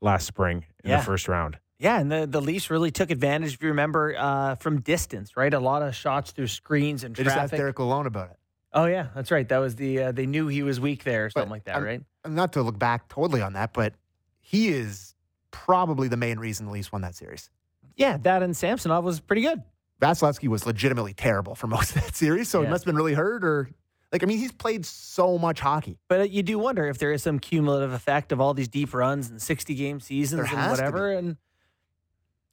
last 0.00 0.26
spring 0.26 0.64
in 0.84 0.90
Yeah. 0.90 0.98
the 0.98 1.04
first 1.04 1.28
round. 1.28 1.58
Yeah, 1.78 1.98
and 2.00 2.10
the, 2.10 2.26
the 2.26 2.40
Leafs 2.40 2.70
really 2.70 2.90
took 2.92 3.10
advantage, 3.10 3.54
if 3.54 3.62
you 3.62 3.68
remember, 3.68 4.14
uh, 4.16 4.54
from 4.56 4.80
distance, 4.80 5.36
right? 5.36 5.52
A 5.52 5.58
lot 5.58 5.82
of 5.82 5.94
shots 5.94 6.30
through 6.30 6.46
screens 6.46 7.02
and 7.04 7.14
They 7.16 7.24
just 7.24 7.34
asked 7.36 7.50
traffic. 7.50 7.58
Derek 7.58 7.76
Lalonde 7.76 8.06
about 8.06 8.30
it. 8.30 8.36
Oh 8.72 8.86
yeah, 8.86 9.08
that's 9.14 9.30
right. 9.30 9.48
That 9.48 9.58
was 9.58 9.76
the 9.76 10.02
uh, 10.04 10.12
they 10.12 10.26
knew 10.26 10.48
he 10.48 10.62
was 10.64 10.80
weak 10.80 11.04
there, 11.04 11.26
or 11.26 11.30
something 11.30 11.50
like 11.50 11.64
that, 11.64 11.76
I'm- 11.76 11.84
right? 11.84 12.02
Not 12.26 12.52
to 12.54 12.62
look 12.62 12.78
back 12.78 13.08
totally 13.08 13.40
on 13.42 13.52
that, 13.52 13.72
but 13.72 13.94
he 14.40 14.68
is 14.68 15.14
probably 15.50 16.08
the 16.08 16.16
main 16.16 16.38
reason 16.38 16.66
the 16.66 16.72
Leafs 16.72 16.90
won 16.90 17.02
that 17.02 17.14
series. 17.14 17.50
Yeah, 17.96 18.16
that 18.18 18.42
and 18.42 18.56
Samsonov 18.56 19.04
was 19.04 19.20
pretty 19.20 19.42
good. 19.42 19.62
Vasilevskiy 20.04 20.48
was 20.48 20.66
legitimately 20.66 21.14
terrible 21.14 21.54
for 21.54 21.66
most 21.76 21.96
of 21.96 22.02
that 22.02 22.14
series, 22.14 22.48
so 22.48 22.60
he 22.60 22.64
Yeah. 22.64 22.70
must 22.70 22.84
have 22.84 22.86
been 22.86 22.96
really 22.96 23.14
hurt 23.14 23.44
or 23.44 23.68
like 24.12 24.22
I 24.22 24.26
mean 24.26 24.38
he's 24.38 24.52
played 24.52 24.86
so 24.86 25.38
much 25.38 25.60
hockey. 25.60 25.98
But 26.08 26.20
uh, 26.20 26.24
you 26.24 26.42
do 26.42 26.58
wonder 26.58 26.86
if 26.86 26.98
there 26.98 27.12
is 27.12 27.22
some 27.22 27.38
cumulative 27.38 27.92
effect 27.92 28.30
of 28.30 28.40
all 28.40 28.54
these 28.54 28.68
deep 28.68 28.94
runs 28.94 29.28
and 29.28 29.42
60 29.42 29.74
game 29.74 29.98
seasons 30.00 30.48
There 30.48 30.58
and 30.60 30.70
whatever. 30.70 31.10
And 31.10 31.36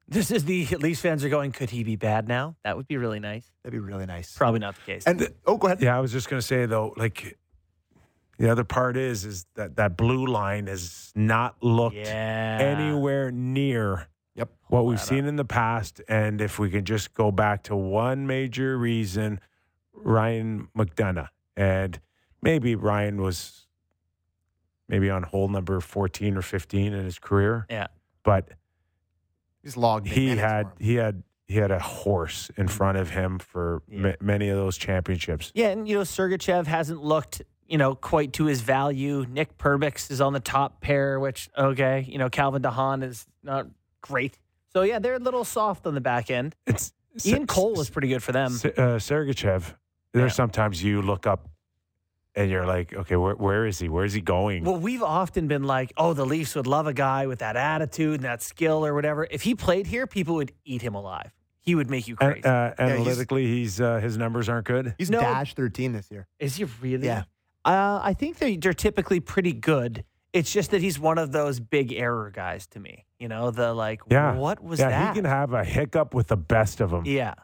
this 0.07 0.31
is 0.31 0.45
the 0.45 0.65
Leafs 0.77 1.01
fans 1.01 1.23
are 1.23 1.29
going, 1.29 1.51
could 1.51 1.69
he 1.69 1.83
be 1.83 1.95
bad 1.95 2.27
now? 2.27 2.55
That 2.63 2.77
would 2.77 2.87
be 2.87 2.97
really 2.97 3.19
nice. 3.19 3.45
That'd 3.63 3.73
be 3.73 3.79
really 3.79 4.07
nice. 4.07 4.35
Probably 4.35 4.59
not 4.59 4.75
the 4.75 4.81
case. 4.81 5.05
And 5.05 5.29
oh, 5.45 5.57
go 5.57 5.67
ahead. 5.67 5.81
Yeah, 5.81 5.95
I 5.95 5.99
was 5.99 6.11
just 6.11 6.29
going 6.29 6.39
to 6.39 6.45
say 6.45 6.65
though, 6.65 6.93
like 6.97 7.37
the 8.39 8.49
other 8.49 8.63
part 8.63 8.97
is 8.97 9.23
is 9.23 9.45
that 9.53 9.75
that 9.75 9.95
blue 9.95 10.25
line 10.25 10.65
has 10.65 11.11
not 11.15 11.61
looked 11.61 11.95
yeah. 11.95 12.57
anywhere 12.59 13.29
near 13.31 14.07
Yep. 14.35 14.49
what 14.67 14.85
we've 14.85 14.97
that 14.97 15.03
uh, 15.03 15.05
seen 15.07 15.25
in 15.25 15.35
the 15.35 15.45
past. 15.45 16.01
And 16.07 16.41
if 16.41 16.57
we 16.57 16.69
can 16.69 16.85
just 16.85 17.13
go 17.13 17.31
back 17.31 17.63
to 17.63 17.75
one 17.75 18.27
major 18.27 18.77
reason, 18.77 19.39
Ryan 19.93 20.69
McDonagh. 20.77 21.27
And 21.57 21.99
maybe 22.41 22.75
Ryan 22.75 23.21
was 23.21 23.67
maybe 24.87 25.09
on 25.09 25.23
hole 25.23 25.47
number 25.47 25.79
14 25.79 26.37
or 26.37 26.41
15 26.41 26.93
in 26.93 27.03
his 27.05 27.19
career. 27.19 27.65
Yeah. 27.69 27.87
But 28.23 28.49
He's 29.63 29.77
logged. 29.77 30.05
big 30.05 30.13
he 30.13 30.27
had 30.37 30.67
he 30.79 30.95
had 30.95 31.23
he 31.47 31.57
had 31.57 31.71
a 31.71 31.79
horse 31.79 32.49
in 32.55 32.65
mm-hmm. 32.65 32.75
front 32.75 32.97
of 32.97 33.09
him 33.09 33.37
for 33.39 33.83
Yeah. 33.87 33.99
ma- 33.99 34.13
many 34.21 34.49
of 34.49 34.57
those 34.57 34.77
championships. 34.77 35.51
Yeah, 35.53 35.67
and 35.69 35.87
you 35.87 35.95
know, 35.97 36.01
Sergachev 36.01 36.65
hasn't 36.65 37.03
looked, 37.03 37.41
you 37.67 37.77
know, 37.77 37.93
quite 37.93 38.33
to 38.33 38.45
his 38.45 38.61
value. 38.61 39.25
Nick 39.29 39.57
Perbix 39.57 40.09
is 40.09 40.21
on 40.21 40.33
the 40.33 40.39
top 40.39 40.81
pair, 40.81 41.19
which 41.19 41.49
okay, 41.57 42.05
you 42.07 42.17
know, 42.17 42.29
Calvin 42.29 42.61
de 42.61 42.71
Haan 42.71 43.03
is 43.03 43.27
not 43.43 43.67
great. 44.01 44.37
So 44.73 44.81
yeah, 44.83 44.99
they're 44.99 45.15
a 45.15 45.19
little 45.19 45.43
soft 45.43 45.85
on 45.87 45.93
the 45.95 46.01
back 46.01 46.31
end. 46.31 46.55
It's 46.65 46.93
Ian 47.25 47.45
Cole 47.47 47.73
was 47.73 47.89
pretty 47.89 48.07
good 48.07 48.23
for 48.23 48.31
them. 48.31 48.51
Se- 48.51 48.73
uh, 48.77 48.97
Sergachev. 48.97 49.75
There's 50.13 50.31
Yeah. 50.31 50.35
sometimes 50.35 50.81
you 50.83 51.01
look 51.01 51.27
up 51.27 51.49
and 52.35 52.49
you're 52.49 52.65
like, 52.65 52.93
okay, 52.93 53.17
where, 53.17 53.35
where 53.35 53.65
is 53.65 53.79
he? 53.79 53.89
Where 53.89 54.05
is 54.05 54.13
he 54.13 54.21
going? 54.21 54.63
Well, 54.63 54.77
we've 54.77 55.03
often 55.03 55.47
been 55.47 55.63
like, 55.63 55.91
oh, 55.97 56.13
the 56.13 56.25
Leafs 56.25 56.55
would 56.55 56.67
love 56.67 56.87
a 56.87 56.93
guy 56.93 57.27
with 57.27 57.39
that 57.39 57.57
attitude 57.57 58.15
and 58.15 58.23
that 58.23 58.41
skill 58.41 58.85
or 58.85 58.93
whatever. 58.93 59.27
If 59.29 59.41
he 59.41 59.55
played 59.55 59.87
here, 59.87 60.07
people 60.07 60.35
would 60.35 60.53
eat 60.63 60.81
him 60.81 60.95
alive. 60.95 61.31
He 61.59 61.75
would 61.75 61.89
make 61.89 62.07
you 62.07 62.15
And, 62.21 62.31
crazy. 62.41 62.45
uh, 62.45 62.67
he's- 62.69 62.79
analytically, 62.79 63.45
he's, 63.47 63.81
uh, 63.81 63.99
his 63.99 64.17
numbers 64.17 64.47
aren't 64.47 64.65
good. 64.65 64.95
He's 64.97 65.09
no. 65.09 65.19
dash 65.19 65.53
13 65.53 65.91
this 65.91 66.09
year. 66.09 66.27
Is 66.39 66.55
he 66.55 66.63
really? 66.81 67.07
Yeah. 67.07 67.23
Uh, 67.65 67.99
I 68.01 68.13
think 68.13 68.37
they're, 68.37 68.55
they're 68.57 68.73
typically 68.73 69.19
pretty 69.19 69.51
good. 69.53 70.05
It's 70.33 70.51
just 70.53 70.71
that 70.71 70.81
he's 70.81 70.97
one 70.97 71.17
of 71.17 71.33
those 71.33 71.59
big 71.59 71.91
error 71.91 72.31
guys 72.33 72.65
to 72.67 72.79
me. 72.79 73.05
You 73.21 73.27
know, 73.27 73.51
the 73.51 73.71
like, 73.73 74.01
Yeah. 74.09 74.33
what 74.35 74.63
was 74.63 74.79
yeah, 74.79 74.89
that? 74.89 75.15
he 75.15 75.21
can 75.21 75.25
have 75.29 75.53
a 75.53 75.63
hiccup 75.63 76.15
with 76.15 76.27
the 76.27 76.37
best 76.37 76.81
of 76.81 76.89
them. 76.89 77.03
Yeah. 77.05 77.35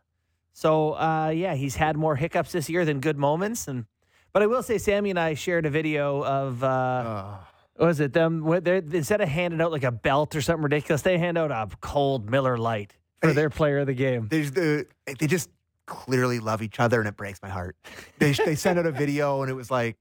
So 0.53 0.93
uh, 0.93 1.29
yeah, 1.29 1.53
he's 1.53 1.75
had 1.75 1.95
more 1.95 2.15
hiccups 2.15 2.51
this 2.51 2.67
year 2.67 2.83
than 2.83 2.99
good 2.99 3.17
moments, 3.17 3.67
and 3.67 3.85
but 4.33 4.41
I 4.41 4.47
will 4.47 4.63
say, 4.63 4.79
Sammy 4.79 5.11
and 5.11 5.19
I 5.19 5.35
shared 5.35 5.67
a 5.67 5.69
video 5.69 6.23
of 6.23 6.63
uh, 6.63 6.67
Uh, 6.67 7.37
what 7.75 7.85
was 7.87 7.99
it 7.99 8.13
them 8.13 8.43
they're, 8.63 8.77
instead 8.77 9.21
of 9.21 9.29
handing 9.29 9.61
out 9.61 9.71
like 9.71 9.83
a 9.83 9.91
belt 9.91 10.35
or 10.35 10.41
something 10.41 10.63
ridiculous, 10.63 11.03
they 11.03 11.19
hand 11.19 11.37
out 11.37 11.51
a 11.51 11.67
cold 11.81 12.27
Miller 12.27 12.57
Lite 12.57 12.93
for 13.21 13.33
their 13.33 13.51
player 13.51 13.77
of 13.79 13.85
the 13.87 13.93
game. 13.93 14.27
there's 14.29 14.51
the 14.51 14.87
they 15.19 15.27
just 15.27 15.51
clearly 15.85 16.39
love 16.39 16.63
each 16.63 16.79
other, 16.79 16.99
and 16.99 17.07
it 17.07 17.15
breaks 17.15 17.39
my 17.43 17.49
heart. 17.49 17.75
They 18.17 18.31
they 18.31 18.55
sent 18.55 18.79
out 18.79 18.87
a 18.87 18.91
video, 18.91 19.43
and 19.43 19.51
it 19.51 19.55
was 19.55 19.69
like, 19.69 19.95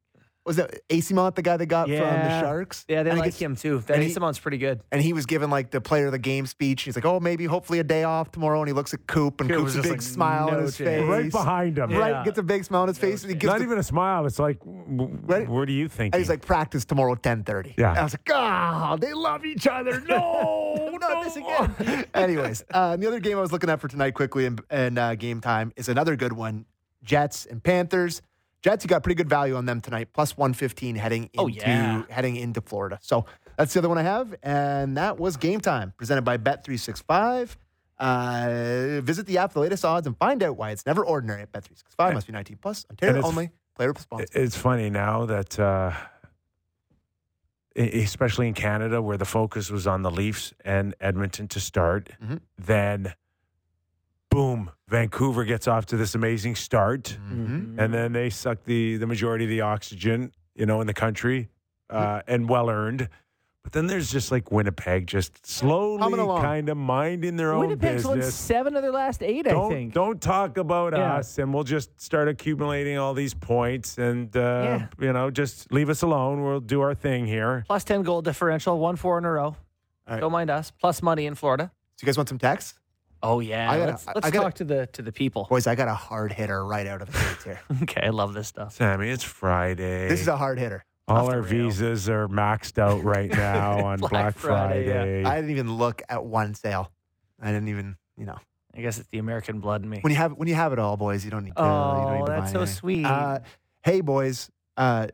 was 0.46 0.56
that 0.56 0.88
Eyssimont, 0.88 1.34
the 1.34 1.42
guy 1.42 1.56
they 1.56 1.66
got 1.66 1.88
from 1.88 1.96
the 1.96 2.40
Sharks? 2.40 2.84
Yeah, 2.88 3.02
they 3.02 3.10
And 3.10 3.18
I 3.18 3.22
like 3.22 3.32
guess- 3.32 3.38
him 3.42 3.56
too. 3.56 3.76
and 3.78 3.86
Danny 3.86 4.04
he- 4.06 4.12
Simon's 4.12 4.38
pretty 4.38 4.58
good. 4.58 4.80
And 4.92 5.02
he 5.02 5.12
was 5.12 5.26
given 5.26 5.50
like 5.50 5.70
the 5.72 5.80
player 5.80 6.06
of 6.06 6.12
the 6.12 6.18
game 6.18 6.46
speech. 6.46 6.82
He's 6.82 6.94
like, 6.96 7.04
oh, 7.04 7.18
maybe 7.20 7.44
hopefully 7.46 7.80
a 7.80 7.84
day 7.84 8.04
off 8.04 8.30
tomorrow. 8.30 8.60
And 8.60 8.68
he 8.68 8.72
looks 8.72 8.94
at 8.94 9.06
Coop, 9.06 9.40
and 9.40 9.50
Coop 9.50 9.58
Coop's 9.58 9.74
a 9.74 9.82
big 9.82 9.90
like, 9.92 10.02
smile 10.02 10.48
on 10.50 10.62
his 10.62 10.76
chance. 10.76 10.88
face. 10.88 11.04
Right 11.08 11.30
behind 11.32 11.78
him. 11.78 11.90
Yeah. 11.90 11.98
Right, 11.98 12.24
gets 12.24 12.38
a 12.38 12.42
big 12.42 12.64
smile 12.64 12.82
on 12.82 12.88
his 12.88 12.96
face, 12.98 13.22
and 13.24 13.30
he 13.32 13.36
gives 13.36 13.50
Not 13.50 13.58
the- 13.58 13.64
even 13.64 13.78
a 13.78 13.82
smile. 13.82 14.24
It's 14.26 14.38
like, 14.38 14.60
w- 14.60 15.18
Right? 15.24 15.48
what 15.48 15.66
do 15.66 15.72
you 15.72 15.88
think? 15.88 16.14
And 16.14 16.20
he's 16.20 16.30
like, 16.30 16.42
practice 16.46 16.84
tomorrow 16.84 17.12
at 17.12 17.22
10.30. 17.22 17.74
Yeah. 17.76 17.90
And 17.90 17.98
I 17.98 18.02
was 18.04 18.12
like, 18.14 18.30
ah, 18.32 18.96
they 19.00 19.12
love 19.12 19.44
each 19.44 19.66
other. 19.66 20.00
No, 20.08 20.96
not 21.00 21.24
this 21.24 21.36
again. 21.36 22.06
Anyways, 22.14 22.64
uh, 22.70 22.96
the 22.96 23.06
other 23.08 23.18
game 23.20 23.36
I 23.36 23.40
was 23.40 23.50
looking 23.52 23.68
at 23.68 23.80
for 23.80 23.88
tonight 23.88 24.12
quickly 24.14 24.46
and, 24.46 24.60
and 24.70 24.98
uh, 24.98 25.14
game 25.16 25.40
time 25.40 25.72
is 25.76 25.88
another 25.88 26.14
good 26.16 26.32
one. 26.32 26.66
Jets 27.02 27.46
and 27.46 27.62
Panthers. 27.62 28.22
Jets, 28.66 28.82
you 28.84 28.88
got 28.88 29.04
pretty 29.04 29.14
good 29.14 29.28
value 29.28 29.54
on 29.54 29.64
them 29.64 29.80
tonight, 29.80 30.08
plus 30.12 30.36
115 30.36 30.96
heading 30.96 31.30
into, 31.32 31.38
Oh, 31.38 31.46
yeah. 31.46 32.02
heading 32.10 32.34
into 32.34 32.60
Florida. 32.60 32.98
So 33.00 33.24
that's 33.56 33.72
the 33.72 33.78
other 33.78 33.88
one 33.88 33.96
I 33.96 34.02
have. 34.02 34.34
And 34.42 34.96
that 34.96 35.20
was 35.20 35.36
game 35.36 35.60
time 35.60 35.92
presented 35.96 36.22
by 36.22 36.36
Bet365. 36.36 37.56
Uh, 37.96 39.00
visit 39.02 39.24
the 39.26 39.38
app 39.38 39.52
for 39.52 39.60
the 39.60 39.62
latest 39.62 39.84
odds 39.84 40.08
and 40.08 40.16
find 40.18 40.42
out 40.42 40.56
why 40.56 40.72
it's 40.72 40.84
never 40.84 41.06
ordinary 41.06 41.42
at 41.42 41.52
Bet365. 41.52 42.12
Must 42.14 42.26
be 42.26 42.32
19 42.32 42.56
plus. 42.60 42.84
Ontario 42.90 43.22
only. 43.22 43.50
Player 43.76 43.92
responsible. 43.92 44.28
It's 44.42 44.56
funny 44.56 44.90
now 44.90 45.26
that, 45.26 45.60
uh, 45.60 45.92
especially 47.76 48.48
in 48.48 48.54
Canada, 48.54 49.00
where 49.00 49.16
the 49.16 49.24
focus 49.24 49.70
was 49.70 49.86
on 49.86 50.02
the 50.02 50.10
Leafs 50.10 50.52
and 50.64 50.92
Edmonton 51.00 51.46
to 51.48 51.60
start, 51.60 52.10
Mhm. 52.20 52.40
then 52.58 53.14
boom, 54.28 54.72
Vancouver 54.96 55.44
gets 55.44 55.66
off 55.66 55.86
to 55.86 55.96
this 55.96 56.14
amazing 56.14 56.54
start, 56.54 57.18
Mhm. 57.28 57.74
and 57.78 57.92
then 57.92 58.12
they 58.12 58.30
suck 58.30 58.62
the 58.64 58.96
the 58.98 59.06
majority 59.06 59.44
of 59.44 59.50
the 59.50 59.60
oxygen, 59.62 60.32
you 60.54 60.64
know, 60.64 60.80
in 60.80 60.86
the 60.86 60.94
country, 60.94 61.48
uh, 61.90 62.22
and 62.28 62.48
well 62.48 62.70
earned. 62.70 63.08
But 63.64 63.72
then 63.72 63.88
there's 63.88 64.12
just 64.12 64.30
like 64.30 64.52
Winnipeg, 64.52 65.08
just 65.08 65.44
slowly 65.44 66.00
kind 66.40 66.68
of 66.68 66.76
minding 66.76 67.36
their 67.36 67.52
own 67.52 67.62
Winnipeg's 67.62 68.04
won 68.04 68.18
business. 68.18 68.36
seven 68.36 68.76
of 68.76 68.82
their 68.82 68.92
last 68.92 69.24
eight, 69.24 69.48
I 69.48 69.50
don't 69.50 69.72
think. 69.72 69.92
don't 69.92 70.20
talk 70.20 70.56
about 70.56 70.92
Yeah. 70.92 71.14
us, 71.16 71.36
and 71.38 71.52
we'll 71.52 71.64
just 71.64 72.00
start 72.00 72.28
accumulating 72.28 72.96
all 72.96 73.12
these 73.12 73.34
points, 73.34 73.98
and 73.98 74.34
uh, 74.36 74.40
Yeah. 74.40 74.86
you 75.04 75.12
know, 75.12 75.32
just 75.32 75.72
leave 75.72 75.90
us 75.90 76.02
alone. 76.02 76.44
We'll 76.44 76.60
do 76.60 76.80
our 76.80 76.94
thing 76.94 77.26
here. 77.26 77.64
Plus 77.66 77.82
ten 77.82 78.02
goal 78.04 78.22
differential, 78.22 78.78
one 78.78 78.94
four 78.94 79.18
in 79.18 79.24
a 79.24 79.32
row. 79.32 79.56
right. 80.08 80.20
Don't 80.20 80.30
mind 80.30 80.48
us. 80.50 80.70
Plus 80.70 81.02
money 81.02 81.26
in 81.26 81.34
Florida. 81.34 81.72
So 81.96 82.04
you 82.04 82.06
guys 82.06 82.16
want 82.16 82.28
some 82.28 82.38
text? 82.38 82.78
Oh 83.22 83.40
yeah, 83.40 83.70
I 83.70 83.78
gotta- 83.78 83.90
let's 83.92 84.06
let's 84.06 84.26
I 84.26 84.30
gotta- 84.30 84.44
talk 84.44 84.54
to 84.54 84.64
the 84.64 84.86
to 84.88 85.02
the 85.02 85.12
people. 85.12 85.46
Boys, 85.48 85.66
I 85.66 85.74
got 85.74 85.88
a 85.88 85.94
hard 85.94 86.32
hitter 86.32 86.64
right 86.64 86.86
out 86.86 87.02
of 87.02 87.12
the 87.12 87.18
gates 87.18 87.44
here. 87.44 87.60
Okay, 87.82 88.02
I 88.06 88.10
love 88.10 88.34
this 88.34 88.48
stuff. 88.48 88.74
Sammy, 88.74 89.08
it's 89.10 89.24
Friday. 89.24 90.08
This 90.08 90.20
is 90.20 90.28
a 90.28 90.36
hard 90.36 90.58
hitter. 90.58 90.84
All 91.08 91.30
our 91.30 91.40
rail. 91.40 91.68
visas 91.70 92.08
are 92.08 92.26
maxed 92.28 92.78
out 92.78 93.02
right 93.04 93.30
now 93.46 93.84
on 93.86 93.98
Black 94.00 94.10
Black, 94.10 94.34
Friday, 94.36 94.86
Friday. 94.90 95.22
yeah. 95.22 95.28
I 95.30 95.36
didn't 95.36 95.50
even 95.50 95.76
look 95.76 96.02
at 96.08 96.24
one 96.24 96.54
sale. 96.54 96.90
I 97.40 97.46
didn't 97.52 97.68
even, 97.68 97.96
you 98.16 98.26
know, 98.26 98.36
I 98.74 98.80
guess 98.80 98.98
it's 98.98 99.08
the 99.10 99.18
American 99.18 99.60
blood 99.60 99.82
in 99.84 99.88
me. 99.88 100.00
when 100.00 100.10
you 100.10 100.16
have 100.16 100.32
when 100.32 100.48
you 100.48 100.54
have 100.56 100.72
it 100.72 100.78
all, 100.80 100.96
boys, 100.96 101.24
you 101.24 101.30
don't 101.30 101.44
need 101.44 101.54
to. 101.56 101.62
you 101.62 101.68
don't 101.68 101.76
Oh, 101.76 102.18
need 102.18 102.26
to 102.26 102.32
that's 102.32 102.40
buy 102.46 102.52
so 102.52 102.58
anything. 102.60 102.74
sweet. 102.76 103.04
Uh, 103.06 103.38
hey, 103.84 104.00
boys, 104.00 104.50
uh, 104.76 105.06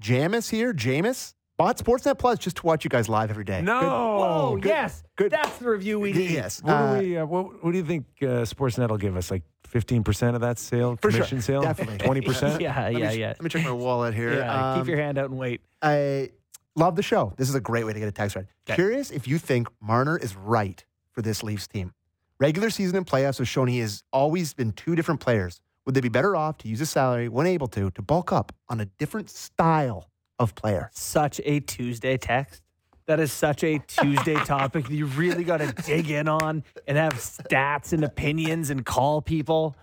Jamis 0.00 0.50
here. 0.50 0.74
Jamis 0.74 1.32
bought 1.56 1.78
Sportsnet 1.78 2.18
Plus 2.18 2.38
just 2.38 2.56
to 2.58 2.66
watch 2.66 2.84
you 2.84 2.90
guys 2.90 3.08
live 3.08 3.30
every 3.30 3.44
day. 3.44 3.62
No. 3.62 3.80
Whoa, 3.80 4.56
good- 4.60 4.68
yes, 4.68 5.02
good. 5.16 5.30
That's 5.32 5.56
the 5.58 5.68
review 5.70 5.98
we 6.00 6.12
Good- 6.12 6.18
need. 6.20 6.30
Yes. 6.32 6.62
What, 6.62 6.72
uh, 6.72 7.00
do 7.00 7.06
we, 7.08 7.16
uh, 7.16 7.26
what, 7.26 7.64
what 7.64 7.72
do 7.72 7.78
you 7.78 7.84
think 7.84 8.04
uh, 8.22 8.44
Sportsnet 8.44 8.88
will 8.88 8.98
give 8.98 9.16
us? 9.16 9.30
Like 9.30 9.42
15% 9.72 10.34
of 10.34 10.40
that 10.42 10.58
sale? 10.58 10.96
For 11.00 11.10
sure. 11.10 11.18
Commission 11.20 11.40
sale? 11.42 11.62
Definitely. 11.62 11.98
20%? 11.98 12.60
Yeah, 12.60 12.82
let 12.84 12.92
me 12.94 13.00
yeah, 13.00 13.10
ch- 13.12 13.16
yeah. 13.16 13.28
Let 13.28 13.42
me 13.42 13.48
check 13.50 13.64
my 13.64 13.70
wallet 13.72 14.14
here. 14.14 14.34
Yeah, 14.34 14.74
keep 14.74 14.82
Um, 14.82 14.88
your 14.88 14.98
hand 14.98 15.18
out 15.18 15.30
and 15.30 15.38
wait. 15.38 15.60
I 15.82 16.30
love 16.74 16.96
the 16.96 17.02
show. 17.02 17.32
This 17.36 17.48
is 17.48 17.54
a 17.54 17.60
great 17.60 17.84
way 17.84 17.92
to 17.92 17.98
get 17.98 18.08
a 18.08 18.12
text 18.12 18.36
right. 18.36 18.46
Curious 18.66 19.10
if 19.10 19.26
you 19.26 19.38
think 19.38 19.68
Marner 19.80 20.16
is 20.16 20.36
right 20.36 20.84
for 21.12 21.22
this 21.22 21.42
Leafs 21.42 21.66
team. 21.66 21.92
Regular 22.38 22.68
season 22.68 22.96
and 22.96 23.06
playoffs 23.06 23.38
have 23.38 23.48
shown 23.48 23.66
he 23.68 23.78
has 23.78 24.02
always 24.12 24.52
been 24.52 24.72
two 24.72 24.94
different 24.94 25.20
players. 25.20 25.60
Would 25.86 25.94
they 25.94 26.00
be 26.02 26.08
better 26.10 26.36
off 26.36 26.58
to 26.58 26.68
use 26.68 26.80
his 26.80 26.90
salary 26.90 27.28
when 27.30 27.46
able 27.46 27.68
to 27.68 27.90
to 27.92 28.02
bulk 28.02 28.30
up 28.32 28.52
on 28.68 28.80
a 28.80 28.84
different 28.84 29.30
style 29.30 30.10
of 30.38 30.54
player? 30.54 30.90
Such 30.92 31.40
a 31.44 31.60
Tuesday 31.60 32.16
text. 32.16 32.62
That 33.06 33.20
is 33.20 33.32
such 33.32 33.62
a 33.62 33.78
Tuesday 33.86 34.34
topic 34.44 34.86
that 34.88 34.94
you 34.94 35.06
really 35.06 35.44
got 35.44 35.58
to 35.58 35.72
dig 35.84 36.10
in 36.10 36.26
on 36.28 36.64
and 36.88 36.98
have 36.98 37.14
stats 37.14 37.92
and 37.92 38.02
opinions 38.04 38.70
and 38.70 38.84
call 38.84 39.22
people. 39.22 39.76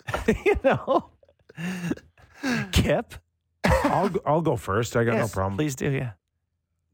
you 0.26 0.58
know, 0.64 1.10
Kip. 2.72 3.14
I'll, 3.64 4.08
go- 4.08 4.22
I'll 4.24 4.40
go 4.40 4.56
first. 4.56 4.96
I 4.96 5.04
got 5.04 5.14
Yes, 5.14 5.28
no 5.30 5.34
problem. 5.34 5.58
Please 5.58 5.74
do. 5.76 5.90
Yeah. 5.90 6.12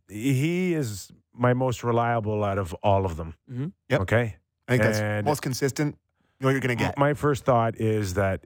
He 0.09 0.75
is 0.75 1.11
my 1.33 1.55
most 1.55 1.85
reliable 1.85 2.43
out 2.43 2.59
of 2.59 2.75
all 2.83 3.05
of 3.05 3.17
them. 3.17 3.35
Mhm. 3.51 3.73
Yep. 3.89 4.01
Okay. 4.03 4.37
I 4.69 4.73
think 4.73 4.83
that's 4.83 4.99
And- 4.99 5.25
most 5.27 5.43
consistent. 5.43 5.97
You 6.41 6.47
know 6.47 6.51
you're 6.51 6.61
going 6.61 6.77
to 6.77 6.85
get. 6.85 6.99
My 6.99 7.15
first 7.15 7.45
thought 7.45 7.77
is 7.81 8.15
that 8.15 8.45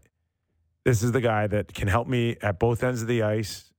this 0.84 1.02
is 1.02 1.10
the 1.12 1.20
guy 1.20 1.46
that 1.48 1.72
can 1.74 1.88
help 1.88 2.06
me 2.06 2.36
at 2.40 2.58
both 2.60 2.84
ends 2.84 3.02
of 3.02 3.08
the 3.08 3.22
ice. 3.22 3.69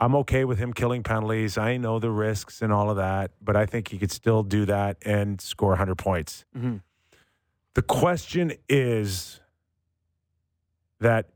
I'm 0.00 0.14
okay 0.16 0.44
with 0.46 0.58
him 0.58 0.72
killing 0.72 1.02
penalties. 1.02 1.58
I 1.58 1.76
know 1.76 1.98
the 1.98 2.10
risks 2.10 2.62
and 2.62 2.72
all 2.72 2.88
of 2.88 2.96
that, 2.96 3.32
but 3.42 3.54
I 3.54 3.66
think 3.66 3.88
he 3.88 3.98
could 3.98 4.10
still 4.10 4.42
do 4.42 4.64
that 4.64 4.96
and 5.04 5.40
score 5.40 5.70
100 5.72 5.96
points. 5.96 6.46
Mhm. 6.56 6.80
The 7.74 7.82
question 7.82 8.52
is 8.68 9.40
that 11.00 11.28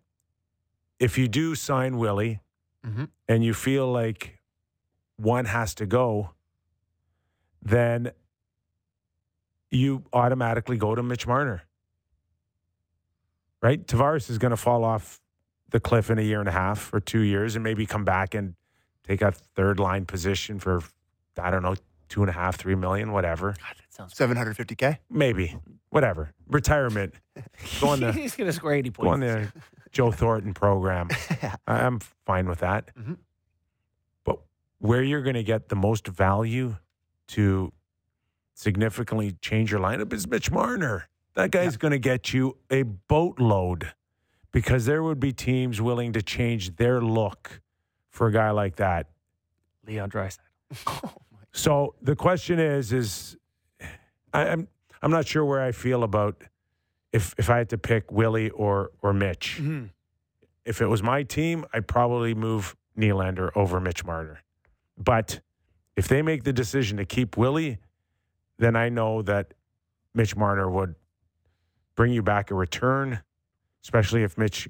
if 0.99 1.19
you 1.19 1.29
do 1.29 1.55
sign 1.55 1.99
Willie 1.99 2.41
Mhm. 2.85 3.11
and 3.29 3.45
you 3.45 3.53
feel 3.53 3.91
like 3.93 4.41
one 5.17 5.45
has 5.45 5.75
to 5.77 5.87
go, 5.87 6.31
then 7.61 8.13
you 9.71 10.05
automatically 10.13 10.77
go 10.79 10.95
to 10.95 11.03
Mitch 11.03 11.27
Marner. 11.27 11.65
Right? 13.61 13.87
Tavares 13.87 14.29
is 14.31 14.39
going 14.39 14.51
to 14.51 14.57
fall 14.57 14.85
off 14.85 15.21
the 15.75 15.81
cliff 15.81 16.09
in 16.09 16.21
a 16.21 16.23
year 16.23 16.39
and 16.39 16.49
a 16.49 16.53
half 16.53 16.95
or 16.95 17.01
two 17.01 17.19
years 17.19 17.57
and 17.57 17.65
maybe 17.65 17.85
come 17.85 18.05
back 18.05 18.33
and 18.33 18.55
take 19.03 19.21
a 19.21 19.33
third 19.33 19.81
line 19.81 20.07
position 20.07 20.61
for, 20.61 20.81
I 21.37 21.51
don't 21.51 21.65
know, 21.65 21.75
two 22.09 22.21
and 22.23 22.31
a 22.31 22.33
half, 22.33 22.55
three 22.55 22.77
million, 22.77 23.11
whatever. 23.11 23.57
God, 23.59 23.75
that 23.77 23.93
sounds. 23.93 24.15
750K? 24.15 24.99
Maybe. 25.11 25.57
Whatever. 25.91 26.31
Retirement. 26.47 27.15
Go 27.81 27.89
on 27.89 27.99
the 27.99 28.13
He's 28.23 28.37
going 28.37 28.47
to 28.47 28.53
score 28.53 28.73
80 28.73 28.91
points. 28.91 29.05
go 29.05 29.11
on 29.11 29.19
the 29.21 29.53
Joe 29.91 30.13
Thornton 30.13 30.55
program. 30.55 31.09
Yeah. 31.43 31.57
I- 31.67 31.81
I'm 31.85 31.99
fine 32.25 32.49
with 32.49 32.61
that. 32.61 32.93
Mhm. 32.97 33.17
But 34.23 34.39
where 34.79 35.03
you're 35.03 35.23
going 35.23 35.35
to 35.35 35.43
get 35.43 35.71
the 35.71 35.77
most 35.77 36.07
value 36.07 36.77
to 37.29 37.73
significantly 38.55 39.33
change 39.43 39.73
your 39.73 39.81
lineup 39.81 40.13
is 40.13 40.29
Mitch 40.29 40.53
Marner. 40.53 41.09
That 41.35 41.51
guy's 41.51 41.77
going 41.77 41.91
to 41.91 41.99
get 41.99 42.33
you 42.33 42.59
a 42.71 42.85
boatload 42.85 43.93
because 44.55 44.87
there 44.87 45.03
would 45.03 45.19
be 45.21 45.33
teams 45.33 45.83
willing 45.83 46.13
to 46.13 46.23
change 46.23 46.77
their 46.77 47.01
look 47.03 47.61
for 48.11 48.29
a 48.29 48.33
guy 48.33 48.51
like 48.51 48.77
that. 48.77 49.09
Leon 49.87 50.11
Draisaitl. 50.11 51.11
So 51.57 51.95
the 52.03 52.17
question 52.17 52.59
is, 52.59 52.93
is 52.93 53.37
I, 54.33 54.49
I'm 54.49 54.67
I'm 55.01 55.13
not 55.13 55.25
sure 55.25 55.45
where 55.45 55.63
I 55.63 55.71
feel 55.71 56.03
about 56.03 56.43
if 57.13 57.33
if 57.39 57.49
I 57.49 57.59
had 57.59 57.69
to 57.69 57.79
pick 57.79 58.11
Willie 58.11 58.51
or 58.51 58.91
or 59.03 59.13
Mitch. 59.13 59.61
Mhm. 59.63 59.91
If 60.65 60.81
it 60.81 60.87
was 60.87 61.01
my 61.01 61.23
team, 61.23 61.65
I'd 61.73 61.87
probably 61.87 62.35
move 62.35 62.75
Nylander 62.99 63.51
over 63.55 63.79
Mitch 63.79 64.05
Marner. 64.05 64.41
But 64.99 65.43
if 65.95 66.09
they 66.09 66.23
make 66.23 66.43
the 66.43 66.53
decision 66.53 66.97
to 66.97 67.05
keep 67.05 67.37
Willie, 67.37 67.79
then 68.59 68.75
I 68.75 68.89
know 68.89 69.23
that 69.23 69.55
Mitch 70.13 70.35
Marner 70.35 70.69
would 70.69 70.97
bring 71.95 72.13
you 72.13 72.23
back 72.23 72.51
a 72.51 72.57
return, 72.57 73.21
especially 73.85 74.23
if 74.23 74.37
Mitch 74.39 74.69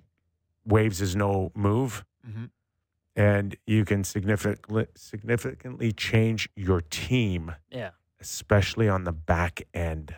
waves 0.66 0.98
his 0.98 1.14
no 1.14 1.52
move 1.54 2.04
Mhm. 2.28 2.50
and 3.16 3.56
you 3.66 3.84
can 3.84 4.02
significantly 4.04 4.86
significantly 4.94 5.92
change 5.92 6.48
your 6.56 6.80
team, 6.80 7.52
Yeah. 7.70 7.90
especially 8.20 8.88
on 8.88 9.04
the 9.04 9.12
back 9.12 9.62
end. 9.72 10.14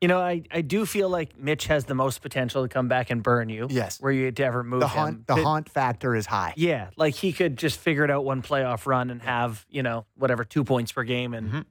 You 0.00 0.08
know, 0.08 0.18
I, 0.20 0.44
I 0.50 0.62
do 0.62 0.86
feel 0.86 1.10
like 1.10 1.36
Mitch 1.38 1.66
has 1.66 1.84
the 1.84 1.94
most 1.94 2.22
potential 2.22 2.62
to 2.62 2.68
come 2.68 2.88
back 2.88 3.10
and 3.10 3.22
burn 3.22 3.50
you. 3.50 3.66
Yes. 3.68 4.00
Where 4.00 4.10
you 4.12 4.30
to 4.32 4.44
ever 4.44 4.62
move 4.64 4.80
The 4.80 4.88
him. 4.88 4.96
haunt, 4.98 5.26
the 5.26 5.34
But- 5.34 5.42
haunt 5.44 5.68
factor 5.68 6.14
is 6.14 6.24
high. 6.26 6.54
Yeah, 6.56 6.88
like 6.96 7.14
he 7.16 7.32
could 7.34 7.58
just 7.58 7.78
figure 7.78 8.04
it 8.04 8.10
out 8.10 8.24
one 8.24 8.40
playoff 8.40 8.86
run 8.86 9.10
and 9.10 9.20
have 9.22 9.66
you 9.68 9.82
know 9.82 10.06
whatever 10.14 10.44
two 10.44 10.64
points 10.64 10.92
per 10.92 11.04
game, 11.04 11.34
and 11.34 11.50
Mhm. 11.52 11.64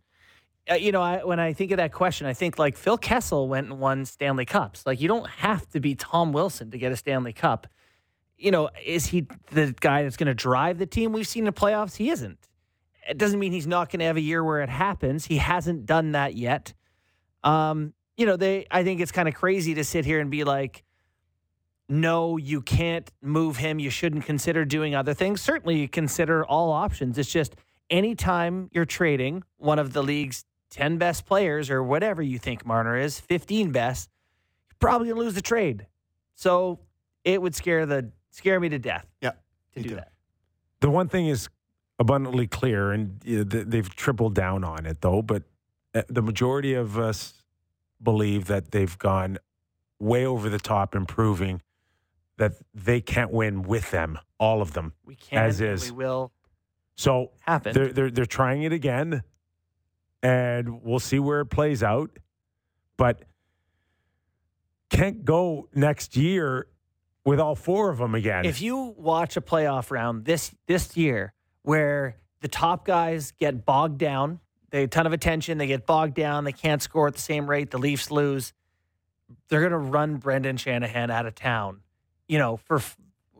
Uh, 0.69 0.75
you 0.75 0.91
know 0.91 1.01
I, 1.01 1.23
when 1.23 1.39
I 1.39 1.53
think 1.53 1.71
of 1.71 1.77
that 1.77 1.91
question, 1.91 2.27
I 2.27 2.33
think 2.33 2.59
like 2.59 2.77
Phil 2.77 2.97
Kessel 2.97 3.47
went 3.47 3.67
and 3.67 3.79
won 3.79 4.05
Stanley 4.05 4.45
Cups. 4.45 4.85
Like 4.85 5.01
you 5.01 5.07
don't 5.07 5.29
have 5.29 5.67
to 5.69 5.79
be 5.79 5.95
Tom 5.95 6.33
Wilson 6.33 6.71
to 6.71 6.77
get 6.77 6.91
a 6.91 6.95
Stanley 6.95 7.33
Cup. 7.33 7.67
You 8.37 8.51
know, 8.51 8.69
is 8.85 9.07
he 9.07 9.27
the 9.51 9.75
guy 9.79 10.03
that's 10.03 10.17
going 10.17 10.27
to 10.27 10.33
drive 10.33 10.77
the 10.77 10.85
team? 10.85 11.11
We've 11.11 11.27
seen 11.27 11.41
in 11.41 11.53
the 11.53 11.59
playoffs, 11.59 11.97
he 11.97 12.09
isn't. 12.09 12.47
It 13.09 13.17
doesn't 13.17 13.39
mean 13.39 13.51
he's 13.51 13.67
not 13.67 13.91
going 13.91 13.99
to 13.99 14.05
have 14.05 14.17
a 14.17 14.21
year 14.21 14.43
where 14.43 14.61
it 14.61 14.69
happens. 14.69 15.25
He 15.25 15.37
hasn't 15.37 15.85
done 15.85 16.13
that 16.13 16.35
yet. 16.35 16.73
Um, 17.43 17.93
you 18.15 18.25
know, 18.25 18.37
they. 18.37 18.67
I 18.69 18.83
think 18.83 19.01
it's 19.01 19.11
kind 19.11 19.27
of 19.27 19.33
crazy 19.33 19.73
to 19.75 19.83
sit 19.83 20.05
here 20.05 20.19
and 20.19 20.29
be 20.29 20.43
like, 20.43 20.83
no, 21.89 22.37
you 22.37 22.61
can't 22.61 23.09
move 23.21 23.57
him. 23.57 23.79
You 23.79 23.89
shouldn't 23.89 24.25
consider 24.25 24.63
doing 24.63 24.93
other 24.93 25.13
things. 25.13 25.41
Certainly, 25.41 25.79
you 25.79 25.89
consider 25.89 26.45
all 26.45 26.71
options. 26.71 27.17
It's 27.17 27.31
just 27.31 27.55
anytime 27.89 28.69
you're 28.71 28.85
trading 28.85 29.43
one 29.57 29.79
of 29.79 29.93
the 29.93 30.03
league's 30.03 30.45
10 30.71 30.97
best 30.97 31.25
players 31.25 31.69
or 31.69 31.83
whatever 31.83 32.21
you 32.21 32.37
think 32.37 32.65
Marner 32.65 32.97
is, 32.97 33.19
15 33.19 33.71
best, 33.71 34.09
you're 34.69 34.77
probably 34.79 35.07
going 35.07 35.17
to 35.19 35.23
lose 35.23 35.33
the 35.35 35.41
trade. 35.41 35.87
So 36.35 36.79
it 37.23 37.41
would 37.41 37.55
scare 37.55 37.85
the 37.85 38.11
scare 38.31 38.59
me 38.59 38.69
to 38.69 38.79
death 38.79 39.05
Yeah, 39.21 39.31
to 39.73 39.81
do 39.81 39.89
too. 39.89 39.95
that. 39.95 40.11
The 40.81 40.89
one 40.89 41.07
thing 41.09 41.27
is 41.27 41.49
abundantly 41.97 42.47
clear, 42.47 42.91
and 42.91 43.19
uh, 43.27 43.43
they've 43.67 43.89
tripled 43.95 44.35
down 44.35 44.63
on 44.63 44.85
it, 44.85 45.01
though. 45.01 45.21
But 45.21 45.43
uh, 45.93 46.03
the 46.07 46.21
majority 46.21 46.73
of 46.73 46.97
us 46.97 47.33
believe 48.01 48.45
that 48.45 48.71
they've 48.71 48.97
gone 48.97 49.37
way 49.99 50.25
over 50.25 50.47
the 50.49 50.59
top, 50.59 50.95
improving 50.95 51.61
that 52.37 52.53
they 52.73 53.01
can't 53.01 53.31
win 53.31 53.63
with 53.63 53.91
them, 53.91 54.17
all 54.39 54.61
of 54.61 54.71
them. 54.71 54.93
We 55.03 55.15
can't. 55.15 55.43
As 55.45 55.59
is. 55.59 55.91
we 55.91 55.97
will 55.97 56.31
So 56.95 57.31
happen. 57.41 57.73
they're 57.73 57.91
they're 57.91 58.11
they're 58.11 58.25
trying 58.25 58.63
it 58.63 58.71
again, 58.71 59.23
and 60.21 60.81
we'll 60.83 60.99
see 60.99 61.19
where 61.19 61.41
it 61.41 61.47
plays 61.47 61.83
out. 61.83 62.17
But 62.97 63.23
can't 64.89 65.23
go 65.23 65.69
next 65.73 66.17
year 66.17 66.67
with 67.25 67.39
all 67.39 67.55
four 67.55 67.89
of 67.89 67.97
them 67.97 68.15
again. 68.15 68.45
If 68.45 68.61
you 68.61 68.93
watch 68.97 69.37
a 69.37 69.41
playoff 69.41 69.91
round 69.91 70.25
this 70.25 70.51
this 70.67 70.97
year 70.97 71.33
where 71.61 72.17
the 72.41 72.47
top 72.47 72.85
guys 72.85 73.31
get 73.39 73.65
bogged 73.65 73.99
down, 73.99 74.39
they 74.71 74.83
a 74.83 74.87
ton 74.87 75.05
of 75.05 75.13
attention, 75.13 75.57
they 75.57 75.67
get 75.67 75.85
bogged 75.85 76.15
down, 76.15 76.43
they 76.43 76.51
can't 76.51 76.81
score 76.81 77.07
at 77.07 77.13
the 77.13 77.21
same 77.21 77.49
rate, 77.49 77.71
the 77.71 77.77
Leafs 77.77 78.11
lose, 78.11 78.53
they're 79.47 79.61
going 79.61 79.71
to 79.71 79.77
run 79.77 80.17
Brendan 80.17 80.57
Shanahan 80.57 81.11
out 81.11 81.25
of 81.25 81.35
town. 81.35 81.81
You 82.27 82.37
know, 82.37 82.57
for 82.57 82.81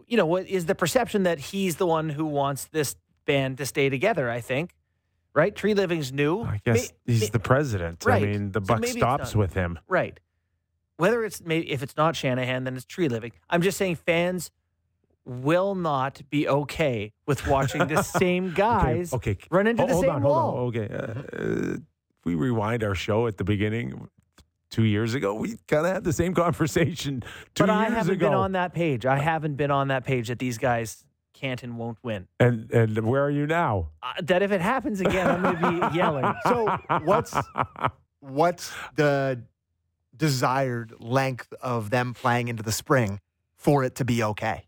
you 0.07 0.17
know, 0.17 0.25
what 0.25 0.47
is 0.47 0.65
the 0.65 0.75
perception 0.75 1.23
that 1.23 1.39
he's 1.39 1.75
the 1.75 1.85
one 1.85 2.09
who 2.09 2.25
wants 2.25 2.65
this 2.65 2.95
band 3.25 3.59
to 3.59 3.65
stay 3.65 3.89
together, 3.89 4.29
I 4.29 4.41
think. 4.41 4.75
Right? 5.33 5.55
Treliving's 5.55 6.11
new. 6.11 6.41
I 6.41 6.59
guess 6.65 6.91
May- 7.05 7.13
he's 7.13 7.21
may- 7.21 7.27
the 7.27 7.39
president. 7.39 8.03
Right. 8.05 8.23
I 8.23 8.25
mean, 8.25 8.51
the 8.51 8.61
buck 8.61 8.81
it's 8.83 8.91
stops 8.93 9.35
with 9.35 9.53
him. 9.53 9.79
Right. 9.87 10.19
Whether 10.97 11.23
it's 11.23 11.41
maybe 11.45 11.71
if 11.71 11.81
it's 11.83 11.95
not 11.95 12.15
Shanahan, 12.15 12.63
then 12.65 12.75
it's 12.75 12.85
Treliving. 12.85 13.31
I'm 13.49 13.61
just 13.61 13.77
saying 13.77 13.95
fans 13.95 14.51
will 15.25 15.75
not 15.75 16.21
be 16.29 16.47
okay 16.47 17.13
with 17.27 17.45
watching 17.47 17.87
the 17.87 18.01
same 18.21 18.53
guys 18.53 19.13
okay, 19.13 19.37
run 19.51 19.67
into 19.67 19.83
Ho- 19.83 19.87
the 19.87 19.93
hold 19.93 20.05
same 20.05 20.15
on, 20.15 20.21
wall. 20.23 20.51
Hold 20.51 20.75
on. 20.77 20.83
Okay, 20.83 20.93
uh, 20.93 20.97
uh, 20.97 21.73
if 21.75 22.25
we 22.25 22.35
rewind 22.35 22.83
our 22.83 22.95
show 22.95 23.27
at 23.27 23.37
the 23.37 23.43
beginning. 23.43 24.07
two 24.71 24.83
years 24.83 25.13
ago. 25.15 25.33
We 25.33 25.55
kind 25.67 25.85
of 25.87 25.93
had 25.93 26.03
the 26.03 26.13
same 26.13 26.33
conversation 26.45 27.21
two 27.55 27.65
but 27.65 27.69
years 27.69 27.77
I 27.77 27.89
haven't 27.89 28.13
ago. 28.15 28.27
been 28.27 28.33
on 28.35 28.51
that 28.53 28.73
page. 28.73 29.05
I 29.05 29.17
haven't 29.19 29.55
been 29.55 29.71
on 29.71 29.87
that 29.87 30.03
page 30.05 30.27
that 30.27 30.37
these 30.39 30.57
guys 30.59 31.03
can't 31.39 31.63
won't 31.77 31.97
win. 32.03 32.27
and 32.39 32.69
and 32.71 32.97
where 33.07 33.23
are 33.23 33.29
you 33.29 33.47
now? 33.47 33.89
Uh, 34.03 34.13
that 34.23 34.41
if 34.41 34.51
it 34.51 34.61
happens 34.61 34.99
again, 35.01 35.27
I'm 35.27 35.41
going 35.41 35.57
to 35.57 35.89
be 35.89 35.97
yelling. 35.97 36.33
So 36.43 36.77
what's 37.03 37.35
what's 38.19 38.71
the 38.95 39.41
desired 40.15 40.93
length 40.99 41.53
of 41.61 41.89
them 41.89 42.13
playing 42.13 42.49
into 42.49 42.63
the 42.63 42.71
spring 42.71 43.19
for 43.55 43.83
it 43.83 43.95
to 43.95 44.05
be 44.05 44.23
okay? 44.23 44.65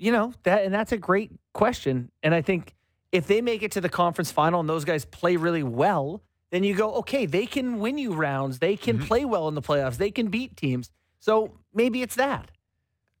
you 0.00 0.12
know 0.12 0.32
that 0.44 0.64
and 0.64 0.72
that's 0.72 0.92
a 0.92 0.96
great 0.96 1.32
question 1.52 2.08
and 2.22 2.32
i 2.32 2.40
think 2.40 2.74
if 3.10 3.26
they 3.26 3.40
make 3.42 3.64
it 3.64 3.72
to 3.72 3.80
the 3.80 3.88
conference 3.88 4.30
final 4.30 4.60
and 4.60 4.68
those 4.68 4.84
guys 4.84 5.04
play 5.04 5.34
really 5.36 5.64
well 5.64 6.22
then 6.50 6.62
you 6.62 6.72
go 6.74 6.94
okay 6.94 7.26
they 7.26 7.44
can 7.46 7.80
win 7.80 7.98
you 7.98 8.14
rounds 8.14 8.60
they 8.60 8.76
can 8.76 8.98
play 8.98 9.24
well 9.24 9.48
in 9.48 9.54
the 9.56 9.60
playoffs 9.62 9.96
they 9.96 10.10
can 10.10 10.28
beat 10.28 10.56
teams 10.56 10.90
so 11.18 11.52
maybe 11.74 12.00
it's 12.00 12.14
that 12.14 12.52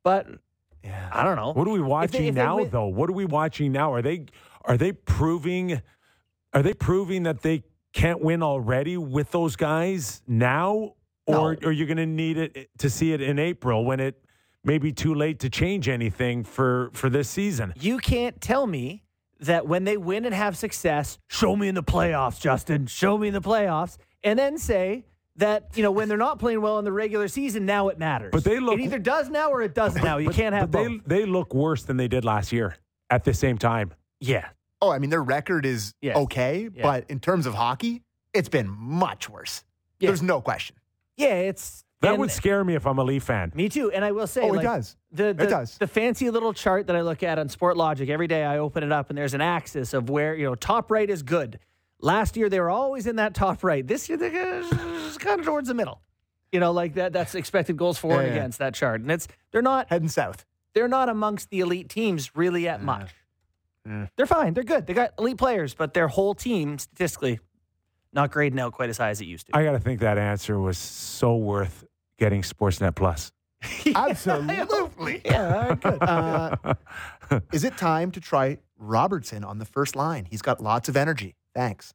but 0.04 0.26
Yeah. 0.84 1.10
i 1.12 1.22
don't 1.24 1.36
know 1.36 1.52
What 1.52 1.66
are 1.68 1.72
we 1.72 1.80
watching 1.80 2.22
they 2.22 2.30
now, 2.30 2.56
win- 2.56 2.70
though? 2.70 2.86
What 2.86 3.08
are 3.10 3.14
we 3.14 3.24
watching 3.24 3.72
now? 3.72 3.92
Are 3.92 4.02
they 4.02 4.26
are 4.64 4.76
they 4.76 4.92
proving 4.92 5.82
are 6.52 6.62
they 6.62 6.74
proving 6.74 7.24
that 7.24 7.42
they 7.42 7.62
can't 7.92 8.20
win 8.22 8.42
already 8.42 8.96
with 8.96 9.30
those 9.32 9.56
guys 9.56 10.22
now, 10.26 10.94
or 11.26 11.56
No. 11.60 11.68
are 11.68 11.72
you 11.72 11.84
going 11.86 11.96
to 11.98 12.06
need 12.06 12.36
it 12.38 12.52
eh, 12.56 12.64
to 12.78 12.88
see 12.90 13.12
it 13.12 13.20
in 13.20 13.38
April 13.38 13.84
when 13.84 13.98
it 14.00 14.22
may 14.64 14.78
be 14.78 14.92
too 14.92 15.14
late 15.14 15.38
to 15.40 15.50
change 15.50 15.88
anything 15.88 16.44
for 16.44 16.90
for 16.94 17.10
this 17.10 17.28
season? 17.28 17.72
you 17.80 17.98
can't 17.98 18.40
tell 18.40 18.66
me 18.66 19.02
that 19.40 19.66
when 19.66 19.84
they 19.84 19.96
win 19.96 20.24
and 20.24 20.34
have 20.34 20.56
success 20.56 21.18
show 21.28 21.54
me 21.56 21.68
in 21.68 21.74
the 21.76 21.82
playoffs 21.82 22.40
justin 22.40 22.86
show 22.86 23.16
me 23.16 23.28
in 23.28 23.34
the 23.34 23.40
playoffs 23.40 23.96
and 24.24 24.36
then 24.38 24.58
say 24.58 25.04
that 25.38 25.70
you 25.74 25.82
know 25.82 25.90
when 25.90 26.08
they're 26.08 26.16
not 26.18 26.38
playing 26.38 26.60
well 26.60 26.78
in 26.78 26.84
the 26.84 26.92
regular 26.92 27.26
season 27.28 27.64
now 27.66 27.88
it 27.88 27.98
matters 27.98 28.30
But 28.32 28.44
they 28.44 28.60
look- 28.60 28.74
it 28.78 28.82
either 28.82 28.98
does 28.98 29.28
now 29.30 29.50
or 29.50 29.62
it 29.62 29.74
doesn't 29.74 30.02
now 30.04 30.18
you 30.18 30.30
can't 30.30 30.54
have 30.54 30.70
but 30.70 30.84
both 30.84 31.00
they 31.06 31.20
they 31.20 31.26
look 31.26 31.54
worse 31.54 31.82
than 31.84 31.96
they 31.96 32.08
did 32.08 32.24
last 32.24 32.52
year 32.52 32.76
at 33.10 33.24
the 33.24 33.32
same 33.34 33.56
time. 33.58 33.94
yeah 34.20 34.48
Oh, 34.80 34.90
I 34.92 34.98
mean 35.00 35.10
their 35.10 35.22
record 35.24 35.66
is 35.66 35.92
Yes. 36.00 36.16
okay, 36.16 36.68
Yeah. 36.72 36.82
but 36.84 37.04
in 37.10 37.18
terms 37.18 37.46
of 37.46 37.54
hockey, 37.54 38.02
it's 38.32 38.48
been 38.48 38.68
much 38.68 39.28
worse. 39.28 39.64
Yeah. 39.98 40.10
There's 40.10 40.22
no 40.22 40.40
question. 40.40 40.76
yeah 41.16 41.34
it's 41.50 41.82
That 42.00 42.10
and- 42.12 42.20
would 42.20 42.30
scare 42.30 42.62
me 42.64 42.74
if 42.76 42.86
I'm 42.86 42.98
a 42.98 43.02
Leaf 43.04 43.24
fan. 43.24 43.50
Me 43.56 43.68
too. 43.68 43.90
And 43.90 44.04
I 44.04 44.12
will 44.12 44.28
say, 44.28 44.42
Oh, 44.42 44.54
it 44.54 44.62
does. 44.62 44.96
The, 45.10 45.32
the, 45.34 45.46
does. 45.48 45.78
The 45.78 45.88
fancy 45.88 46.30
little 46.30 46.52
chart 46.52 46.86
that 46.86 46.94
I 46.94 47.00
look 47.00 47.24
at 47.24 47.40
on 47.40 47.48
Sportlogiq 47.48 48.08
every 48.08 48.28
day, 48.28 48.44
I 48.44 48.58
open 48.58 48.84
it 48.84 48.92
up 48.92 49.08
and 49.08 49.18
there's 49.18 49.34
an 49.34 49.40
axis 49.40 49.94
of 49.94 50.10
where 50.10 50.36
you 50.36 50.44
know 50.44 50.54
top 50.54 50.90
right 50.92 51.10
is 51.10 51.22
good. 51.24 51.58
Last 52.00 52.36
year 52.36 52.48
they 52.48 52.60
were 52.60 52.70
always 52.70 53.08
in 53.08 53.16
that 53.16 53.34
top 53.34 53.64
right. 53.64 53.84
This 53.84 54.08
year 54.08 54.16
they're 55.18 55.28
kind 55.28 55.40
of 55.40 55.46
towards 55.46 55.68
the 55.68 55.74
middle. 55.74 56.00
You 56.52 56.60
know, 56.60 56.72
like 56.72 56.94
that. 56.94 57.12
That's 57.12 57.34
expected 57.34 57.76
goals 57.76 57.98
for 57.98 58.12
Yeah, 58.12 58.18
and 58.20 58.26
yeah. 58.28 58.32
against 58.34 58.58
that 58.58 58.74
chart, 58.74 59.00
and 59.00 59.10
it's 59.10 59.28
they're 59.50 59.62
not 59.62 59.88
Heading 59.90 60.08
south. 60.08 60.46
they're 60.74 60.88
not 60.88 61.08
amongst 61.08 61.50
the 61.50 61.60
elite 61.60 61.88
teams 61.88 62.34
really 62.36 62.66
at 62.68 62.82
much. 62.82 63.10
Yeah. 63.86 64.06
They're 64.16 64.26
fine. 64.26 64.54
They're 64.54 64.64
good. 64.64 64.86
They 64.86 64.94
got 64.94 65.12
elite 65.18 65.36
players, 65.38 65.74
but 65.74 65.94
their 65.94 66.08
whole 66.08 66.34
team 66.34 66.78
statistically 66.78 67.40
not 68.12 68.30
grading 68.30 68.58
out 68.60 68.72
quite 68.72 68.88
as 68.88 68.96
high 68.98 69.10
as 69.10 69.20
it 69.20 69.26
used 69.26 69.46
to. 69.48 69.56
I 69.56 69.62
got 69.64 69.72
to 69.72 69.78
think 69.78 70.00
that 70.00 70.16
answer 70.18 70.58
was 70.58 70.78
so 70.78 71.36
worth 71.36 71.84
getting 72.18 72.42
Sportsnet 72.42 72.94
Plus. 72.94 73.32
Absolutely. 73.94 75.20
yeah, 75.24 75.74
good. 75.74 76.02
Uh, 76.02 76.56
is 77.52 77.64
it 77.64 77.76
time 77.76 78.10
to 78.12 78.20
try 78.20 78.58
Robertson 78.78 79.44
on 79.44 79.58
the 79.58 79.64
first 79.64 79.96
line? 79.96 80.26
He's 80.30 80.42
got 80.42 80.62
lots 80.62 80.88
of 80.88 80.96
energy. 80.96 81.34
Thanks. 81.54 81.92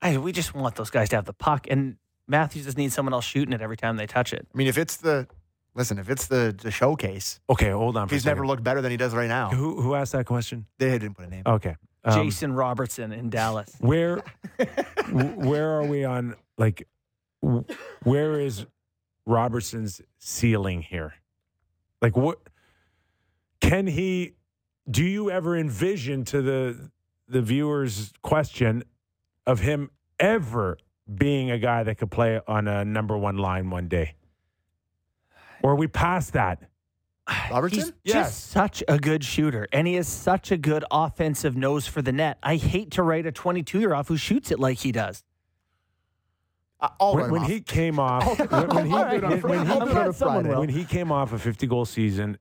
I, 0.00 0.16
we 0.16 0.32
just 0.32 0.54
want 0.54 0.76
those 0.76 0.90
guys 0.90 1.08
to 1.10 1.16
have 1.16 1.26
the 1.26 1.32
puck, 1.34 1.66
and 1.68 1.96
Matthews 2.30 2.64
just 2.64 2.78
needs 2.78 2.94
someone 2.94 3.12
else 3.12 3.24
shooting 3.24 3.52
it 3.52 3.60
every 3.60 3.76
time 3.76 3.96
they 3.96 4.06
touch 4.06 4.32
it. 4.32 4.46
I 4.54 4.56
mean, 4.56 4.68
if 4.68 4.78
it's 4.78 4.96
the 4.96 5.26
listen, 5.74 5.98
if 5.98 6.08
it's 6.08 6.28
the, 6.28 6.56
the 6.56 6.70
showcase, 6.70 7.40
Okay, 7.50 7.70
hold 7.70 7.96
on. 7.96 8.08
For 8.08 8.14
he's 8.14 8.24
a 8.24 8.28
never 8.28 8.46
looked 8.46 8.62
better 8.62 8.80
than 8.80 8.90
he 8.90 8.96
does 8.96 9.14
right 9.14 9.28
now. 9.28 9.50
Who 9.50 9.80
who 9.80 9.94
asked 9.94 10.12
that 10.12 10.26
question? 10.26 10.66
They 10.78 10.90
didn't 10.90 11.14
put 11.14 11.26
a 11.26 11.30
name. 11.30 11.42
Okay, 11.44 11.76
Um, 12.04 12.14
Jason 12.24 12.52
Robertson 12.52 13.12
in 13.12 13.30
Dallas. 13.30 13.74
Where 13.80 14.22
where 15.10 15.70
are 15.80 15.86
we 15.86 16.04
on 16.04 16.36
like 16.56 16.86
where 18.02 18.38
is 18.40 18.66
Robertson's 19.26 20.00
ceiling 20.18 20.82
here? 20.82 21.14
Like 22.00 22.16
what 22.16 22.38
can 23.60 23.86
he 23.86 24.34
do 24.90 25.04
you 25.04 25.30
ever 25.30 25.56
envision 25.56 26.24
to 26.26 26.42
the 26.42 26.90
the 27.28 27.42
viewer's 27.42 28.12
question 28.22 28.84
of 29.46 29.60
him 29.60 29.90
ever 30.18 30.78
being 31.14 31.50
a 31.50 31.58
guy 31.58 31.82
that 31.82 31.96
could 31.98 32.10
play 32.10 32.40
on 32.46 32.68
a 32.68 32.84
number 32.84 33.16
1 33.16 33.36
line 33.38 33.70
one 33.70 33.88
day? 33.88 34.14
Or 35.62 35.72
are 35.72 35.76
we 35.76 35.86
past 35.88 36.32
that? 36.34 36.62
Robertson? 37.50 37.80
He's 37.80 37.92
Yes. 38.04 38.14
just 38.30 38.50
such 38.50 38.82
a 38.88 38.98
good 38.98 39.24
shooter, 39.24 39.66
and 39.72 39.86
he 39.86 39.96
is 39.96 40.08
such 40.08 40.50
a 40.50 40.56
good 40.56 40.84
offensive 40.90 41.56
nose 41.56 41.86
for 41.86 42.02
the 42.02 42.12
net. 42.12 42.38
I 42.42 42.56
hate 42.56 42.92
to 42.92 43.02
write 43.02 43.26
a 43.26 43.32
22 43.32 43.78
year 43.80 43.94
off 43.94 44.08
who 44.08 44.16
shoots 44.16 44.50
it 44.50 44.58
like 44.58 44.78
he 44.78 44.92
does. 44.92 45.22
Uh, 46.80 46.88
I'll 46.98 47.14
when 47.16 47.30
when 47.30 47.42
he 47.42 47.60
came 47.60 47.98
off 47.98 48.38
when, 48.50 48.68
when 48.68 48.86
he, 48.86 48.92
I'll 48.94 49.10
do 49.10 49.16
it 49.16 49.24
on 49.24 49.30
when, 49.30 49.40
Fri- 49.40 49.50
when 49.50 49.66
he 49.66 49.72
I'll 49.72 49.80
do 49.80 49.86
it 49.86 49.88
came- 49.92 49.96
on 49.98 50.12
someone 50.14 50.36
Friday. 50.44 50.48
will. 50.54 50.60
when 50.60 50.68
he 50.70 50.84
came 50.84 51.12
off 51.12 51.32
a 51.34 51.38
50 51.38 51.66
goal 51.66 51.84
season 51.84 52.38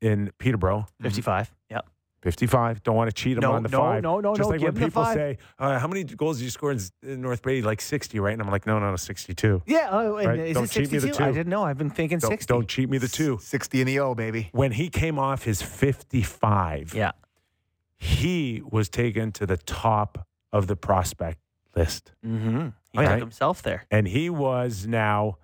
in 0.00 0.32
Peterborough, 0.38 0.86
55. 1.02 1.54
Yep. 1.70 1.86
55. 2.22 2.82
Don't 2.82 2.96
want 2.96 3.08
to 3.08 3.14
cheat 3.14 3.36
him 3.36 3.42
No, 3.42 3.52
on 3.52 3.62
the 3.62 3.68
no, 3.68 3.78
five. 3.78 4.02
no, 4.02 4.18
no, 4.20 4.34
Just 4.34 4.48
no, 4.48 4.56
like 4.56 4.60
when 4.62 4.74
people 4.74 5.04
say, 5.04 5.38
uh, 5.58 5.78
"How 5.78 5.86
many 5.86 6.02
goals 6.04 6.38
did 6.38 6.44
you 6.44 6.50
score 6.50 6.72
in, 6.72 6.80
in 7.02 7.20
North 7.20 7.42
Bay?" 7.42 7.62
Like 7.62 7.80
60, 7.80 8.18
right? 8.18 8.32
And 8.32 8.42
I'm 8.42 8.50
like, 8.50 8.66
"No, 8.66 8.78
no, 8.80 8.90
no, 8.90 8.96
62." 8.96 9.62
Yeah. 9.66 9.88
Oh, 9.90 10.16
and 10.16 10.26
Right, 10.28 10.38
is 10.40 10.54
don't 10.54 10.64
it 10.64 10.70
cheat 10.70 10.90
me 10.92 10.98
the 10.98 11.06
62? 11.08 11.24
I 11.24 11.32
didn't 11.32 11.48
know. 11.48 11.62
I've 11.62 11.78
been 11.78 11.90
thinking 11.90 12.18
Don't, 12.18 12.30
60. 12.30 12.52
don't 12.52 12.68
cheat 12.68 12.90
me 12.90 12.98
the 12.98 13.06
two. 13.08 13.38
60 13.40 13.80
in 13.80 13.86
the 13.86 14.00
O, 14.00 14.14
baby. 14.14 14.48
When 14.52 14.72
he 14.72 14.88
came 14.88 15.18
off 15.18 15.44
his 15.44 15.62
55, 15.62 16.92
Yeah. 16.94 17.12
he 17.96 18.62
was 18.68 18.88
taken 18.88 19.32
to 19.32 19.46
the 19.46 19.56
top 19.56 20.26
of 20.52 20.66
the 20.66 20.76
prospect 20.76 21.38
list, 21.76 22.12
Mm-hmm. 22.26 22.68
He 22.92 22.98
All 22.98 23.04
took 23.04 23.10
right. 23.12 23.20
himself 23.20 23.62
there. 23.62 23.84
and 23.90 24.08
he 24.08 24.30
was 24.30 24.86
now 24.86 25.36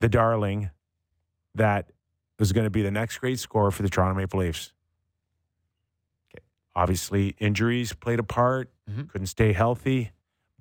the 0.00 0.08
darling 0.08 0.70
that 1.54 1.90
was 2.38 2.52
going 2.52 2.64
to 2.64 2.70
be 2.70 2.82
the 2.82 2.90
next 2.90 3.18
great 3.18 3.38
scorer 3.40 3.70
for 3.72 3.82
the 3.82 3.88
Toronto 3.88 4.14
Maple 4.14 4.38
Leafs. 4.40 4.72
Obviously, 6.78 7.34
injuries 7.40 7.92
played 7.92 8.20
a 8.20 8.22
part. 8.22 8.70
Mhm. 8.88 9.08
Couldn't 9.08 9.26
stay 9.26 9.52
healthy, 9.52 10.12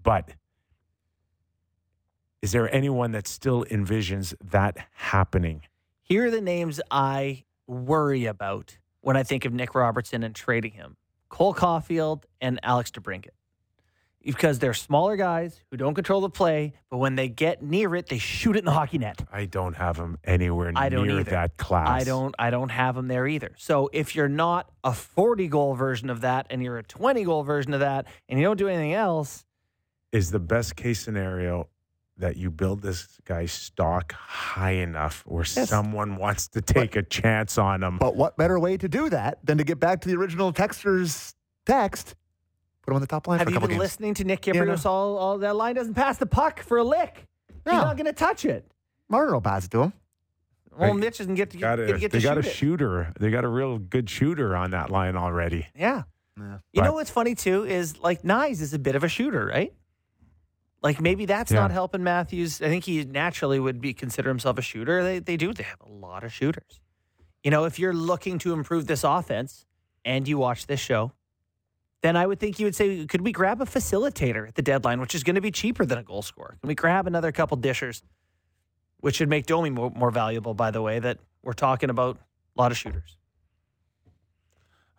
but 0.02 0.34
is 2.42 2.54
there 2.54 2.74
anyone 2.74 3.12
that 3.12 3.28
still 3.28 3.64
envisions 3.66 4.34
that 4.44 4.88
happening? 4.96 5.62
Here 6.02 6.26
are 6.26 6.32
the 6.32 6.42
names 6.42 6.82
I 6.90 7.44
worry 7.68 8.26
about 8.26 8.80
when 9.02 9.16
I 9.16 9.22
think 9.22 9.46
of 9.46 9.54
Nick 9.54 9.76
Robertson 9.76 10.24
and 10.24 10.34
trading 10.34 10.72
him 10.72 10.98
Cole 11.30 11.54
Caufield 11.54 12.24
and 12.42 12.60
Alex 12.64 12.90
DeBrincat. 12.90 13.36
Because 14.28 14.60
they're 14.60 14.74
smaller 14.74 15.16
guys 15.16 15.64
who 15.72 15.78
don't 15.78 15.94
control 15.94 16.20
the 16.20 16.30
play, 16.30 16.74
but 16.92 16.98
when 16.98 17.16
they 17.16 17.30
get 17.30 17.64
near 17.64 17.96
it, 17.96 18.08
they 18.10 18.18
shoot 18.18 18.58
it 18.58 18.60
in 18.60 18.66
the 18.66 18.72
hockey 18.72 18.98
net. 18.98 19.24
I 19.32 19.46
don't 19.46 19.74
have 19.76 19.96
him 19.98 20.18
anywhere 20.26 20.72
I 20.76 20.90
don't 20.90 21.08
near 21.08 21.22
either. 21.22 21.32
that 21.32 21.56
class. 21.56 21.88
I 22.02 22.04
don't 22.04 22.36
I 22.38 22.50
don't 22.50 22.68
have 22.70 22.96
them 22.96 23.08
there 23.08 23.26
either. 23.26 23.52
So 23.58 23.90
if 23.94 24.16
you're 24.16 24.28
not 24.28 24.70
a 24.84 24.92
40 24.92 25.48
goal 25.48 25.76
version 25.76 26.10
of 26.10 26.22
that 26.22 26.46
and 26.50 26.62
you're 26.62 26.78
a 26.78 26.84
20 26.84 27.24
goal 27.24 27.44
version 27.44 27.74
of 27.74 27.80
that 27.80 28.06
and 28.28 28.38
you 28.38 28.46
don't 28.46 28.58
do 28.58 28.68
anything 28.68 28.94
else, 28.94 29.46
Is 30.12 30.32
the 30.32 30.40
best 30.40 30.76
case 30.76 31.00
scenario 31.00 31.70
that 32.18 32.36
you 32.36 32.50
build 32.52 32.82
this 32.82 33.08
guy's 33.26 33.52
stock 33.54 34.12
high 34.12 34.72
enough 34.72 35.24
where 35.26 35.46
Yes. 35.56 35.70
someone 35.70 36.18
wants 36.18 36.50
to 36.50 36.62
take 36.62 36.96
a 36.98 37.04
chance 37.04 37.58
on 37.58 37.82
him? 37.84 37.98
But 37.98 38.16
what 38.18 38.36
better 38.36 38.60
way 38.60 38.76
to 38.78 38.90
do 38.90 39.10
that 39.10 39.40
than 39.46 39.58
to 39.60 39.64
get 39.64 39.80
back 39.80 40.02
to 40.02 40.10
the 40.10 40.16
original 40.16 40.52
texter's 40.52 41.34
text? 41.66 42.16
Put 42.88 42.92
him 42.94 42.96
on 42.96 43.02
the 43.02 43.08
top 43.08 43.28
line 43.28 43.40
have 43.40 43.48
for 43.48 43.50
a 43.50 43.52
you 43.52 43.56
couple 43.56 43.68
been 43.68 43.76
games. 43.76 43.84
listening 43.84 44.14
to 44.14 44.24
Nick 44.24 44.48
Yeah, 44.48 44.54
no. 44.54 44.62
Kypreos 44.64 44.86
all, 44.86 45.18
all 45.18 45.38
that 45.40 45.58
line 45.58 45.76
doesn't 45.76 45.94
pass 45.96 46.18
the 46.18 46.26
puck 46.26 46.62
for 46.62 46.78
a 46.78 46.84
lick. 46.86 47.28
He's 47.66 47.74
not 47.74 47.98
going 47.98 48.06
to 48.06 48.14
touch 48.14 48.46
it. 48.46 48.66
Martin 49.10 49.34
will 49.34 49.42
pass 49.42 49.66
it 49.66 49.72
to 49.72 49.82
him. 49.84 49.94
Well, 50.72 50.92
Right. 50.92 50.98
Mitch 50.98 51.18
doesn't 51.18 51.36
get 51.36 51.50
to, 51.50 51.58
Got 51.58 51.80
get, 51.80 51.90
a, 51.96 52.00
get 52.00 52.12
they 52.14 52.20
to 52.20 52.24
got 52.24 52.38
a 52.38 52.44
shoot 52.44 52.50
it. 52.50 52.54
shooter. 52.56 53.14
They 53.20 53.30
got 53.30 53.44
a 53.44 53.50
real 53.50 53.78
good 53.78 54.10
shooter 54.10 54.56
on 54.56 54.72
that 54.72 54.90
line 54.90 55.18
already. 55.18 55.68
Yeah. 55.76 56.04
Yeah. 56.40 56.60
You 56.72 56.82
But- 56.82 56.84
know 56.86 56.94
what's 56.94 57.10
funny 57.10 57.36
too 57.36 57.66
is 57.66 58.00
like 58.00 58.22
Knies 58.22 58.62
is 58.62 58.74
a 58.74 58.80
bit 58.80 58.96
of 58.96 59.04
a 59.04 59.10
shooter, 59.10 59.48
right? 59.48 59.74
Like 60.82 61.02
maybe 61.02 61.26
that's 61.26 61.52
Yeah. 61.52 61.60
not 61.60 61.72
helping 61.72 62.04
Matthews. 62.04 62.62
I 62.62 62.70
think 62.70 62.86
he 62.86 63.04
naturally 63.04 63.60
would 63.60 63.82
be 63.82 63.94
consider 63.94 64.30
himself 64.30 64.58
a 64.60 64.62
shooter. 64.62 65.04
They 65.04 65.20
they 65.20 65.36
do. 65.36 65.52
They 65.52 65.64
have 65.64 65.82
a 65.82 65.90
lot 65.90 66.24
of 66.24 66.32
shooters. 66.32 66.80
You 67.44 67.52
know, 67.52 67.66
if 67.66 67.80
you're 67.80 67.94
looking 67.94 68.38
to 68.40 68.54
improve 68.54 68.88
this 68.88 69.04
offense 69.04 69.66
and 70.06 70.26
you 70.28 70.38
watch 70.38 70.68
this 70.68 70.80
show, 70.80 71.12
then 72.02 72.16
I 72.16 72.26
would 72.28 72.40
think 72.40 72.60
you 72.60 72.66
would 72.66 72.76
say, 72.76 73.06
could 73.06 73.22
we 73.22 73.32
grab 73.32 73.62
a 73.62 73.66
facilitator 73.66 74.48
at 74.48 74.56
the 74.56 74.62
deadline, 74.62 75.00
which 75.02 75.16
is 75.16 75.24
going 75.24 75.36
to 75.36 75.42
be 75.42 75.52
cheaper 75.52 75.86
than 75.86 75.98
a 75.98 76.04
goal 76.04 76.22
scorer? 76.22 76.58
Can 76.62 76.68
we 76.68 76.76
grab 76.76 77.08
another 77.08 77.32
couple 77.32 77.58
dishers, 77.58 78.04
which 79.00 79.16
should 79.16 79.30
make 79.30 79.46
Domi 79.46 79.70
more, 79.72 79.92
more 79.96 80.12
valuable? 80.12 80.54
By 80.54 80.72
the 80.72 80.82
way, 80.82 81.00
that 81.00 81.18
we're 81.44 81.54
talking 81.54 81.90
about 81.90 82.18
a 82.58 82.62
lot 82.62 82.72
of 82.72 82.78
shooters. 82.78 83.18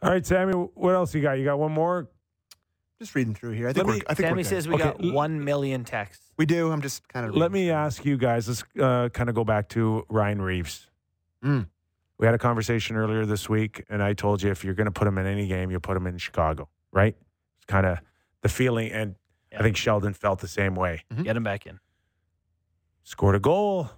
All 0.02 0.10
right, 0.10 0.24
Sammy, 0.24 0.52
what 0.52 0.94
else 0.94 1.14
you 1.14 1.20
got? 1.22 1.32
You 1.38 1.44
got 1.44 1.58
one 1.58 1.72
more? 1.72 2.08
Just 3.00 3.14
reading 3.14 3.34
through 3.34 3.52
here. 3.52 3.68
I 3.68 3.72
think 3.72 3.86
Let 3.86 3.92
we're, 3.92 3.94
me- 3.98 4.02
I 4.08 4.14
think 4.14 4.28
Sammy 4.28 4.40
we're 4.42 4.48
says 4.48 4.66
we 4.68 4.74
Okay, 4.74 4.84
got 4.84 5.00
1 5.00 5.44
million 5.44 5.84
texts. 5.84 6.32
we 6.36 6.46
do. 6.46 6.70
I'm 6.72 6.82
just 6.82 7.06
kind 7.08 7.26
of 7.26 7.36
Let 7.36 7.52
me 7.52 7.70
ask 7.70 8.04
you 8.04 8.16
guys. 8.16 8.48
Let's 8.48 8.64
uh, 8.80 9.08
kind 9.10 9.28
of 9.28 9.34
go 9.36 9.44
back 9.44 9.68
to 9.70 10.04
Ryan 10.08 10.42
Reaves. 10.42 10.88
Mm. 11.44 11.68
We 12.18 12.26
had 12.26 12.34
a 12.34 12.38
conversation 12.38 12.96
earlier 12.96 13.24
this 13.24 13.48
week, 13.48 13.84
and 13.88 14.02
I 14.02 14.14
told 14.14 14.42
you 14.42 14.50
if 14.50 14.64
you're 14.64 14.74
going 14.74 14.86
to 14.86 14.90
put 14.92 15.06
him 15.06 15.16
in 15.18 15.26
any 15.26 15.46
game, 15.46 15.70
you 15.70 15.78
put 15.78 15.96
him 15.96 16.08
in 16.08 16.18
Chicago, 16.18 16.68
right? 16.92 17.16
It's 17.56 17.66
kind 17.66 17.86
of 17.86 17.98
the 18.42 18.48
feeling, 18.48 18.90
and 18.92 19.14
Yeah. 19.52 19.60
I 19.60 19.62
think 19.62 19.76
Sheldon 19.76 20.12
felt 20.14 20.40
the 20.40 20.48
same 20.48 20.74
way. 20.74 21.04
Get 21.22 21.36
him 21.36 21.42
back 21.44 21.66
in. 21.66 21.80
Scored 23.02 23.34
a 23.34 23.40
goal, 23.40 23.90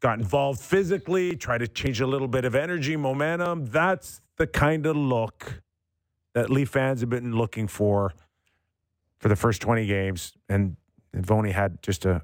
got 0.00 0.18
involved 0.18 0.60
physically, 0.60 1.34
tried 1.36 1.58
to 1.58 1.68
change 1.68 2.00
a 2.00 2.06
little 2.06 2.28
bit 2.28 2.44
of 2.44 2.54
energy, 2.54 2.96
momentum. 2.96 3.66
That's 3.66 4.20
the 4.36 4.46
kind 4.46 4.86
of 4.86 4.96
look 4.96 5.62
that 6.34 6.50
Leaf 6.50 6.68
fans 6.68 7.00
have 7.00 7.10
been 7.10 7.34
looking 7.34 7.66
for 7.66 8.12
for 9.18 9.28
the 9.28 9.36
first 9.36 9.60
20 9.62 9.86
games, 9.86 10.34
and 10.48 10.76
they've 11.12 11.30
only 11.30 11.50
had 11.52 11.82
just 11.82 12.04
a, 12.04 12.22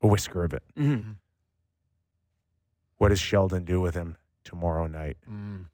a 0.00 0.06
whisker 0.06 0.44
of 0.44 0.54
it. 0.54 0.62
Mhm. 0.76 1.16
What 2.96 3.08
does 3.10 3.20
Sheldon 3.20 3.64
do 3.64 3.80
with 3.80 3.94
him 3.94 4.16
tomorrow 4.44 4.86
night? 4.86 5.18
Mm. 5.30 5.66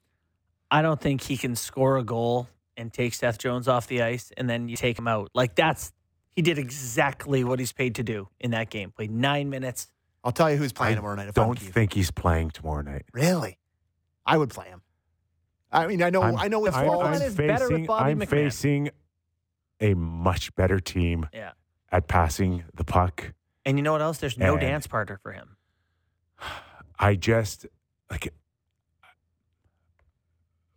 I 0.69 0.81
don't 0.81 0.99
think 0.99 1.21
he 1.21 1.37
can 1.37 1.55
score 1.55 1.97
a 1.97 2.03
goal 2.03 2.49
and 2.77 2.91
take 2.91 3.13
Seth 3.13 3.37
Jones 3.37 3.67
off 3.67 3.87
the 3.87 4.01
ice 4.01 4.31
and 4.37 4.49
then 4.49 4.67
you 4.69 4.75
take 4.75 4.97
him 4.97 5.07
out. 5.07 5.29
Like 5.33 5.55
that's 5.55 5.91
he 6.35 6.41
did 6.41 6.57
exactly 6.57 7.43
what 7.43 7.59
he's 7.59 7.71
paid 7.71 7.95
to 7.95 8.03
do 8.03 8.27
in 8.39 8.51
that 8.51 8.69
game. 8.69 8.91
Played 8.91 9.11
nine 9.11 9.49
minutes. 9.49 9.87
I'll 10.23 10.31
tell 10.31 10.49
you 10.51 10.57
who's 10.57 10.73
playing 10.73 10.93
I 10.93 10.95
tomorrow 10.97 11.15
night. 11.15 11.27
If 11.29 11.35
Don't 11.35 11.57
Keith. 11.59 11.73
think 11.73 11.93
he's 11.93 12.11
playing 12.11 12.49
tomorrow 12.51 12.81
night. 12.81 13.03
Really? 13.13 13.57
I 14.25 14.37
would 14.37 14.49
play 14.49 14.65
him. 14.67 14.81
I 15.71 15.87
mean, 15.87 16.01
I 16.01 16.09
know, 16.09 16.21
I'm- 16.23 16.37
i 16.37 16.47
know 16.47 16.65
it's 16.65 16.75
I'm, 16.75 16.85
false. 16.87 16.95
Fourth 16.95 17.05
line 17.13 17.21
I'm 17.21 17.27
is 17.27 17.35
better 17.35 17.51
with 17.65 17.71
facing, 17.71 17.85
Bobby 17.85 18.11
I'm 18.11 18.19
McMann. 18.19 18.27
facing 18.27 18.89
a 19.81 19.93
much 19.93 20.55
better 20.55 20.79
team 20.79 21.27
Yeah. 21.33 21.51
at 21.91 22.07
passing 22.07 22.63
the 22.73 22.83
puck. 22.83 23.33
And 23.65 23.77
you 23.77 23.83
know 23.83 23.91
what 23.91 24.01
else? 24.01 24.17
There's 24.17 24.37
no 24.37 24.53
And- 24.53 24.61
dance 24.61 24.87
partner 24.87 25.19
for 25.21 25.31
him. 25.31 25.57
I 26.99 27.15
just 27.15 27.65
like 28.09 28.33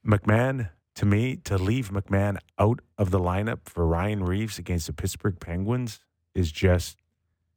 McMann 0.07 0.71
to 0.99 1.07
me 1.07 1.37
to 1.37 1.57
leave 1.57 1.91
McMann 1.91 2.39
out 2.59 2.81
of 2.99 3.13
the 3.13 3.21
lineup 3.21 3.61
for 3.67 3.87
Ryan 3.87 4.25
Reaves 4.25 4.59
against 4.59 4.89
the 4.89 4.93
Pittsburgh 4.93 5.39
Penguins 5.39 6.01
is 6.35 6.51
just 6.51 6.97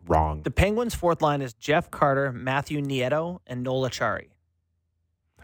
wrong. 0.07 0.43
The 0.43 0.51
Penguins' 0.51 0.93
fourth 0.93 1.23
line 1.23 1.41
is 1.41 1.53
Jeff 1.53 1.89
Carter, 1.89 2.31
Matthew 2.31 2.83
Nieto, 2.83 3.39
and 3.47 3.63
Noel 3.63 3.89
Acciari. 3.89 4.27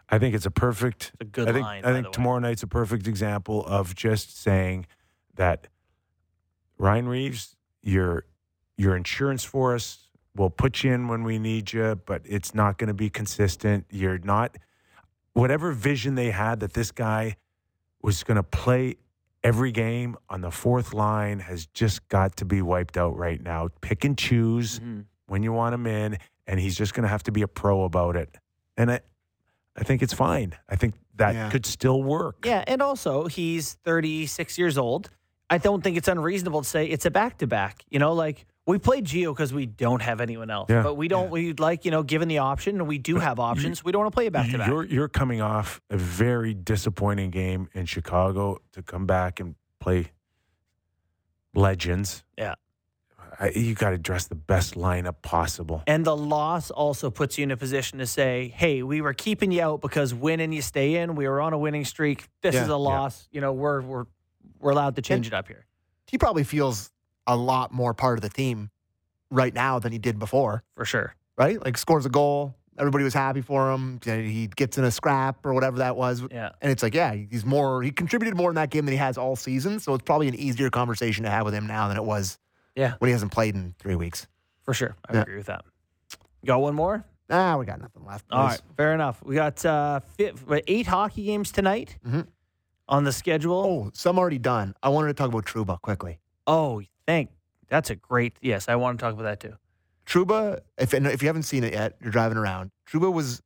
I 0.09 0.19
think 0.19 0.35
it's 0.35 0.45
a 0.45 0.51
perfect. 0.51 1.11
It's 1.15 1.21
a 1.21 1.25
good 1.25 1.49
I 1.49 1.53
think, 1.53 1.65
line. 1.65 1.85
I 1.85 1.91
think 1.91 2.03
the 2.03 2.09
way. 2.09 2.13
tomorrow 2.13 2.39
night's 2.39 2.61
a 2.61 2.67
perfect 2.67 3.07
example 3.07 3.65
of 3.65 3.95
just 3.95 4.39
saying 4.39 4.85
that 5.33 5.65
Ryan 6.77 7.09
Reeves, 7.09 7.55
your 7.81 8.25
your 8.77 8.95
insurance 8.95 9.43
for 9.43 9.73
us. 9.73 10.09
We'll 10.35 10.51
put 10.51 10.83
you 10.83 10.93
in 10.93 11.07
when 11.07 11.23
we 11.23 11.39
need 11.39 11.73
you, 11.73 11.99
but 12.05 12.21
it's 12.25 12.53
not 12.53 12.77
going 12.77 12.89
to 12.89 12.93
be 12.93 13.09
consistent. 13.09 13.87
You're 13.89 14.19
not 14.19 14.55
whatever 15.33 15.71
vision 15.71 16.13
they 16.13 16.29
had 16.29 16.59
that 16.59 16.73
this 16.73 16.91
guy 16.91 17.37
was 18.07 18.23
going 18.23 18.37
to 18.37 18.43
play 18.43 18.95
every 19.43 19.69
game 19.73 20.15
on 20.29 20.39
the 20.39 20.49
fourth 20.49 20.93
line 20.93 21.39
has 21.39 21.65
just 21.67 22.07
got 22.07 22.37
to 22.37 22.45
be 22.45 22.61
wiped 22.61 22.95
out 22.95 23.17
right 23.17 23.41
now. 23.43 23.67
Pick 23.81 24.05
and 24.05 24.17
choose 24.17 24.79
Mhm. 24.79 25.03
when 25.25 25.43
you 25.43 25.51
want 25.51 25.75
him 25.75 25.85
in, 25.85 26.17
and 26.47 26.57
he's 26.57 26.77
just 26.77 26.93
going 26.93 27.03
to 27.03 27.09
have 27.09 27.23
to 27.23 27.33
be 27.33 27.41
a 27.41 27.49
pro 27.49 27.83
about 27.83 28.15
it. 28.15 28.33
And 28.77 28.89
I, 28.89 29.01
I 29.75 29.83
think 29.83 30.01
it's 30.01 30.13
fine. 30.13 30.53
I 30.69 30.77
think 30.77 30.95
that 31.15 31.35
Yeah. 31.35 31.49
could 31.49 31.65
still 31.65 32.01
work. 32.01 32.45
Yeah, 32.45 32.63
and 32.65 32.81
also 32.81 33.27
he's 33.27 33.73
36 33.83 34.57
years 34.57 34.77
old. 34.77 35.09
I 35.49 35.57
don't 35.59 35.81
think 35.83 35.97
it's 35.97 36.07
unreasonable 36.07 36.61
to 36.63 36.67
say 36.67 36.85
it's 36.87 37.05
a 37.05 37.11
back 37.11 37.37
to 37.39 37.47
back. 37.47 37.83
You 37.89 37.99
know, 37.99 38.13
like 38.13 38.45
we 38.65 38.79
played 38.79 39.05
Geo 39.05 39.31
because 39.33 39.53
we 39.53 39.65
don't 39.65 40.01
have 40.01 40.19
anyone 40.19 40.49
else, 40.49 40.69
Yeah. 40.69 40.83
but 40.83 40.95
we 40.95 41.07
don't. 41.07 41.29
We 41.29 41.53
like 41.53 41.85
you 41.85 41.91
know, 41.91 42.03
given 42.03 42.27
the 42.27 42.39
option, 42.39 42.75
and 42.79 42.87
we 42.87 42.97
do 42.97 43.17
have 43.17 43.39
options. 43.39 43.83
We 43.83 43.91
don't 43.93 44.01
want 44.01 44.11
to 44.11 44.15
play 44.15 44.25
a 44.27 44.31
back 44.31 44.51
to 44.51 44.57
back. 44.57 44.67
You're 44.67 44.83
you're 44.85 45.07
coming 45.07 45.41
off 45.41 45.79
a 45.89 45.97
very 45.97 46.53
disappointing 46.53 47.29
game 47.31 47.69
in 47.73 47.85
Chicago 47.85 48.59
to 48.73 48.81
come 48.83 49.05
back 49.05 49.39
and 49.39 49.55
play 49.79 50.11
legends. 51.53 52.23
Yeah. 52.37 52.55
I, 53.39 53.49
you 53.49 53.75
got 53.75 53.91
to 53.91 53.97
dress 53.99 54.25
the 54.25 54.35
best 54.35 54.73
lineup 54.73 55.21
possible. 55.21 55.83
And 55.85 56.03
the 56.03 56.15
loss 56.17 56.71
also 56.71 57.11
puts 57.11 57.37
you 57.37 57.43
in 57.43 57.51
a 57.51 57.57
position 57.57 57.99
to 57.99 58.07
say, 58.07 58.51
"Hey, 58.55 58.81
we 58.81 58.99
were 58.99 59.13
keeping 59.13 59.51
you 59.51 59.61
out 59.61 59.79
because 59.81 60.11
winning 60.13 60.51
you 60.51 60.61
stay 60.63 60.95
in. 60.95 61.15
We 61.15 61.27
were 61.27 61.39
on 61.39 61.53
a 61.53 61.57
winning 61.57 61.85
streak. 61.85 62.27
This 62.41 62.55
Yeah. 62.55 62.63
is 62.63 62.69
a 62.69 62.77
loss. 62.77 63.27
You 63.31 63.41
know, 63.41 63.53
we're 63.53 63.81
we're 63.81 64.05
we're 64.59 64.71
allowed 64.71 64.95
to 64.95 65.01
change 65.01 65.27
it 65.27 65.33
up 65.33 65.47
here 65.47 65.65
he 66.07 66.17
probably 66.17 66.43
feels 66.43 66.91
a 67.27 67.35
lot 67.35 67.73
more 67.73 67.93
part 67.93 68.17
of 68.17 68.21
the 68.21 68.29
team 68.29 68.69
right 69.29 69.53
now 69.53 69.77
than 69.79 69.91
he 69.91 69.97
did 69.97 70.17
before, 70.19 70.63
for 70.75 70.85
sure." 70.85 71.13
right? 71.37 71.61
Like 71.63 71.77
scores 71.77 72.05
a 72.05 72.09
goal, 72.09 72.55
everybody 72.79 73.03
was 73.03 73.13
happy 73.13 73.41
for 73.41 73.69
him. 73.71 73.99
He 74.03 74.47
gets 74.47 74.77
in 74.77 74.85
a 74.85 74.89
scrap 74.91 75.45
or 75.45 75.53
whatever 75.53 75.79
that 75.79 75.95
was. 75.97 76.23
Yeah. 76.31 76.51
And 76.61 76.71
it's 76.71 76.81
like, 76.81 76.95
yeah, 76.95 77.13
he's 77.13 77.45
more, 77.45 77.83
he 77.83 77.91
contributed 77.91 78.35
more 78.37 78.49
in 78.49 78.55
that 78.55 78.69
game 78.69 78.85
than 78.85 78.93
he 78.93 78.97
has 78.97 79.17
all 79.17 79.35
season. 79.35 79.79
So 79.79 79.93
it's 79.93 80.03
probably 80.03 80.29
an 80.29 80.35
easier 80.35 80.69
conversation 80.69 81.25
to 81.25 81.29
have 81.29 81.43
with 81.45 81.53
him 81.53 81.67
now 81.67 81.89
than 81.89 81.97
it 81.97 82.03
was 82.05 82.39
Yeah, 82.75 82.93
when 82.99 83.09
he 83.09 83.11
hasn't 83.11 83.31
played 83.33 83.53
in 83.55 83.75
three 83.79 83.95
weeks. 83.95 84.27
for 84.63 84.73
sure. 84.73 84.95
I 85.09 85.13
Yeah. 85.15 85.21
agree 85.23 85.35
with 85.37 85.47
that. 85.47 85.63
Got 86.45 86.61
one 86.61 86.73
more? 86.73 87.03
Ah, 87.29 87.57
we 87.57 87.65
got 87.65 87.79
nothing 87.81 88.05
left. 88.05 88.25
All 88.31 88.43
boys. 88.47 88.51
right, 88.51 88.61
fair 88.77 88.93
enough. 88.93 89.21
We 89.23 89.35
got 89.35 89.63
uh, 89.65 89.99
fi- 90.17 90.29
what, 90.45 90.63
eight 90.67 90.87
hockey 90.87 91.25
games 91.25 91.51
tonight 91.51 91.97
Mhm. 92.07 92.25
On 92.89 93.03
the 93.03 93.11
schedule. 93.11 93.53
Oh, 93.53 93.91
some 93.93 94.17
already 94.17 94.37
done. 94.39 94.73
I 94.81 94.89
wanted 94.89 95.07
to 95.09 95.13
talk 95.13 95.27
about 95.29 95.45
Trouba 95.45 95.81
quickly. 95.81 96.19
Oh, 96.45 96.81
thank. 97.05 97.29
That's 97.69 97.89
a 97.89 97.95
great. 97.95 98.37
Yes, 98.41 98.69
I 98.69 98.75
want 98.75 98.97
to 98.97 99.03
talk 99.03 99.13
about 99.13 99.23
that 99.23 99.39
too. 99.41 99.55
Trouba, 100.05 100.59
if 100.77 100.93
if 100.93 101.21
you 101.21 101.27
haven't 101.27 101.43
seen 101.43 101.63
it 101.65 101.73
yet, 101.73 101.97
you're 102.01 102.11
driving 102.11 102.37
around. 102.37 102.71
Trouba 102.89 103.11
was 103.11 103.41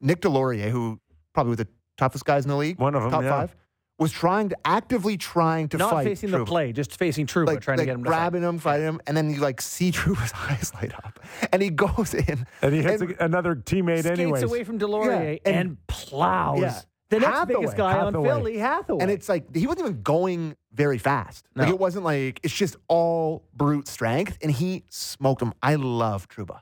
Nick 0.00 0.22
Deslauriers, 0.22 0.70
who 0.70 0.98
probably 1.34 1.50
was 1.50 1.58
the 1.58 1.68
toughest 1.98 2.24
guys 2.24 2.44
in 2.44 2.50
the 2.50 2.56
league, 2.56 2.78
One 2.78 2.94
of 2.94 3.02
them, 3.02 3.10
top 3.10 3.22
yeah. 3.22 3.28
five, 3.30 3.56
was 3.98 4.12
trying 4.12 4.48
to 4.48 4.56
actively 4.64 5.18
trying 5.18 5.68
to 5.68 5.78
fight. 5.78 5.84
Not 5.84 5.90
fight 5.92 6.04
facing 6.06 6.30
the 6.30 6.44
play, 6.46 6.72
just 6.72 6.96
facing 6.98 7.26
Trouba, 7.26 7.46
like, 7.48 7.60
trying 7.60 7.76
like 7.76 7.84
to 7.84 7.90
get 7.92 7.94
him 7.96 8.04
to 8.04 8.10
fight. 8.10 8.16
grabbing 8.16 8.42
him, 8.42 8.58
fighting 8.58 8.86
him, 8.86 9.00
and 9.06 9.14
then 9.14 9.28
you 9.30 9.40
like 9.40 9.60
see 9.60 9.92
Trouba's 9.92 10.32
eyes 10.34 10.72
light 10.74 10.94
up, 11.04 11.20
and 11.52 11.60
he 11.60 11.68
goes 11.68 12.14
in, 12.14 12.46
And 12.62 12.74
he 12.74 12.80
hits 12.80 13.02
and- 13.02 13.10
a- 13.12 13.24
another 13.26 13.54
teammate 13.54 14.00
Skates 14.00 14.18
anyways. 14.18 14.42
away 14.42 14.64
from 14.64 14.78
Deslauriers 14.78 15.34
Yeah, 15.44 15.50
and, 15.50 15.56
and- 15.56 15.86
plows 15.86 16.60
Yeah. 16.60 16.80
The 17.08 17.20
next 17.20 17.38
Hathaway, 17.38 17.60
biggest 17.60 17.76
guy 17.76 17.98
on 17.98 18.12
Philly, 18.12 18.58
Hathaway. 18.58 19.02
and 19.02 19.10
it's 19.10 19.28
like 19.28 19.54
he 19.54 19.66
wasn't 19.66 19.86
even 19.88 20.02
going 20.02 20.56
very 20.72 20.98
fast. 20.98 21.46
Like 21.54 21.68
it 21.68 21.78
wasn't 21.78 22.04
like 22.04 22.40
it's 22.42 22.54
just 22.54 22.76
all 22.88 23.44
brute 23.54 23.86
strength, 23.88 24.38
and 24.42 24.50
he 24.50 24.82
smoked 24.90 25.40
him. 25.40 25.52
I 25.62 25.76
love 25.76 26.28
Trouba. 26.28 26.60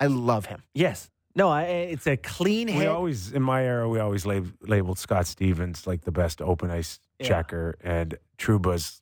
I 0.00 0.06
love 0.06 0.46
him. 0.46 0.62
yes, 0.74 1.10
no, 1.34 1.48
I, 1.48 1.62
it's 1.64 2.06
a 2.06 2.16
clean 2.16 2.68
hit. 2.68 2.78
we 2.78 2.86
always, 2.86 3.32
in 3.32 3.42
my 3.42 3.62
era, 3.64 3.88
we 3.88 4.00
always 4.00 4.26
lab- 4.26 4.52
labeled 4.62 4.98
Scott 4.98 5.26
Stevens 5.26 5.86
like 5.86 6.02
the 6.02 6.10
best 6.12 6.42
open 6.42 6.70
ice 6.70 6.98
Yeah. 7.20 7.28
checker, 7.28 7.76
and 7.82 8.16
Trouba's 8.38 9.00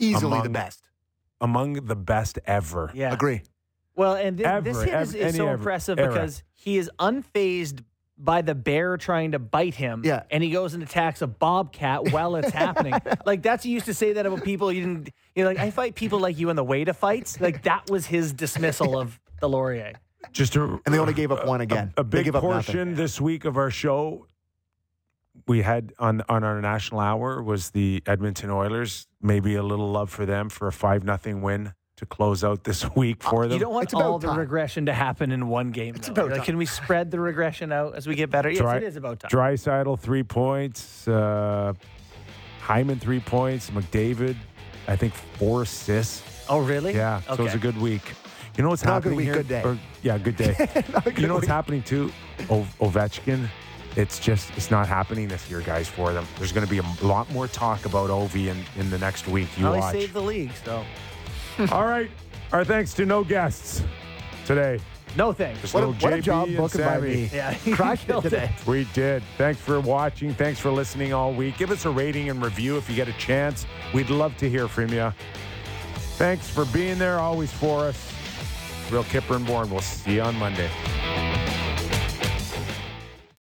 Easily 0.00 0.40
the 0.42 0.50
best. 0.50 0.88
among 1.40 1.74
the 1.86 1.96
best 1.96 2.38
ever. 2.44 2.90
yeah, 2.94 3.12
Agree. 3.14 3.42
Well, 3.96 4.14
and 4.16 4.36
thi- 4.36 4.42
this 4.42 4.76
Ever, 4.76 4.84
hit 4.84 4.94
is, 5.02 5.14
is 5.14 5.36
so 5.36 5.44
ever- 5.46 5.54
impressive 5.54 5.98
era. 6.00 6.12
because 6.12 6.42
he 6.52 6.76
is 6.76 6.90
unfazed 6.98 7.84
by 8.16 8.42
the 8.42 8.54
bear 8.54 8.96
trying 8.96 9.32
to 9.32 9.38
bite 9.38 9.74
him. 9.74 10.02
Yeah. 10.04 10.22
And 10.30 10.42
he 10.42 10.50
goes 10.50 10.74
and 10.74 10.82
attacks 10.82 11.20
a 11.22 11.26
bobcat 11.26 12.12
while 12.12 12.36
it's 12.36 12.50
happening. 12.64 12.94
Like 13.26 13.42
that's 13.42 13.66
you 13.66 13.72
used 13.72 13.86
to 13.86 13.94
say 13.94 14.12
that 14.14 14.24
about 14.26 14.44
people 14.44 14.70
you 14.72 14.80
didn't 14.82 15.10
you 15.34 15.42
know, 15.42 15.50
like 15.50 15.58
I 15.58 15.70
fight 15.70 15.94
people 15.94 16.20
like 16.20 16.38
you 16.38 16.48
in 16.50 16.56
the 16.56 16.64
way 16.64 16.84
to 16.84 16.94
fights. 16.94 17.40
Like 17.40 17.62
that 17.64 17.90
was 17.90 18.06
his 18.06 18.32
dismissal 18.32 18.98
of 18.98 19.18
the 19.40 19.48
Laurier. 19.48 19.94
Just 20.32 20.56
a, 20.56 20.62
And 20.86 20.94
they 20.94 20.98
only 20.98 21.12
gave 21.12 21.32
up 21.32 21.46
one 21.46 21.60
again. 21.60 21.92
a 21.96 22.04
They 22.04 22.08
big 22.18 22.24
gave 22.26 22.36
up 22.36 22.44
nothing. 22.44 22.54
portion 22.74 22.94
this 22.94 23.20
week 23.20 23.44
of 23.44 23.56
our 23.56 23.70
show 23.70 24.26
we 25.48 25.62
had 25.62 25.92
on 25.98 26.22
on 26.28 26.44
our 26.44 26.60
national 26.60 27.00
hour 27.00 27.42
was 27.42 27.70
the 27.70 28.02
Edmonton 28.06 28.50
Oilers. 28.50 29.08
Maybe 29.20 29.56
a 29.56 29.62
little 29.62 29.90
love 29.90 30.08
for 30.10 30.24
them 30.24 30.48
for 30.48 30.68
a 30.68 30.72
five 30.72 31.02
nothing 31.04 31.42
win 31.42 31.74
to 31.96 32.06
close 32.06 32.42
out 32.42 32.64
this 32.64 32.84
week 32.96 33.22
for 33.22 33.42
them. 33.44 33.52
Uh, 33.52 33.54
You 33.54 33.60
don't 33.60 33.72
want 33.72 33.84
It's 33.84 33.94
all 33.94 34.18
the 34.18 34.28
time. 34.28 34.38
regression 34.38 34.86
to 34.86 34.92
happen 34.92 35.30
in 35.32 35.48
one 35.48 35.70
game. 35.70 35.94
It's 35.94 36.08
though. 36.08 36.12
about 36.12 36.28
Like, 36.30 36.36
time. 36.38 36.44
can 36.46 36.56
we 36.56 36.66
spread 36.66 37.10
the 37.10 37.20
regression 37.20 37.72
out 37.72 37.94
as 37.94 38.06
we 38.06 38.14
get 38.14 38.30
better? 38.30 38.50
Yes, 38.50 38.58
Dry- 38.60 38.76
it 38.78 38.82
is 38.82 38.96
about 38.96 39.20
time. 39.20 39.30
Draisaitl 39.30 39.98
three 40.00 40.22
points, 40.22 41.06
uh, 41.06 41.72
Hyman 42.60 42.98
three 42.98 43.20
points, 43.20 43.70
McDavid 43.70 44.36
I 44.86 44.96
think 44.96 45.14
four 45.14 45.62
assists. 45.62 46.22
Oh, 46.48 46.58
really? 46.58 46.94
Yeah, 46.94 47.20
so 47.22 47.32
it 47.34 47.38
was 47.38 47.54
a 47.54 47.58
good 47.58 47.80
week. 47.80 48.02
You 48.58 48.62
know 48.64 48.68
what's 48.70 48.84
Not 48.84 48.98
a 48.98 49.00
good 49.00 49.12
happening 49.12 49.16
week, 49.16 49.24
here? 49.24 49.34
good 49.36 49.48
day. 49.48 49.62
Or- 49.64 49.78
yeah, 50.02 50.18
good 50.18 50.36
day. 50.36 50.54
Not 50.92 51.06
a 51.06 51.10
you 51.10 51.16
good 51.16 51.28
know 51.28 51.34
what's 51.36 51.46
happening 51.46 51.82
too? 51.82 52.12
O- 52.50 52.66
Ovechkin. 52.80 53.48
It's 53.96 54.18
just 54.18 54.50
it's 54.56 54.70
not 54.72 54.88
happening 54.88 55.28
this 55.28 55.48
year, 55.48 55.60
guys. 55.60 55.88
For 55.88 56.12
them, 56.12 56.26
there's 56.38 56.50
going 56.52 56.66
to 56.66 56.70
be 56.70 56.78
a 56.78 57.06
lot 57.06 57.30
more 57.30 57.46
talk 57.46 57.86
about 57.86 58.10
Ovi 58.10 58.48
in, 58.48 58.56
in 58.76 58.90
the 58.90 58.98
next 58.98 59.26
week. 59.28 59.48
You 59.56 59.64
Well, 59.64 59.74
he 59.74 59.80
watch. 59.80 59.92
saved 59.92 60.12
the 60.14 60.20
league, 60.20 60.50
so 60.64 60.84
All 61.72 61.86
right. 61.86 62.10
Our 62.52 62.64
thanks 62.64 62.94
to 62.94 63.06
no 63.06 63.24
guests 63.24 63.82
today. 64.46 64.78
No 65.16 65.32
thanks. 65.32 65.72
What 65.72 65.84
a, 65.84 65.86
Little 65.86 66.08
what 66.10 66.18
a 66.18 66.22
job 66.22 66.48
and 66.48 66.56
booking 66.56 66.80
by 66.80 67.00
me. 67.00 67.30
Yeah, 67.32 67.52
he 67.64 67.72
Crushed 67.72 68.08
it 68.08 68.20
today. 68.20 68.50
it. 68.58 68.66
We 68.66 68.84
did. 68.94 69.22
Thanks 69.38 69.60
for 69.60 69.80
watching. 69.80 70.34
Thanks 70.34 70.58
for 70.58 70.70
listening 70.72 71.12
all 71.12 71.32
week. 71.32 71.56
Give 71.56 71.70
us 71.70 71.84
a 71.84 71.90
rating 71.90 72.30
and 72.30 72.42
review 72.42 72.76
if 72.76 72.90
you 72.90 72.96
get 72.96 73.08
a 73.08 73.12
chance. 73.12 73.66
We'd 73.92 74.10
love 74.10 74.36
to 74.38 74.50
hear 74.50 74.66
from 74.66 74.88
you. 74.92 75.12
Thanks 76.16 76.48
for 76.48 76.64
being 76.66 76.98
there, 76.98 77.18
always 77.18 77.52
for 77.52 77.80
us. 77.84 78.12
Real 78.90 79.04
Kyper 79.04 79.36
and 79.36 79.46
Bourne. 79.46 79.70
We'll 79.70 79.80
see 79.80 80.14
you 80.14 80.22
on 80.22 80.36
Monday. 80.36 81.33